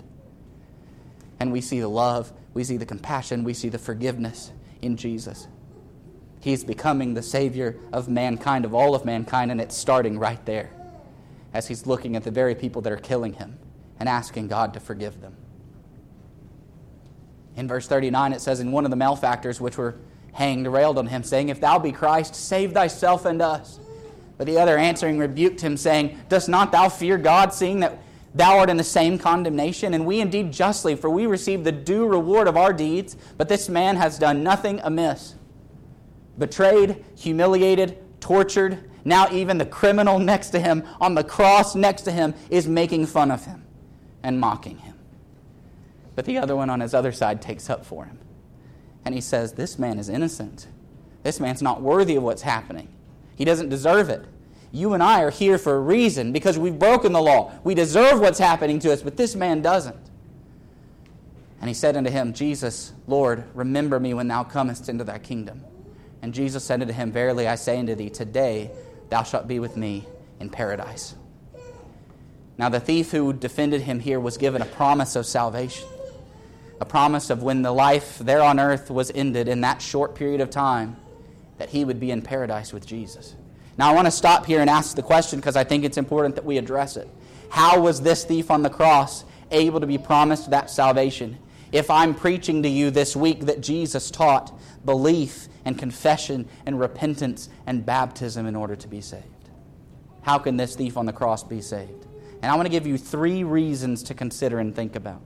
and 1.40 1.52
we 1.52 1.62
see 1.62 1.80
the 1.80 1.88
love, 1.88 2.32
we 2.54 2.64
see 2.64 2.78
the 2.78 2.86
compassion, 2.86 3.44
we 3.44 3.54
see 3.54 3.70
the 3.70 3.80
forgiveness 3.80 4.52
in 4.82 4.98
Jesus. 4.98 5.48
He's 6.42 6.64
becoming 6.64 7.14
the 7.14 7.24
Savior 7.24 7.78
of 7.92 8.08
mankind, 8.08 8.66
of 8.66 8.74
all 8.74 8.96
of 8.96 9.06
mankind, 9.06 9.52
and 9.52 9.60
it's 9.60 9.76
starting 9.76 10.20
right 10.20 10.44
there 10.46 10.70
as 11.54 11.68
he's 11.68 11.88
looking 11.88 12.16
at 12.16 12.24
the 12.24 12.32
very 12.32 12.56
people 12.56 12.82
that 12.84 12.94
are 12.94 12.98
killing 12.98 13.34
him 13.34 13.58
and 14.00 14.08
asking 14.08 14.48
God 14.48 14.74
to 14.74 14.80
forgive 14.80 15.22
them. 15.22 15.36
In 17.56 17.68
verse 17.68 17.88
39, 17.88 18.34
it 18.34 18.42
says, 18.42 18.62
And 18.62 18.72
one 18.72 18.86
of 18.86 18.92
the 18.92 18.98
malefactors 18.98 19.60
which 19.60 19.78
were 19.78 19.96
hanged 20.32 20.68
railed 20.68 20.98
on 20.98 21.08
him, 21.08 21.24
saying, 21.24 21.50
If 21.50 21.60
thou 21.60 21.78
be 21.78 21.92
Christ, 21.92 22.34
save 22.34 22.72
thyself 22.72 23.26
and 23.26 23.42
us. 23.42 23.80
But 24.38 24.48
the 24.48 24.58
other 24.58 24.78
answering 24.78 25.18
rebuked 25.18 25.60
him, 25.60 25.76
saying, 25.76 26.18
Dost 26.30 26.48
not 26.48 26.72
thou 26.72 26.88
fear 26.88 27.18
God, 27.18 27.54
seeing 27.54 27.82
that 27.82 28.00
Thou 28.36 28.60
art 28.60 28.70
in 28.70 28.78
the 28.78 28.84
same 28.84 29.18
condemnation, 29.18 29.96
and 29.96 30.06
we 30.06 30.22
indeed 30.22 30.54
justly, 30.54 30.96
for 30.96 31.10
we 31.10 31.26
receive 31.26 31.64
the 31.64 31.72
due 31.72 32.06
reward 32.06 32.48
of 32.48 32.58
our 32.58 32.72
deeds, 32.72 33.18
but 33.38 33.50
this 33.50 33.68
man 33.68 33.96
has 33.96 34.20
done 34.20 34.44
nothing 34.44 34.80
amiss. 34.84 35.34
Betrayed, 36.38 37.04
humiliated, 37.18 37.98
tortured, 38.22 38.88
now 39.04 39.28
even 39.32 39.58
the 39.58 39.66
criminal 39.66 40.20
next 40.20 40.52
to 40.52 40.60
him, 40.60 40.84
on 41.02 41.16
the 41.16 41.24
cross 41.24 41.74
next 41.74 42.04
to 42.04 42.12
him, 42.12 42.36
is 42.52 42.68
making 42.68 43.08
fun 43.08 43.32
of 43.32 43.46
him 43.46 43.66
and 44.24 44.40
mocking 44.40 44.78
him. 44.80 44.96
But 46.16 46.26
the 46.26 46.38
other 46.38 46.56
one 46.56 46.70
on 46.70 46.80
his 46.80 46.94
other 46.94 47.12
side 47.12 47.42
takes 47.42 47.70
up 47.70 47.86
for 47.86 48.06
him. 48.06 48.20
And 49.06 49.16
he 49.16 49.22
says, 49.22 49.54
This 49.54 49.80
man 49.80 49.98
is 49.98 50.10
innocent. 50.10 50.68
This 51.24 51.40
man's 51.40 51.62
not 51.62 51.82
worthy 51.82 52.16
of 52.16 52.24
what's 52.24 52.42
happening. 52.42 52.90
He 53.36 53.46
doesn't 53.46 53.70
deserve 53.70 54.10
it. 54.10 54.26
You 54.72 54.94
and 54.94 55.02
I 55.02 55.24
are 55.24 55.32
here 55.32 55.58
for 55.58 55.76
a 55.76 55.80
reason 55.80 56.32
because 56.32 56.60
we've 56.60 56.78
broken 56.78 57.12
the 57.12 57.22
law. 57.22 57.54
We 57.64 57.74
deserve 57.74 58.20
what's 58.20 58.40
happening 58.40 58.80
to 58.80 58.94
us, 58.94 59.02
but 59.02 59.18
this 59.18 59.36
man 59.36 59.62
doesn't. 59.62 60.10
And 61.60 61.68
he 61.68 61.74
said 61.74 61.98
unto 61.98 62.10
him, 62.10 62.34
Jesus, 62.34 62.94
Lord, 63.08 63.44
remember 63.54 64.00
me 64.00 64.14
when 64.14 64.28
thou 64.28 64.44
comest 64.44 64.90
into 64.90 65.04
thy 65.04 65.18
kingdom. 65.18 65.64
And 66.22 66.34
Jesus 66.34 66.64
said 66.64 66.82
unto 66.82 66.94
him, 66.94 67.12
Verily 67.12 67.48
I 67.48 67.56
say 67.56 67.80
unto 67.80 67.96
thee, 67.96 68.10
today 68.10 68.72
thou 69.10 69.24
shalt 69.24 69.48
be 69.48 69.60
with 69.60 69.76
me 69.76 70.06
in 70.40 70.50
paradise. 70.50 71.16
Now, 72.60 72.68
the 72.68 72.82
thief 72.82 73.12
who 73.12 73.32
defended 73.32 73.84
him 73.84 74.02
here 74.02 74.20
was 74.20 74.38
given 74.38 74.62
a 74.62 74.66
promise 74.66 75.16
of 75.16 75.26
salvation, 75.26 75.88
a 76.82 76.86
promise 76.86 77.30
of 77.30 77.42
when 77.42 77.62
the 77.62 77.72
life 77.72 78.20
there 78.20 78.42
on 78.42 78.60
earth 78.60 78.92
was 78.92 79.10
ended 79.16 79.48
in 79.48 79.62
that 79.62 79.82
short 79.82 80.14
period 80.14 80.42
of 80.42 80.50
time, 80.50 80.98
that 81.58 81.70
he 81.70 81.86
would 81.86 82.02
be 82.02 82.12
in 82.12 82.22
paradise 82.22 82.74
with 82.74 82.86
Jesus. 82.86 83.34
Now, 83.78 83.90
I 83.90 83.96
want 83.96 84.08
to 84.08 84.12
stop 84.12 84.46
here 84.46 84.60
and 84.60 84.70
ask 84.70 84.98
the 84.98 85.02
question 85.02 85.40
because 85.40 85.56
I 85.56 85.64
think 85.64 85.86
it's 85.86 85.98
important 85.98 86.36
that 86.36 86.44
we 86.44 86.58
address 86.58 86.98
it. 86.98 87.08
How 87.50 87.80
was 87.80 88.02
this 88.02 88.26
thief 88.26 88.52
on 88.52 88.62
the 88.62 88.70
cross 88.70 89.24
able 89.52 89.80
to 89.80 89.88
be 89.88 89.98
promised 89.98 90.50
that 90.50 90.70
salvation? 90.70 91.38
If 91.72 91.90
I'm 91.90 92.14
preaching 92.14 92.62
to 92.64 92.70
you 92.70 92.92
this 92.92 93.16
week 93.16 93.46
that 93.46 93.62
Jesus 93.62 94.12
taught 94.12 94.52
belief 94.84 95.48
and 95.64 95.80
confession 95.80 96.46
and 96.66 96.78
repentance 96.78 97.48
and 97.66 97.86
baptism 97.86 98.46
in 98.46 98.58
order 98.58 98.76
to 98.76 98.88
be 98.90 99.00
saved, 99.00 99.50
how 100.24 100.38
can 100.40 100.58
this 100.58 100.76
thief 100.76 100.98
on 100.98 101.06
the 101.06 101.14
cross 101.14 101.42
be 101.42 101.62
saved? 101.62 102.08
And 102.42 102.52
I 102.52 102.56
want 102.56 102.66
to 102.66 102.72
give 102.72 102.88
you 102.88 102.98
three 102.98 103.44
reasons 103.44 104.04
to 104.04 104.14
consider 104.14 104.60
and 104.60 104.76
think 104.76 104.96
about. 104.96 105.22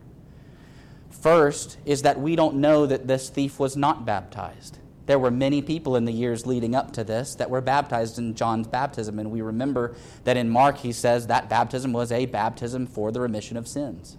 First 1.09 1.77
is 1.85 2.01
that 2.01 2.19
we 2.19 2.35
don't 2.35 2.55
know 2.55 2.85
that 2.85 3.07
this 3.07 3.29
thief 3.29 3.59
was 3.59 3.77
not 3.77 4.05
baptized. 4.05 4.79
There 5.05 5.19
were 5.19 5.31
many 5.31 5.61
people 5.61 5.95
in 5.95 6.05
the 6.05 6.11
years 6.11 6.45
leading 6.45 6.75
up 6.75 6.93
to 6.93 7.03
this 7.03 7.35
that 7.35 7.49
were 7.49 7.61
baptized 7.61 8.17
in 8.17 8.35
John's 8.35 8.67
baptism. 8.67 9.19
And 9.19 9.31
we 9.31 9.41
remember 9.41 9.95
that 10.23 10.37
in 10.37 10.49
Mark 10.49 10.77
he 10.77 10.91
says 10.91 11.27
that 11.27 11.49
baptism 11.49 11.93
was 11.93 12.11
a 12.11 12.25
baptism 12.25 12.87
for 12.87 13.11
the 13.11 13.19
remission 13.19 13.57
of 13.57 13.67
sins. 13.67 14.17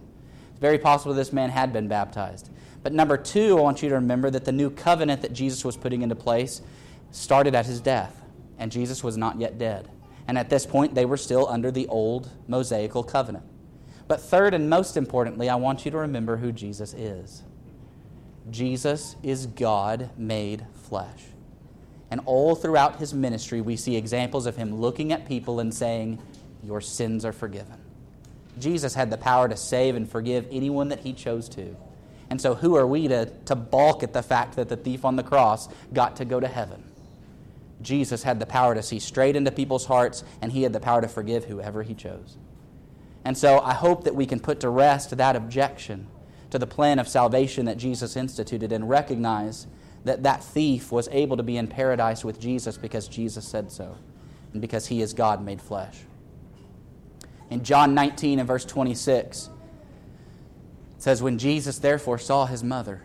It's 0.51 0.61
very 0.61 0.79
possible 0.79 1.15
this 1.15 1.33
man 1.33 1.51
had 1.51 1.73
been 1.73 1.89
baptized. 1.89 2.51
But 2.83 2.93
number 2.93 3.17
two, 3.17 3.59
I 3.59 3.63
want 3.63 3.83
you 3.83 3.89
to 3.89 3.95
remember 3.95 4.31
that 4.31 4.45
the 4.45 4.53
new 4.53 4.71
covenant 4.71 5.23
that 5.23 5.33
Jesus 5.33 5.65
was 5.65 5.77
putting 5.77 6.03
into 6.03 6.15
place 6.15 6.61
started 7.13 7.55
at 7.55 7.65
his 7.65 7.81
death, 7.81 8.23
and 8.59 8.71
Jesus 8.71 9.03
was 9.03 9.17
not 9.17 9.41
yet 9.41 9.59
dead. 9.59 9.89
And 10.27 10.39
at 10.39 10.51
this 10.51 10.67
point, 10.67 10.95
they 10.95 11.05
were 11.05 11.17
still 11.17 11.49
under 11.49 11.71
the 11.71 11.87
old 11.89 12.31
Mosaical 12.49 13.03
covenant. 13.03 13.45
But 14.09 14.21
third 14.21 14.55
and 14.55 14.69
most 14.69 14.97
importantly, 14.97 15.49
I 15.49 15.57
want 15.57 15.85
you 15.85 15.91
to 15.91 15.99
remember 15.99 16.37
who 16.37 16.53
Jesus 16.53 16.95
is. 16.95 17.43
Jesus 18.51 19.17
is 19.23 19.47
God 19.47 20.11
made 20.17 20.67
flesh. 20.89 21.25
And 22.11 22.21
all 22.27 22.55
throughout 22.55 22.97
his 22.97 23.15
ministry, 23.15 23.61
we 23.61 23.77
see 23.77 23.97
examples 23.97 24.47
of 24.47 24.57
him 24.57 24.81
looking 24.81 25.13
at 25.13 25.27
people 25.27 25.61
and 25.61 25.73
saying, 25.73 26.21
Your 26.63 26.81
sins 26.81 27.25
are 27.25 27.33
forgiven. 27.33 27.81
Jesus 28.59 28.95
had 28.95 29.11
the 29.11 29.17
power 29.17 29.49
to 29.49 29.57
save 29.57 29.97
and 29.97 30.09
forgive 30.09 30.47
anyone 30.51 30.89
that 30.89 31.01
he 31.01 31.13
chose 31.13 31.49
to. 31.51 31.75
And 32.31 32.41
so, 32.41 32.55
who 32.55 32.77
are 32.77 32.87
we 32.87 33.09
to, 33.09 33.27
to 33.47 33.55
balk 33.55 34.03
at 34.03 34.13
the 34.13 34.23
fact 34.23 34.57
that 34.57 34.69
the 34.69 34.77
thief 34.77 35.05
on 35.05 35.17
the 35.17 35.23
cross 35.23 35.69
got 35.93 36.17
to 36.17 36.25
go 36.25 36.41
to 36.41 36.49
heaven? 36.49 36.85
Jesus 37.85 38.23
had 38.23 38.41
the 38.41 38.47
power 38.47 38.75
to 38.75 38.83
see 38.83 38.99
straight 38.99 39.37
into 39.37 39.53
people's 39.53 39.87
hearts, 39.87 40.25
and 40.43 40.51
he 40.51 40.63
had 40.63 40.73
the 40.73 40.81
power 40.81 41.01
to 41.01 41.09
forgive 41.09 41.45
whoever 41.45 41.83
he 41.83 41.95
chose. 41.95 42.37
And 43.25 43.39
so, 43.39 43.61
I 43.61 43.75
hope 43.75 44.05
that 44.05 44.15
we 44.15 44.27
can 44.27 44.41
put 44.41 44.61
to 44.61 44.69
rest 44.69 45.17
that 45.17 45.37
objection 45.37 46.09
to 46.51 46.59
the 46.59 46.67
plan 46.67 46.99
of 46.99 47.09
salvation 47.09 47.67
that 47.67 47.79
Jesus 47.79 48.17
instituted 48.17 48.73
and 48.73 48.89
recognize 48.89 49.67
that 50.05 50.23
that 50.23 50.45
thief 50.45 50.93
was 50.93 51.09
able 51.11 51.37
to 51.37 51.43
be 51.43 51.57
in 51.57 51.67
paradise 51.67 52.25
with 52.25 52.39
Jesus 52.39 52.77
because 52.77 53.09
Jesus 53.09 53.47
said 53.47 53.73
so 53.73 53.97
and 54.53 54.61
because 54.61 54.87
he 54.87 55.03
is 55.03 55.15
God 55.15 55.45
made 55.45 55.61
flesh. 55.61 55.99
In 57.51 57.65
John 57.65 57.95
19 57.95 58.39
and 58.39 58.47
verse 58.47 58.65
26, 58.65 59.49
it 60.97 61.03
says, 61.03 61.23
When 61.23 61.39
Jesus 61.39 61.79
therefore 61.79 62.19
saw 62.19 62.47
his 62.47 62.63
mother 62.63 63.03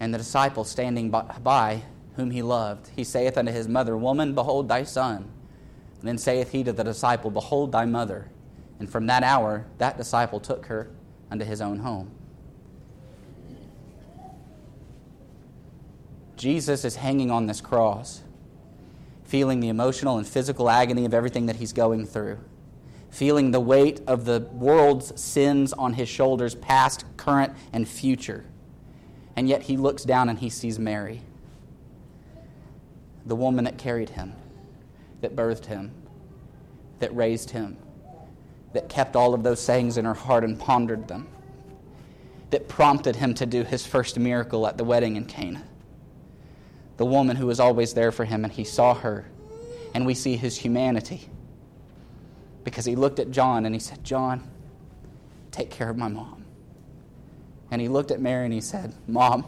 and 0.00 0.14
the 0.14 0.18
disciple 0.18 0.64
standing 0.64 1.10
by 1.10 1.82
whom 2.16 2.30
he 2.30 2.42
loved, 2.42 2.90
he 2.96 3.04
saith 3.04 3.38
unto 3.38 3.52
his 3.52 3.68
mother, 3.68 3.96
Woman, 3.96 4.34
behold 4.34 4.68
thy 4.68 4.82
son. 4.82 5.30
And 6.00 6.08
then 6.08 6.18
saith 6.18 6.52
he 6.52 6.64
to 6.64 6.72
the 6.72 6.84
disciple, 6.84 7.30
Behold 7.30 7.72
thy 7.72 7.84
mother. 7.84 8.30
And 8.78 8.90
from 8.90 9.06
that 9.06 9.22
hour, 9.22 9.66
that 9.78 9.96
disciple 9.96 10.40
took 10.40 10.66
her 10.66 10.90
unto 11.30 11.44
his 11.44 11.60
own 11.60 11.78
home. 11.78 12.10
Jesus 16.36 16.84
is 16.84 16.96
hanging 16.96 17.30
on 17.30 17.46
this 17.46 17.60
cross, 17.60 18.22
feeling 19.24 19.60
the 19.60 19.68
emotional 19.68 20.18
and 20.18 20.26
physical 20.26 20.68
agony 20.68 21.06
of 21.06 21.14
everything 21.14 21.46
that 21.46 21.56
he's 21.56 21.72
going 21.72 22.06
through, 22.06 22.38
feeling 23.10 23.50
the 23.50 23.60
weight 23.60 24.00
of 24.06 24.26
the 24.26 24.40
world's 24.52 25.18
sins 25.20 25.72
on 25.72 25.94
his 25.94 26.08
shoulders, 26.08 26.54
past, 26.54 27.04
current, 27.16 27.54
and 27.72 27.88
future. 27.88 28.44
And 29.34 29.48
yet 29.48 29.62
he 29.62 29.78
looks 29.78 30.04
down 30.04 30.28
and 30.28 30.38
he 30.38 30.50
sees 30.50 30.78
Mary, 30.78 31.22
the 33.26 33.36
woman 33.36 33.64
that 33.64 33.76
carried 33.78 34.10
him, 34.10 34.32
that 35.20 35.36
birthed 35.36 35.66
him, 35.66 35.92
that 37.00 37.14
raised 37.14 37.50
him, 37.50 37.76
that 38.72 38.88
kept 38.88 39.16
all 39.16 39.34
of 39.34 39.42
those 39.42 39.60
sayings 39.60 39.98
in 39.98 40.04
her 40.04 40.14
heart 40.14 40.44
and 40.44 40.58
pondered 40.58 41.08
them, 41.08 41.28
that 42.50 42.68
prompted 42.68 43.16
him 43.16 43.34
to 43.34 43.46
do 43.46 43.64
his 43.64 43.84
first 43.86 44.18
miracle 44.18 44.66
at 44.66 44.78
the 44.78 44.84
wedding 44.84 45.16
in 45.16 45.24
Cana 45.24 45.62
the 46.96 47.04
woman 47.04 47.36
who 47.36 47.46
was 47.46 47.60
always 47.60 47.94
there 47.94 48.12
for 48.12 48.24
him, 48.24 48.44
and 48.44 48.52
he 48.52 48.64
saw 48.64 48.94
her. 48.94 49.26
And 49.94 50.06
we 50.06 50.14
see 50.14 50.36
his 50.36 50.56
humanity. 50.56 51.28
Because 52.64 52.84
he 52.84 52.96
looked 52.96 53.18
at 53.18 53.30
John 53.30 53.64
and 53.64 53.74
he 53.74 53.78
said, 53.78 54.02
John, 54.02 54.48
take 55.50 55.70
care 55.70 55.88
of 55.88 55.96
my 55.96 56.08
mom. 56.08 56.44
And 57.70 57.80
he 57.80 57.88
looked 57.88 58.10
at 58.10 58.20
Mary 58.20 58.44
and 58.44 58.52
he 58.52 58.60
said, 58.60 58.92
Mom, 59.06 59.46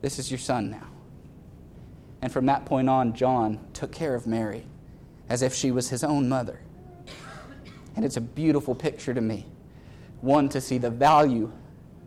this 0.00 0.18
is 0.18 0.30
your 0.30 0.38
son 0.38 0.70
now. 0.70 0.86
And 2.26 2.32
from 2.32 2.46
that 2.46 2.64
point 2.64 2.88
on, 2.88 3.14
John 3.14 3.60
took 3.72 3.92
care 3.92 4.16
of 4.16 4.26
Mary 4.26 4.64
as 5.28 5.42
if 5.42 5.54
she 5.54 5.70
was 5.70 5.90
his 5.90 6.02
own 6.02 6.28
mother. 6.28 6.58
And 7.94 8.04
it's 8.04 8.16
a 8.16 8.20
beautiful 8.20 8.74
picture 8.74 9.14
to 9.14 9.20
me. 9.20 9.46
One, 10.22 10.48
to 10.48 10.60
see 10.60 10.76
the 10.76 10.90
value 10.90 11.52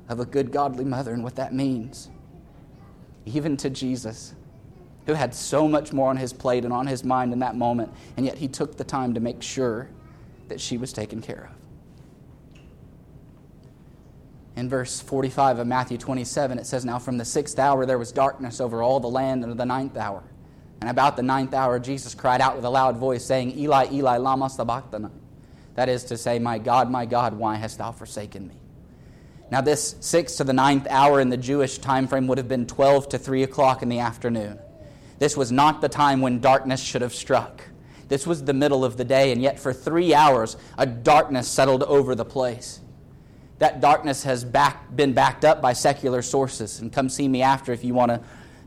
of 0.10 0.20
a 0.20 0.26
good, 0.26 0.52
godly 0.52 0.84
mother 0.84 1.14
and 1.14 1.24
what 1.24 1.38
that 1.38 1.54
means. 1.54 2.10
Even 3.26 3.56
to 3.56 3.70
Jesus, 3.70 4.34
who 5.06 5.14
had 5.14 5.34
so 5.34 5.70
much 5.70 5.94
more 5.94 6.10
on 6.10 6.18
his 6.18 6.34
plate 6.34 6.66
and 6.66 6.74
on 6.74 6.86
his 6.86 7.06
mind 7.06 7.32
in 7.32 7.40
that 7.40 7.56
moment, 7.56 7.90
and 8.18 8.26
yet 8.26 8.38
he 8.38 8.50
took 8.50 8.76
the 8.76 8.84
time 8.84 9.14
to 9.14 9.22
make 9.22 9.42
sure 9.42 9.88
that 10.50 10.60
she 10.60 10.78
was 10.78 10.92
taken 10.92 11.22
care 11.22 11.50
of 11.50 11.59
in 14.60 14.70
verse 14.70 15.00
45 15.00 15.60
of 15.60 15.68
Matthew 15.68 15.98
27, 15.98 16.60
it 16.60 16.66
says, 16.66 16.84
Now 16.84 17.00
from 17.00 17.18
the 17.18 17.26
sixth 17.26 17.58
hour 17.58 17.86
there 17.86 17.98
was 17.98 18.12
darkness 18.12 18.60
over 18.60 18.84
all 18.84 19.00
the 19.00 19.08
land 19.08 19.44
until 19.44 19.56
the 19.56 19.66
ninth 19.66 19.96
hour. 19.96 20.22
And 20.82 20.90
about 20.90 21.16
the 21.16 21.24
ninth 21.24 21.54
hour, 21.54 21.80
Jesus 21.80 22.14
cried 22.14 22.42
out 22.42 22.56
with 22.56 22.66
a 22.66 22.70
loud 22.70 22.98
voice, 22.98 23.26
saying, 23.26 23.58
Eli, 23.58 23.88
Eli, 23.92 24.18
lama 24.18 24.50
sabachthani. 24.50 25.10
That 25.76 25.90
is 25.90 26.04
to 26.06 26.18
say, 26.18 26.40
My 26.40 26.60
God, 26.60 26.92
my 26.92 27.06
God, 27.06 27.34
why 27.34 27.56
hast 27.56 27.78
thou 27.78 27.92
forsaken 27.92 28.48
me? 28.50 28.56
Now, 29.50 29.62
this 29.62 29.96
sixth 30.02 30.38
to 30.38 30.44
the 30.44 30.54
ninth 30.54 30.88
hour 30.90 31.20
in 31.20 31.30
the 31.30 31.38
Jewish 31.38 31.80
time 31.80 32.08
frame 32.08 32.28
would 32.28 32.38
have 32.38 32.48
been 32.48 32.68
12 32.68 33.10
to 33.10 33.18
3 33.18 33.44
o'clock 33.44 33.82
in 33.82 33.90
the 33.90 34.00
afternoon. 34.00 34.60
This 35.18 35.36
was 35.36 35.52
not 35.52 35.82
the 35.82 35.90
time 35.90 36.22
when 36.22 36.40
darkness 36.40 36.82
should 36.82 37.02
have 37.02 37.16
struck. 37.16 37.62
This 38.10 38.28
was 38.28 38.44
the 38.44 38.54
middle 38.54 38.86
of 38.86 38.98
the 38.98 39.06
day, 39.06 39.32
and 39.32 39.42
yet 39.42 39.60
for 39.60 39.74
three 39.74 40.14
hours, 40.14 40.58
a 40.78 40.86
darkness 40.86 41.48
settled 41.48 41.84
over 41.84 42.14
the 42.14 42.26
place 42.26 42.82
that 43.60 43.82
darkness 43.82 44.24
has 44.24 44.44
back, 44.44 44.94
been 44.96 45.14
backed 45.14 45.46
up 45.46 45.62
by 45.62 45.74
secular 45.74 46.22
sources. 46.22 46.80
And 46.80 46.92
come 46.92 47.10
see 47.10 47.28
me 47.28 47.42
after 47.42 47.72
if 47.72 47.84
you 47.84 47.94
want 47.94 48.12
to 48.12 48.22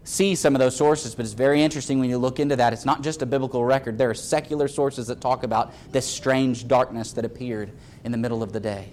see 0.05 0.35
some 0.35 0.55
of 0.55 0.59
those 0.59 0.77
sources. 0.77 1.15
But 1.15 1.25
it's 1.25 1.35
very 1.35 1.63
interesting 1.63 1.99
when 1.99 2.11
you 2.11 2.19
look 2.19 2.39
into 2.39 2.57
that. 2.57 2.73
It's 2.73 2.85
not 2.85 3.03
just 3.03 3.23
a 3.23 3.27
biblical 3.27 3.65
record, 3.65 3.99
there 3.99 4.11
are 4.11 4.15
secular 4.15 4.69
sources 4.69 5.07
that 5.09 5.21
talk 5.21 5.43
about 5.43 5.73
this 5.91 6.07
strange 6.07 6.69
darkness 6.69 7.13
that 7.13 7.25
appeared 7.25 7.73
in 8.05 8.13
the 8.13 8.19
middle 8.19 8.43
of 8.43 8.53
the 8.53 8.61
day. 8.61 8.93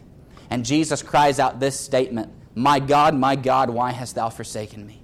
And 0.50 0.66
Jesus 0.66 1.04
cries 1.04 1.40
out 1.40 1.60
this 1.60 1.80
statement 1.80 2.32
My 2.56 2.80
God, 2.80 3.14
my 3.14 3.36
God, 3.36 3.70
why 3.70 3.92
hast 3.92 4.16
thou 4.16 4.30
forsaken 4.30 4.88
me? 4.88 5.02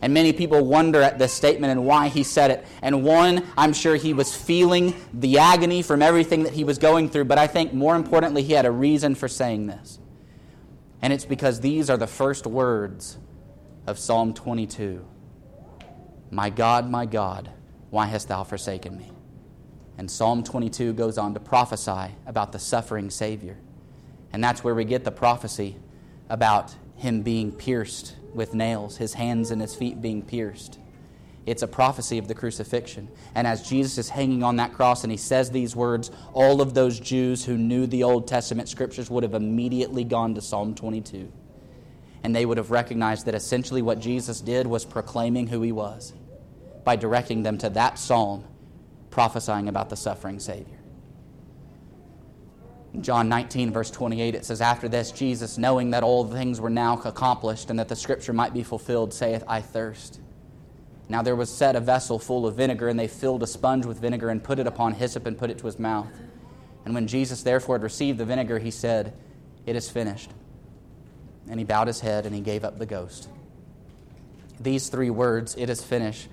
And 0.00 0.12
many 0.12 0.32
people 0.32 0.64
wonder 0.64 1.00
at 1.00 1.20
this 1.20 1.32
statement 1.32 1.70
and 1.70 1.86
why 1.86 2.08
he 2.08 2.24
said 2.24 2.50
it. 2.50 2.66
And 2.82 3.04
one, 3.04 3.46
I'm 3.56 3.72
sure 3.72 3.94
he 3.94 4.12
was 4.12 4.34
feeling 4.34 4.94
the 5.14 5.38
agony 5.38 5.82
from 5.82 6.02
everything 6.02 6.42
that 6.42 6.52
he 6.52 6.64
was 6.64 6.78
going 6.78 7.08
through, 7.08 7.26
but 7.26 7.38
I 7.38 7.46
think 7.46 7.72
more 7.72 7.94
importantly, 7.94 8.42
he 8.42 8.52
had 8.52 8.66
a 8.66 8.70
reason 8.70 9.14
for 9.14 9.28
saying 9.28 9.68
this. 9.68 10.00
And 11.02 11.12
it's 11.12 11.24
because 11.24 11.60
these 11.60 11.90
are 11.90 11.96
the 11.96 12.06
first 12.06 12.46
words 12.46 13.18
of 13.86 13.98
Psalm 13.98 14.32
22 14.32 15.04
My 16.30 16.48
God, 16.48 16.88
my 16.88 17.04
God, 17.04 17.50
why 17.90 18.06
hast 18.06 18.28
thou 18.28 18.44
forsaken 18.44 18.96
me? 18.96 19.10
And 19.98 20.10
Psalm 20.10 20.42
22 20.42 20.94
goes 20.94 21.18
on 21.18 21.34
to 21.34 21.40
prophesy 21.40 22.14
about 22.26 22.52
the 22.52 22.58
suffering 22.58 23.10
Savior. 23.10 23.58
And 24.32 24.42
that's 24.42 24.64
where 24.64 24.74
we 24.74 24.84
get 24.84 25.04
the 25.04 25.12
prophecy 25.12 25.76
about 26.30 26.74
him 26.96 27.22
being 27.22 27.52
pierced 27.52 28.16
with 28.32 28.54
nails, 28.54 28.96
his 28.96 29.14
hands 29.14 29.50
and 29.50 29.60
his 29.60 29.74
feet 29.74 30.00
being 30.00 30.22
pierced. 30.22 30.78
It's 31.44 31.62
a 31.62 31.68
prophecy 31.68 32.18
of 32.18 32.28
the 32.28 32.34
crucifixion. 32.34 33.08
And 33.34 33.46
as 33.46 33.68
Jesus 33.68 33.98
is 33.98 34.08
hanging 34.08 34.44
on 34.44 34.56
that 34.56 34.72
cross 34.74 35.02
and 35.02 35.10
he 35.10 35.16
says 35.16 35.50
these 35.50 35.74
words, 35.74 36.10
all 36.32 36.60
of 36.60 36.74
those 36.74 37.00
Jews 37.00 37.44
who 37.44 37.58
knew 37.58 37.86
the 37.86 38.04
Old 38.04 38.28
Testament 38.28 38.68
scriptures 38.68 39.10
would 39.10 39.24
have 39.24 39.34
immediately 39.34 40.04
gone 40.04 40.34
to 40.36 40.40
Psalm 40.40 40.74
22. 40.74 41.32
And 42.22 42.36
they 42.36 42.46
would 42.46 42.58
have 42.58 42.70
recognized 42.70 43.26
that 43.26 43.34
essentially 43.34 43.82
what 43.82 43.98
Jesus 43.98 44.40
did 44.40 44.68
was 44.68 44.84
proclaiming 44.84 45.48
who 45.48 45.62
he 45.62 45.72
was 45.72 46.12
by 46.84 46.94
directing 46.94 47.42
them 47.42 47.58
to 47.58 47.70
that 47.70 47.98
psalm, 47.98 48.44
prophesying 49.10 49.68
about 49.68 49.90
the 49.90 49.96
suffering 49.96 50.38
Savior. 50.38 50.78
In 52.94 53.02
John 53.02 53.28
19, 53.28 53.72
verse 53.72 53.90
28, 53.90 54.34
it 54.36 54.44
says, 54.44 54.60
After 54.60 54.88
this, 54.88 55.10
Jesus, 55.10 55.58
knowing 55.58 55.90
that 55.90 56.04
all 56.04 56.24
things 56.24 56.60
were 56.60 56.70
now 56.70 57.00
accomplished 57.04 57.70
and 57.70 57.78
that 57.80 57.88
the 57.88 57.96
scripture 57.96 58.32
might 58.32 58.52
be 58.52 58.62
fulfilled, 58.62 59.12
saith, 59.12 59.42
I 59.48 59.60
thirst. 59.60 60.20
Now 61.12 61.20
there 61.20 61.36
was 61.36 61.50
set 61.50 61.76
a 61.76 61.80
vessel 61.80 62.18
full 62.18 62.46
of 62.46 62.56
vinegar, 62.56 62.88
and 62.88 62.98
they 62.98 63.06
filled 63.06 63.42
a 63.42 63.46
sponge 63.46 63.84
with 63.84 64.00
vinegar 64.00 64.30
and 64.30 64.42
put 64.42 64.58
it 64.58 64.66
upon 64.66 64.94
hyssop 64.94 65.26
and 65.26 65.36
put 65.36 65.50
it 65.50 65.58
to 65.58 65.66
his 65.66 65.78
mouth. 65.78 66.08
And 66.86 66.94
when 66.94 67.06
Jesus 67.06 67.42
therefore 67.42 67.74
had 67.74 67.82
received 67.82 68.16
the 68.16 68.24
vinegar, 68.24 68.58
he 68.58 68.70
said, 68.70 69.12
It 69.66 69.76
is 69.76 69.90
finished. 69.90 70.30
And 71.50 71.60
he 71.60 71.64
bowed 71.66 71.86
his 71.86 72.00
head 72.00 72.24
and 72.24 72.34
he 72.34 72.40
gave 72.40 72.64
up 72.64 72.78
the 72.78 72.86
ghost. 72.86 73.28
These 74.58 74.88
three 74.88 75.10
words, 75.10 75.54
it 75.58 75.68
is 75.68 75.84
finished, 75.84 76.28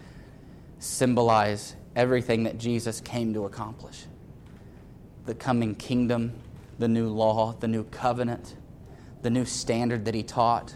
symbolize 0.80 1.76
everything 1.94 2.44
that 2.44 2.58
Jesus 2.58 3.02
came 3.02 3.34
to 3.34 3.44
accomplish 3.44 4.06
the 5.26 5.36
coming 5.36 5.76
kingdom, 5.76 6.32
the 6.80 6.88
new 6.88 7.10
law, 7.10 7.54
the 7.60 7.68
new 7.68 7.84
covenant, 7.84 8.56
the 9.24 9.30
new 9.30 9.44
standard 9.44 10.06
that 10.06 10.16
he 10.16 10.24
taught. 10.24 10.74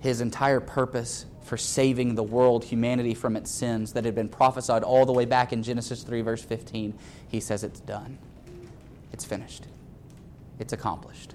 His 0.00 0.20
entire 0.20 0.60
purpose 0.60 1.24
for 1.48 1.56
saving 1.56 2.14
the 2.14 2.22
world, 2.22 2.64
humanity 2.64 3.14
from 3.14 3.34
its 3.34 3.50
sins 3.50 3.94
that 3.94 4.04
had 4.04 4.14
been 4.14 4.28
prophesied 4.28 4.82
all 4.82 5.06
the 5.06 5.12
way 5.12 5.24
back 5.24 5.52
in 5.52 5.62
Genesis 5.62 6.02
3, 6.02 6.20
verse 6.20 6.44
15. 6.44 6.96
He 7.26 7.40
says 7.40 7.64
it's 7.64 7.80
done, 7.80 8.18
it's 9.12 9.24
finished, 9.24 9.64
it's 10.58 10.72
accomplished. 10.72 11.34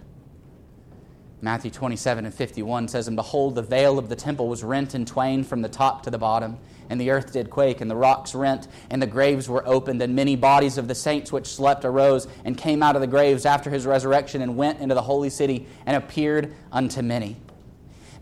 Matthew 1.41 1.71
27 1.71 2.23
and 2.23 2.33
51 2.33 2.87
says, 2.87 3.09
And 3.09 3.17
behold, 3.17 3.55
the 3.55 3.61
veil 3.61 3.99
of 3.99 4.07
the 4.07 4.15
temple 4.15 4.47
was 4.47 4.63
rent 4.63 4.95
in 4.95 5.03
twain 5.03 5.43
from 5.43 5.61
the 5.61 5.67
top 5.67 6.03
to 6.03 6.09
the 6.09 6.17
bottom, 6.17 6.57
and 6.89 7.01
the 7.01 7.09
earth 7.09 7.33
did 7.33 7.49
quake, 7.49 7.81
and 7.81 7.91
the 7.91 7.97
rocks 7.97 8.33
rent, 8.33 8.69
and 8.89 9.01
the 9.01 9.07
graves 9.07 9.49
were 9.49 9.67
opened, 9.67 10.01
and 10.01 10.15
many 10.15 10.37
bodies 10.37 10.77
of 10.77 10.87
the 10.87 10.95
saints 10.95 11.33
which 11.33 11.47
slept 11.47 11.83
arose 11.83 12.29
and 12.45 12.57
came 12.57 12.81
out 12.81 12.95
of 12.95 13.01
the 13.01 13.07
graves 13.07 13.45
after 13.45 13.69
his 13.69 13.85
resurrection 13.85 14.41
and 14.41 14.55
went 14.55 14.79
into 14.79 14.95
the 14.95 15.01
holy 15.01 15.29
city 15.29 15.67
and 15.85 15.97
appeared 15.97 16.53
unto 16.71 17.01
many. 17.01 17.35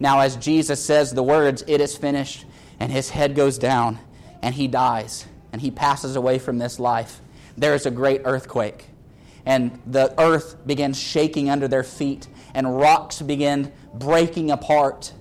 Now, 0.02 0.22
as 0.22 0.36
Jesus 0.36 0.84
says 0.84 1.14
the 1.14 1.22
words, 1.22 1.64
it 1.68 1.80
is 1.80 1.96
finished, 1.96 2.46
and 2.80 2.92
his 2.92 3.12
head 3.12 3.36
goes 3.36 3.60
down, 3.60 4.00
and 4.42 4.56
he 4.56 4.68
dies, 4.68 5.28
and 5.54 5.62
he 5.62 5.70
passes 5.70 6.16
away 6.16 6.40
from 6.40 6.58
this 6.58 6.80
life, 6.80 7.22
there 7.56 7.76
is 7.76 7.86
a 7.86 7.92
great 7.92 8.22
earthquake. 8.26 8.88
And 9.46 9.80
the 9.86 10.20
earth 10.20 10.66
begins 10.66 11.00
shaking 11.00 11.52
under 11.52 11.68
their 11.68 11.84
feet, 11.84 12.28
and 12.56 12.80
rocks 12.80 13.22
begin 13.22 13.72
breaking 13.94 14.50
apart. 14.50 15.14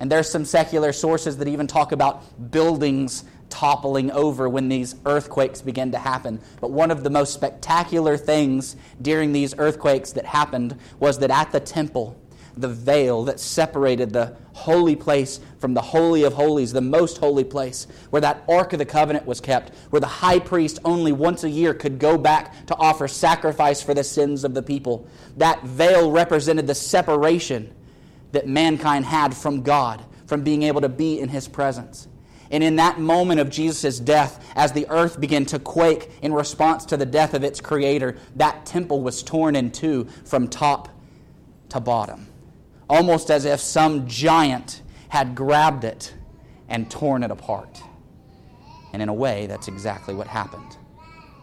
And 0.00 0.12
there's 0.12 0.28
some 0.28 0.44
secular 0.44 0.92
sources 0.92 1.38
that 1.38 1.48
even 1.48 1.66
talk 1.66 1.92
about 1.92 2.50
buildings 2.50 3.24
toppling 3.48 4.10
over 4.10 4.50
when 4.50 4.68
these 4.68 4.96
earthquakes 5.06 5.62
begin 5.62 5.92
to 5.92 5.98
happen. 5.98 6.42
But 6.60 6.72
one 6.72 6.90
of 6.90 7.04
the 7.04 7.10
most 7.10 7.32
spectacular 7.32 8.18
things 8.18 8.76
during 9.00 9.32
these 9.32 9.54
earthquakes 9.56 10.12
that 10.12 10.26
happened 10.26 10.78
was 11.00 11.20
that 11.20 11.30
at 11.30 11.52
the 11.52 11.60
temple, 11.60 12.20
the 12.56 12.68
veil 12.68 13.24
that 13.24 13.38
separated 13.38 14.12
the 14.12 14.34
holy 14.52 14.96
place 14.96 15.40
from 15.58 15.74
the 15.74 15.82
Holy 15.82 16.22
of 16.22 16.32
Holies, 16.32 16.72
the 16.72 16.80
most 16.80 17.18
holy 17.18 17.44
place, 17.44 17.86
where 18.10 18.22
that 18.22 18.42
Ark 18.48 18.72
of 18.72 18.78
the 18.78 18.86
Covenant 18.86 19.26
was 19.26 19.40
kept, 19.40 19.74
where 19.90 20.00
the 20.00 20.06
high 20.06 20.38
priest 20.38 20.78
only 20.84 21.12
once 21.12 21.44
a 21.44 21.50
year 21.50 21.74
could 21.74 21.98
go 21.98 22.16
back 22.16 22.66
to 22.66 22.76
offer 22.76 23.06
sacrifice 23.06 23.82
for 23.82 23.92
the 23.92 24.04
sins 24.04 24.42
of 24.42 24.54
the 24.54 24.62
people. 24.62 25.06
That 25.36 25.62
veil 25.64 26.10
represented 26.10 26.66
the 26.66 26.74
separation 26.74 27.74
that 28.32 28.48
mankind 28.48 29.04
had 29.04 29.36
from 29.36 29.62
God, 29.62 30.02
from 30.26 30.42
being 30.42 30.62
able 30.62 30.80
to 30.80 30.88
be 30.88 31.20
in 31.20 31.28
His 31.28 31.48
presence. 31.48 32.08
And 32.50 32.62
in 32.62 32.76
that 32.76 32.98
moment 32.98 33.40
of 33.40 33.50
Jesus' 33.50 33.98
death, 33.98 34.42
as 34.54 34.72
the 34.72 34.86
earth 34.88 35.20
began 35.20 35.44
to 35.46 35.58
quake 35.58 36.10
in 36.22 36.32
response 36.32 36.86
to 36.86 36.96
the 36.96 37.04
death 37.04 37.34
of 37.34 37.44
its 37.44 37.60
creator, 37.60 38.16
that 38.36 38.64
temple 38.64 39.02
was 39.02 39.22
torn 39.22 39.56
in 39.56 39.72
two 39.72 40.06
from 40.24 40.48
top 40.48 40.88
to 41.68 41.80
bottom 41.80 42.28
almost 42.88 43.30
as 43.30 43.44
if 43.44 43.60
some 43.60 44.06
giant 44.06 44.82
had 45.08 45.34
grabbed 45.34 45.84
it 45.84 46.14
and 46.68 46.90
torn 46.90 47.22
it 47.22 47.30
apart. 47.30 47.80
And 48.92 49.02
in 49.02 49.08
a 49.08 49.14
way, 49.14 49.46
that's 49.46 49.68
exactly 49.68 50.14
what 50.14 50.26
happened. 50.26 50.76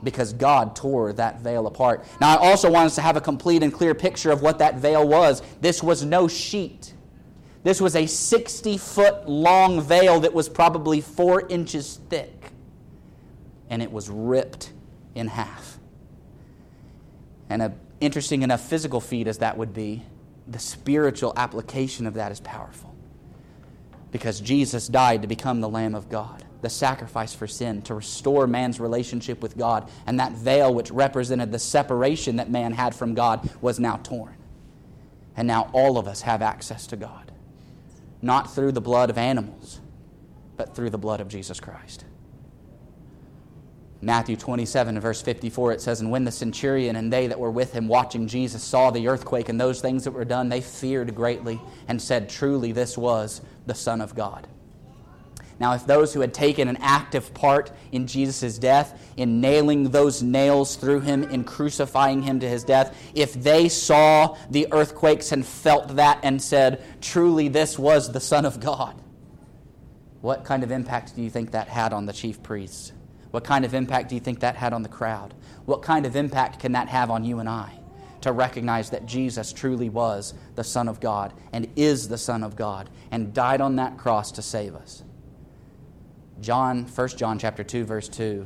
Because 0.04 0.34
God 0.34 0.76
tore 0.76 1.14
that 1.14 1.40
veil 1.40 1.68
apart. 1.68 2.06
Now, 2.20 2.38
I 2.38 2.50
also 2.50 2.70
want 2.70 2.88
us 2.88 2.96
to 2.96 3.02
have 3.02 3.16
a 3.16 3.22
complete 3.22 3.64
and 3.64 3.72
clear 3.72 3.94
picture 3.94 4.32
of 4.32 4.42
what 4.42 4.60
that 4.60 4.76
veil 4.76 5.08
was. 5.08 5.42
This 5.62 5.82
was 5.82 6.04
no 6.04 6.28
sheet. 6.28 6.94
This 7.64 7.80
was 7.80 7.96
a 7.96 8.06
60 8.06 8.78
foot 8.78 9.30
long 9.30 9.82
veil 9.82 10.20
that 10.22 10.34
was 10.34 10.50
probably 10.50 11.00
four 11.00 11.48
inches 11.48 12.00
thick. 12.10 12.52
And 13.70 13.82
it 13.82 13.92
was 13.92 14.10
ripped 14.10 14.74
in 15.16 15.28
half. 15.28 15.80
And 17.50 17.62
an 17.62 17.80
interesting 18.02 18.42
enough 18.42 18.62
physical 18.62 19.00
feat 19.00 19.28
as 19.28 19.38
that 19.38 19.58
would 19.58 19.74
be, 19.74 20.04
the 20.48 20.60
spiritual 20.60 21.34
application 21.36 22.08
of 22.08 22.16
that 22.16 22.32
is 22.32 22.40
powerful. 22.40 22.96
Because 24.12 24.40
Jesus 24.40 24.88
died 24.88 25.22
to 25.22 25.28
become 25.28 25.62
the 25.62 25.70
Lamb 25.70 25.96
of 25.96 26.10
God, 26.10 26.44
the 26.62 26.70
sacrifice 26.70 27.34
for 27.34 27.48
sin, 27.48 27.82
to 27.84 27.96
restore 27.96 28.46
man's 28.46 28.80
relationship 28.80 29.42
with 29.42 29.58
God. 29.58 29.90
And 30.06 30.20
that 30.20 30.34
veil, 30.34 30.74
which 30.74 30.92
represented 30.92 31.52
the 31.52 31.60
separation 31.60 32.36
that 32.36 32.52
man 32.52 32.74
had 32.74 32.94
from 32.94 33.16
God, 33.16 33.50
was 33.62 33.80
now 33.80 33.98
torn. 34.04 34.36
And 35.36 35.48
now 35.48 35.70
all 35.74 35.98
of 35.98 36.08
us 36.08 36.22
have 36.22 36.42
access 36.42 36.86
to 36.88 36.96
God. 36.96 37.32
Not 38.22 38.54
through 38.54 38.74
the 38.74 38.82
blood 38.82 39.10
of 39.10 39.18
animals, 39.18 39.82
but 40.56 40.76
through 40.76 40.92
the 40.92 40.98
blood 40.98 41.20
of 41.20 41.28
Jesus 41.28 41.60
Christ. 41.60 42.06
Matthew 44.04 44.36
27, 44.36 45.00
verse 45.00 45.22
54, 45.22 45.72
it 45.72 45.82
says, 45.82 46.02
And 46.02 46.12
when 46.12 46.26
the 46.26 46.32
centurion 46.32 46.98
and 46.98 47.12
they 47.12 47.28
that 47.28 47.40
were 47.40 47.52
with 47.52 47.72
him 47.72 47.88
watching 47.88 48.28
Jesus 48.28 48.62
saw 48.62 48.92
the 48.92 49.08
earthquake 49.08 49.48
and 49.48 49.60
those 49.60 49.80
things 49.80 50.04
that 50.04 50.12
were 50.12 50.26
done, 50.26 50.50
they 50.50 50.60
feared 50.60 51.16
greatly 51.16 51.62
and 51.88 52.02
said, 52.02 52.30
Truly, 52.30 52.74
this 52.74 52.98
was 52.98 53.42
the 53.66 53.74
Son 53.74 54.02
of 54.02 54.14
God. 54.14 54.46
Now, 55.58 55.74
if 55.74 55.86
those 55.86 56.14
who 56.14 56.20
had 56.20 56.34
taken 56.34 56.68
an 56.68 56.78
active 56.82 57.34
part 57.34 57.72
in 57.94 58.06
Jesus' 58.06 58.58
death, 58.58 59.14
in 59.16 59.40
nailing 59.40 59.92
those 59.92 60.22
nails 60.22 60.76
through 60.76 61.02
him, 61.02 61.24
in 61.24 61.46
crucifying 61.46 62.24
him 62.24 62.42
to 62.42 62.50
his 62.50 62.66
death, 62.66 62.98
if 63.16 63.34
they 63.34 63.70
saw 63.70 64.36
the 64.50 64.68
earthquakes 64.74 65.32
and 65.32 65.46
felt 65.46 65.96
that 65.96 66.20
and 66.24 66.42
said, 66.42 66.84
Truly, 67.00 67.48
this 67.48 67.80
was 67.80 68.12
the 68.12 68.20
Son 68.20 68.44
of 68.44 68.60
God, 68.60 69.02
what 70.20 70.44
kind 70.44 70.64
of 70.64 70.72
impact 70.72 71.16
do 71.16 71.22
you 71.22 71.30
think 71.30 71.52
that 71.52 71.70
had 71.70 71.94
on 71.94 72.06
the 72.06 72.14
chief 72.14 72.44
priests? 72.44 72.92
What 73.34 73.44
kind 73.44 73.66
of 73.66 73.74
impact 73.74 74.10
do 74.10 74.16
you 74.16 74.22
think 74.22 74.42
that 74.42 74.56
had 74.56 74.74
on 74.74 74.84
the 74.84 74.90
crowd? 74.90 75.34
What 75.66 75.82
kind 75.82 76.06
of 76.06 76.16
impact 76.16 76.60
can 76.60 76.74
that 76.74 76.88
have 76.90 77.10
on 77.10 77.24
you 77.24 77.40
and 77.40 77.50
I? 77.50 77.80
To 78.22 78.32
recognize 78.32 78.92
that 78.92 79.08
Jesus 79.08 79.52
truly 79.52 79.90
was 79.90 80.36
the 80.54 80.64
Son 80.64 80.88
of 80.88 81.00
God 81.00 81.34
and 81.52 81.68
is 81.76 82.10
the 82.10 82.18
Son 82.20 82.44
of 82.44 82.56
God 82.56 82.92
and 83.10 83.34
died 83.34 83.60
on 83.60 83.78
that 83.78 83.98
cross 83.98 84.34
to 84.34 84.44
save 84.44 84.76
us. 84.76 85.02
John, 86.42 86.84
1 86.84 87.08
John 87.10 87.40
chapter 87.40 87.64
2, 87.64 87.86
verse 87.86 88.08
2, 88.08 88.46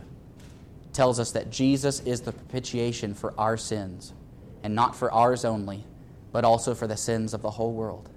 tells 0.94 1.20
us 1.20 1.34
that 1.34 1.50
Jesus 1.50 2.00
is 2.06 2.22
the 2.22 2.32
propitiation 2.32 3.14
for 3.14 3.34
our 3.38 3.58
sins, 3.58 4.14
and 4.64 4.74
not 4.74 4.96
for 4.96 5.12
ours 5.12 5.44
only, 5.44 5.84
but 6.32 6.46
also 6.46 6.74
for 6.74 6.88
the 6.88 6.96
sins 6.96 7.34
of 7.34 7.42
the 7.42 7.52
whole 7.52 7.74
world. 7.74 8.10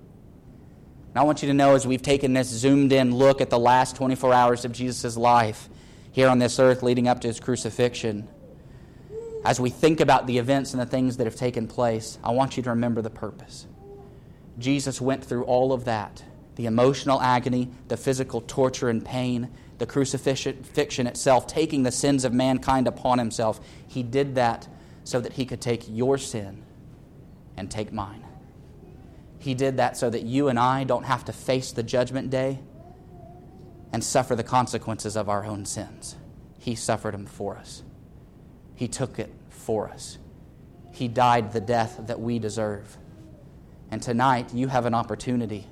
And 1.09 1.19
I 1.19 1.25
want 1.25 1.43
you 1.43 1.49
to 1.49 1.55
know 1.55 1.75
as 1.75 1.85
we've 1.85 2.01
taken 2.01 2.33
this 2.33 2.47
zoomed 2.47 2.93
in 2.93 3.13
look 3.13 3.41
at 3.41 3.51
the 3.51 3.59
last 3.59 3.97
24 3.97 4.33
hours 4.33 4.65
of 4.65 4.71
Jesus' 4.71 5.17
life, 5.17 5.69
here 6.13 6.29
on 6.29 6.39
this 6.39 6.59
earth 6.59 6.83
leading 6.83 7.09
up 7.09 7.21
to 7.21 7.29
his 7.29 7.41
crucifixion, 7.41 8.29
as 9.45 9.59
we 9.59 9.71
think 9.71 10.01
about 10.01 10.27
the 10.27 10.39
events 10.39 10.73
and 10.73 10.81
the 10.81 10.87
things 10.87 11.17
that 11.17 11.27
have 11.27 11.37
taken 11.37 11.67
place, 11.67 12.19
I 12.23 12.33
want 12.33 12.57
you 12.57 12.63
to 12.65 12.71
remember 12.71 13.01
the 13.01 13.11
purpose. 13.11 13.67
Jesus 14.59 15.01
went 15.01 15.25
through 15.25 15.45
all 15.45 15.73
of 15.73 15.85
that 15.87 16.23
the 16.57 16.67
emotional 16.67 17.23
agony, 17.23 17.71
the 17.89 17.97
physical 17.97 18.43
torture 18.43 18.91
and 18.91 19.03
pain, 19.03 19.49
the 19.79 19.87
crucifixion 19.87 21.07
itself, 21.07 21.47
taking 21.47 21.85
the 21.85 21.93
sins 21.93 22.27
of 22.27 22.35
mankind 22.35 22.87
upon 22.87 23.19
himself. 23.19 23.61
He 23.89 24.03
did 24.03 24.35
that 24.35 24.69
so 25.05 25.21
that 25.21 25.33
he 25.33 25.47
could 25.47 25.63
take 25.63 25.85
your 25.89 26.19
sin 26.19 26.63
and 27.57 27.71
take 27.71 27.95
mine. 27.95 28.27
He 29.39 29.55
did 29.55 29.79
that 29.79 29.97
so 29.97 30.11
that 30.11 30.25
you 30.25 30.49
and 30.49 30.59
I 30.59 30.85
don't 30.85 31.05
have 31.05 31.25
to 31.27 31.33
face 31.33 31.73
the 31.73 31.83
judgment 31.83 32.29
day 32.29 32.59
and 33.93 34.03
suffer 34.05 34.37
the 34.37 34.45
consequences 34.45 35.17
of 35.17 35.29
our 35.29 35.45
own 35.45 35.65
sins. 35.65 36.17
He 36.59 36.75
suffered 36.75 37.15
them 37.15 37.27
for 37.27 37.57
us, 37.57 37.83
He 38.75 38.89
took 38.89 39.19
it 39.19 39.33
for 39.49 39.89
us. 39.89 40.19
He 40.93 41.09
died 41.09 41.53
the 41.53 41.61
death 41.61 42.01
that 42.07 42.21
we 42.21 42.39
deserve. 42.39 42.97
And 43.91 44.03
tonight, 44.03 44.53
you 44.53 44.69
have 44.69 44.87
an 44.87 44.95
opportunity 44.95 45.67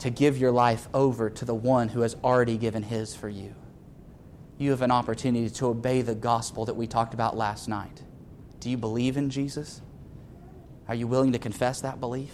to 0.00 0.10
give 0.10 0.38
your 0.38 0.50
life 0.50 0.88
over 0.94 1.28
to 1.30 1.44
the 1.44 1.54
one 1.54 1.88
who 1.88 2.00
has 2.00 2.16
already 2.24 2.56
given 2.56 2.82
his 2.82 3.14
for 3.14 3.28
you. 3.28 3.54
You 4.58 4.70
have 4.70 4.82
an 4.82 4.90
opportunity 4.90 5.48
to 5.50 5.66
obey 5.66 6.02
the 6.02 6.14
gospel 6.14 6.64
that 6.66 6.74
we 6.74 6.86
talked 6.86 7.14
about 7.14 7.36
last 7.36 7.68
night. 7.68 8.02
Do 8.60 8.70
you 8.70 8.76
believe 8.76 9.16
in 9.16 9.30
Jesus? 9.30 9.80
Are 10.88 10.94
you 10.94 11.06
willing 11.06 11.32
to 11.32 11.38
confess 11.38 11.80
that 11.82 12.00
belief? 12.00 12.32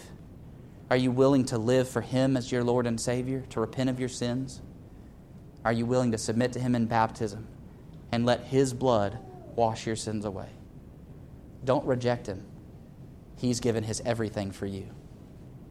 Are 0.89 0.97
you 0.97 1.11
willing 1.11 1.45
to 1.47 1.59
live 1.59 1.89
for 1.89 2.01
Him 2.01 2.37
as 2.37 2.53
your 2.53 2.63
Lord 2.63 2.87
and 2.87 3.01
Savior, 3.01 3.45
to 3.51 3.61
repent 3.61 3.91
of 3.91 3.99
your 3.99 4.09
sins? 4.09 4.63
Are 5.65 5.73
you 5.73 5.85
willing 5.85 6.13
to 6.13 6.19
submit 6.19 6.53
to 6.53 6.61
Him 6.61 6.75
in 6.77 6.87
baptism 6.87 7.49
and 8.13 8.25
let 8.25 8.45
His 8.45 8.73
blood 8.73 9.19
wash 9.57 9.87
your 9.87 9.97
sins 9.97 10.25
away? 10.25 10.49
Don't 11.65 11.85
reject 11.85 12.29
Him. 12.29 12.45
He's 13.37 13.59
given 13.59 13.83
His 13.83 14.01
everything 14.05 14.53
for 14.53 14.67
you. 14.67 14.87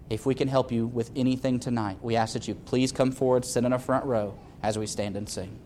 If 0.09 0.25
we 0.25 0.35
can 0.35 0.49
help 0.49 0.71
you 0.71 0.85
with 0.85 1.11
anything 1.15 1.59
tonight, 1.59 1.97
we 2.01 2.15
ask 2.15 2.33
that 2.33 2.47
you 2.47 2.55
please 2.55 2.91
come 2.91 3.11
forward, 3.11 3.45
sit 3.45 3.63
in 3.63 3.73
a 3.73 3.79
front 3.79 4.05
row 4.05 4.37
as 4.61 4.77
we 4.77 4.85
stand 4.85 5.15
and 5.15 5.27
sing. 5.29 5.57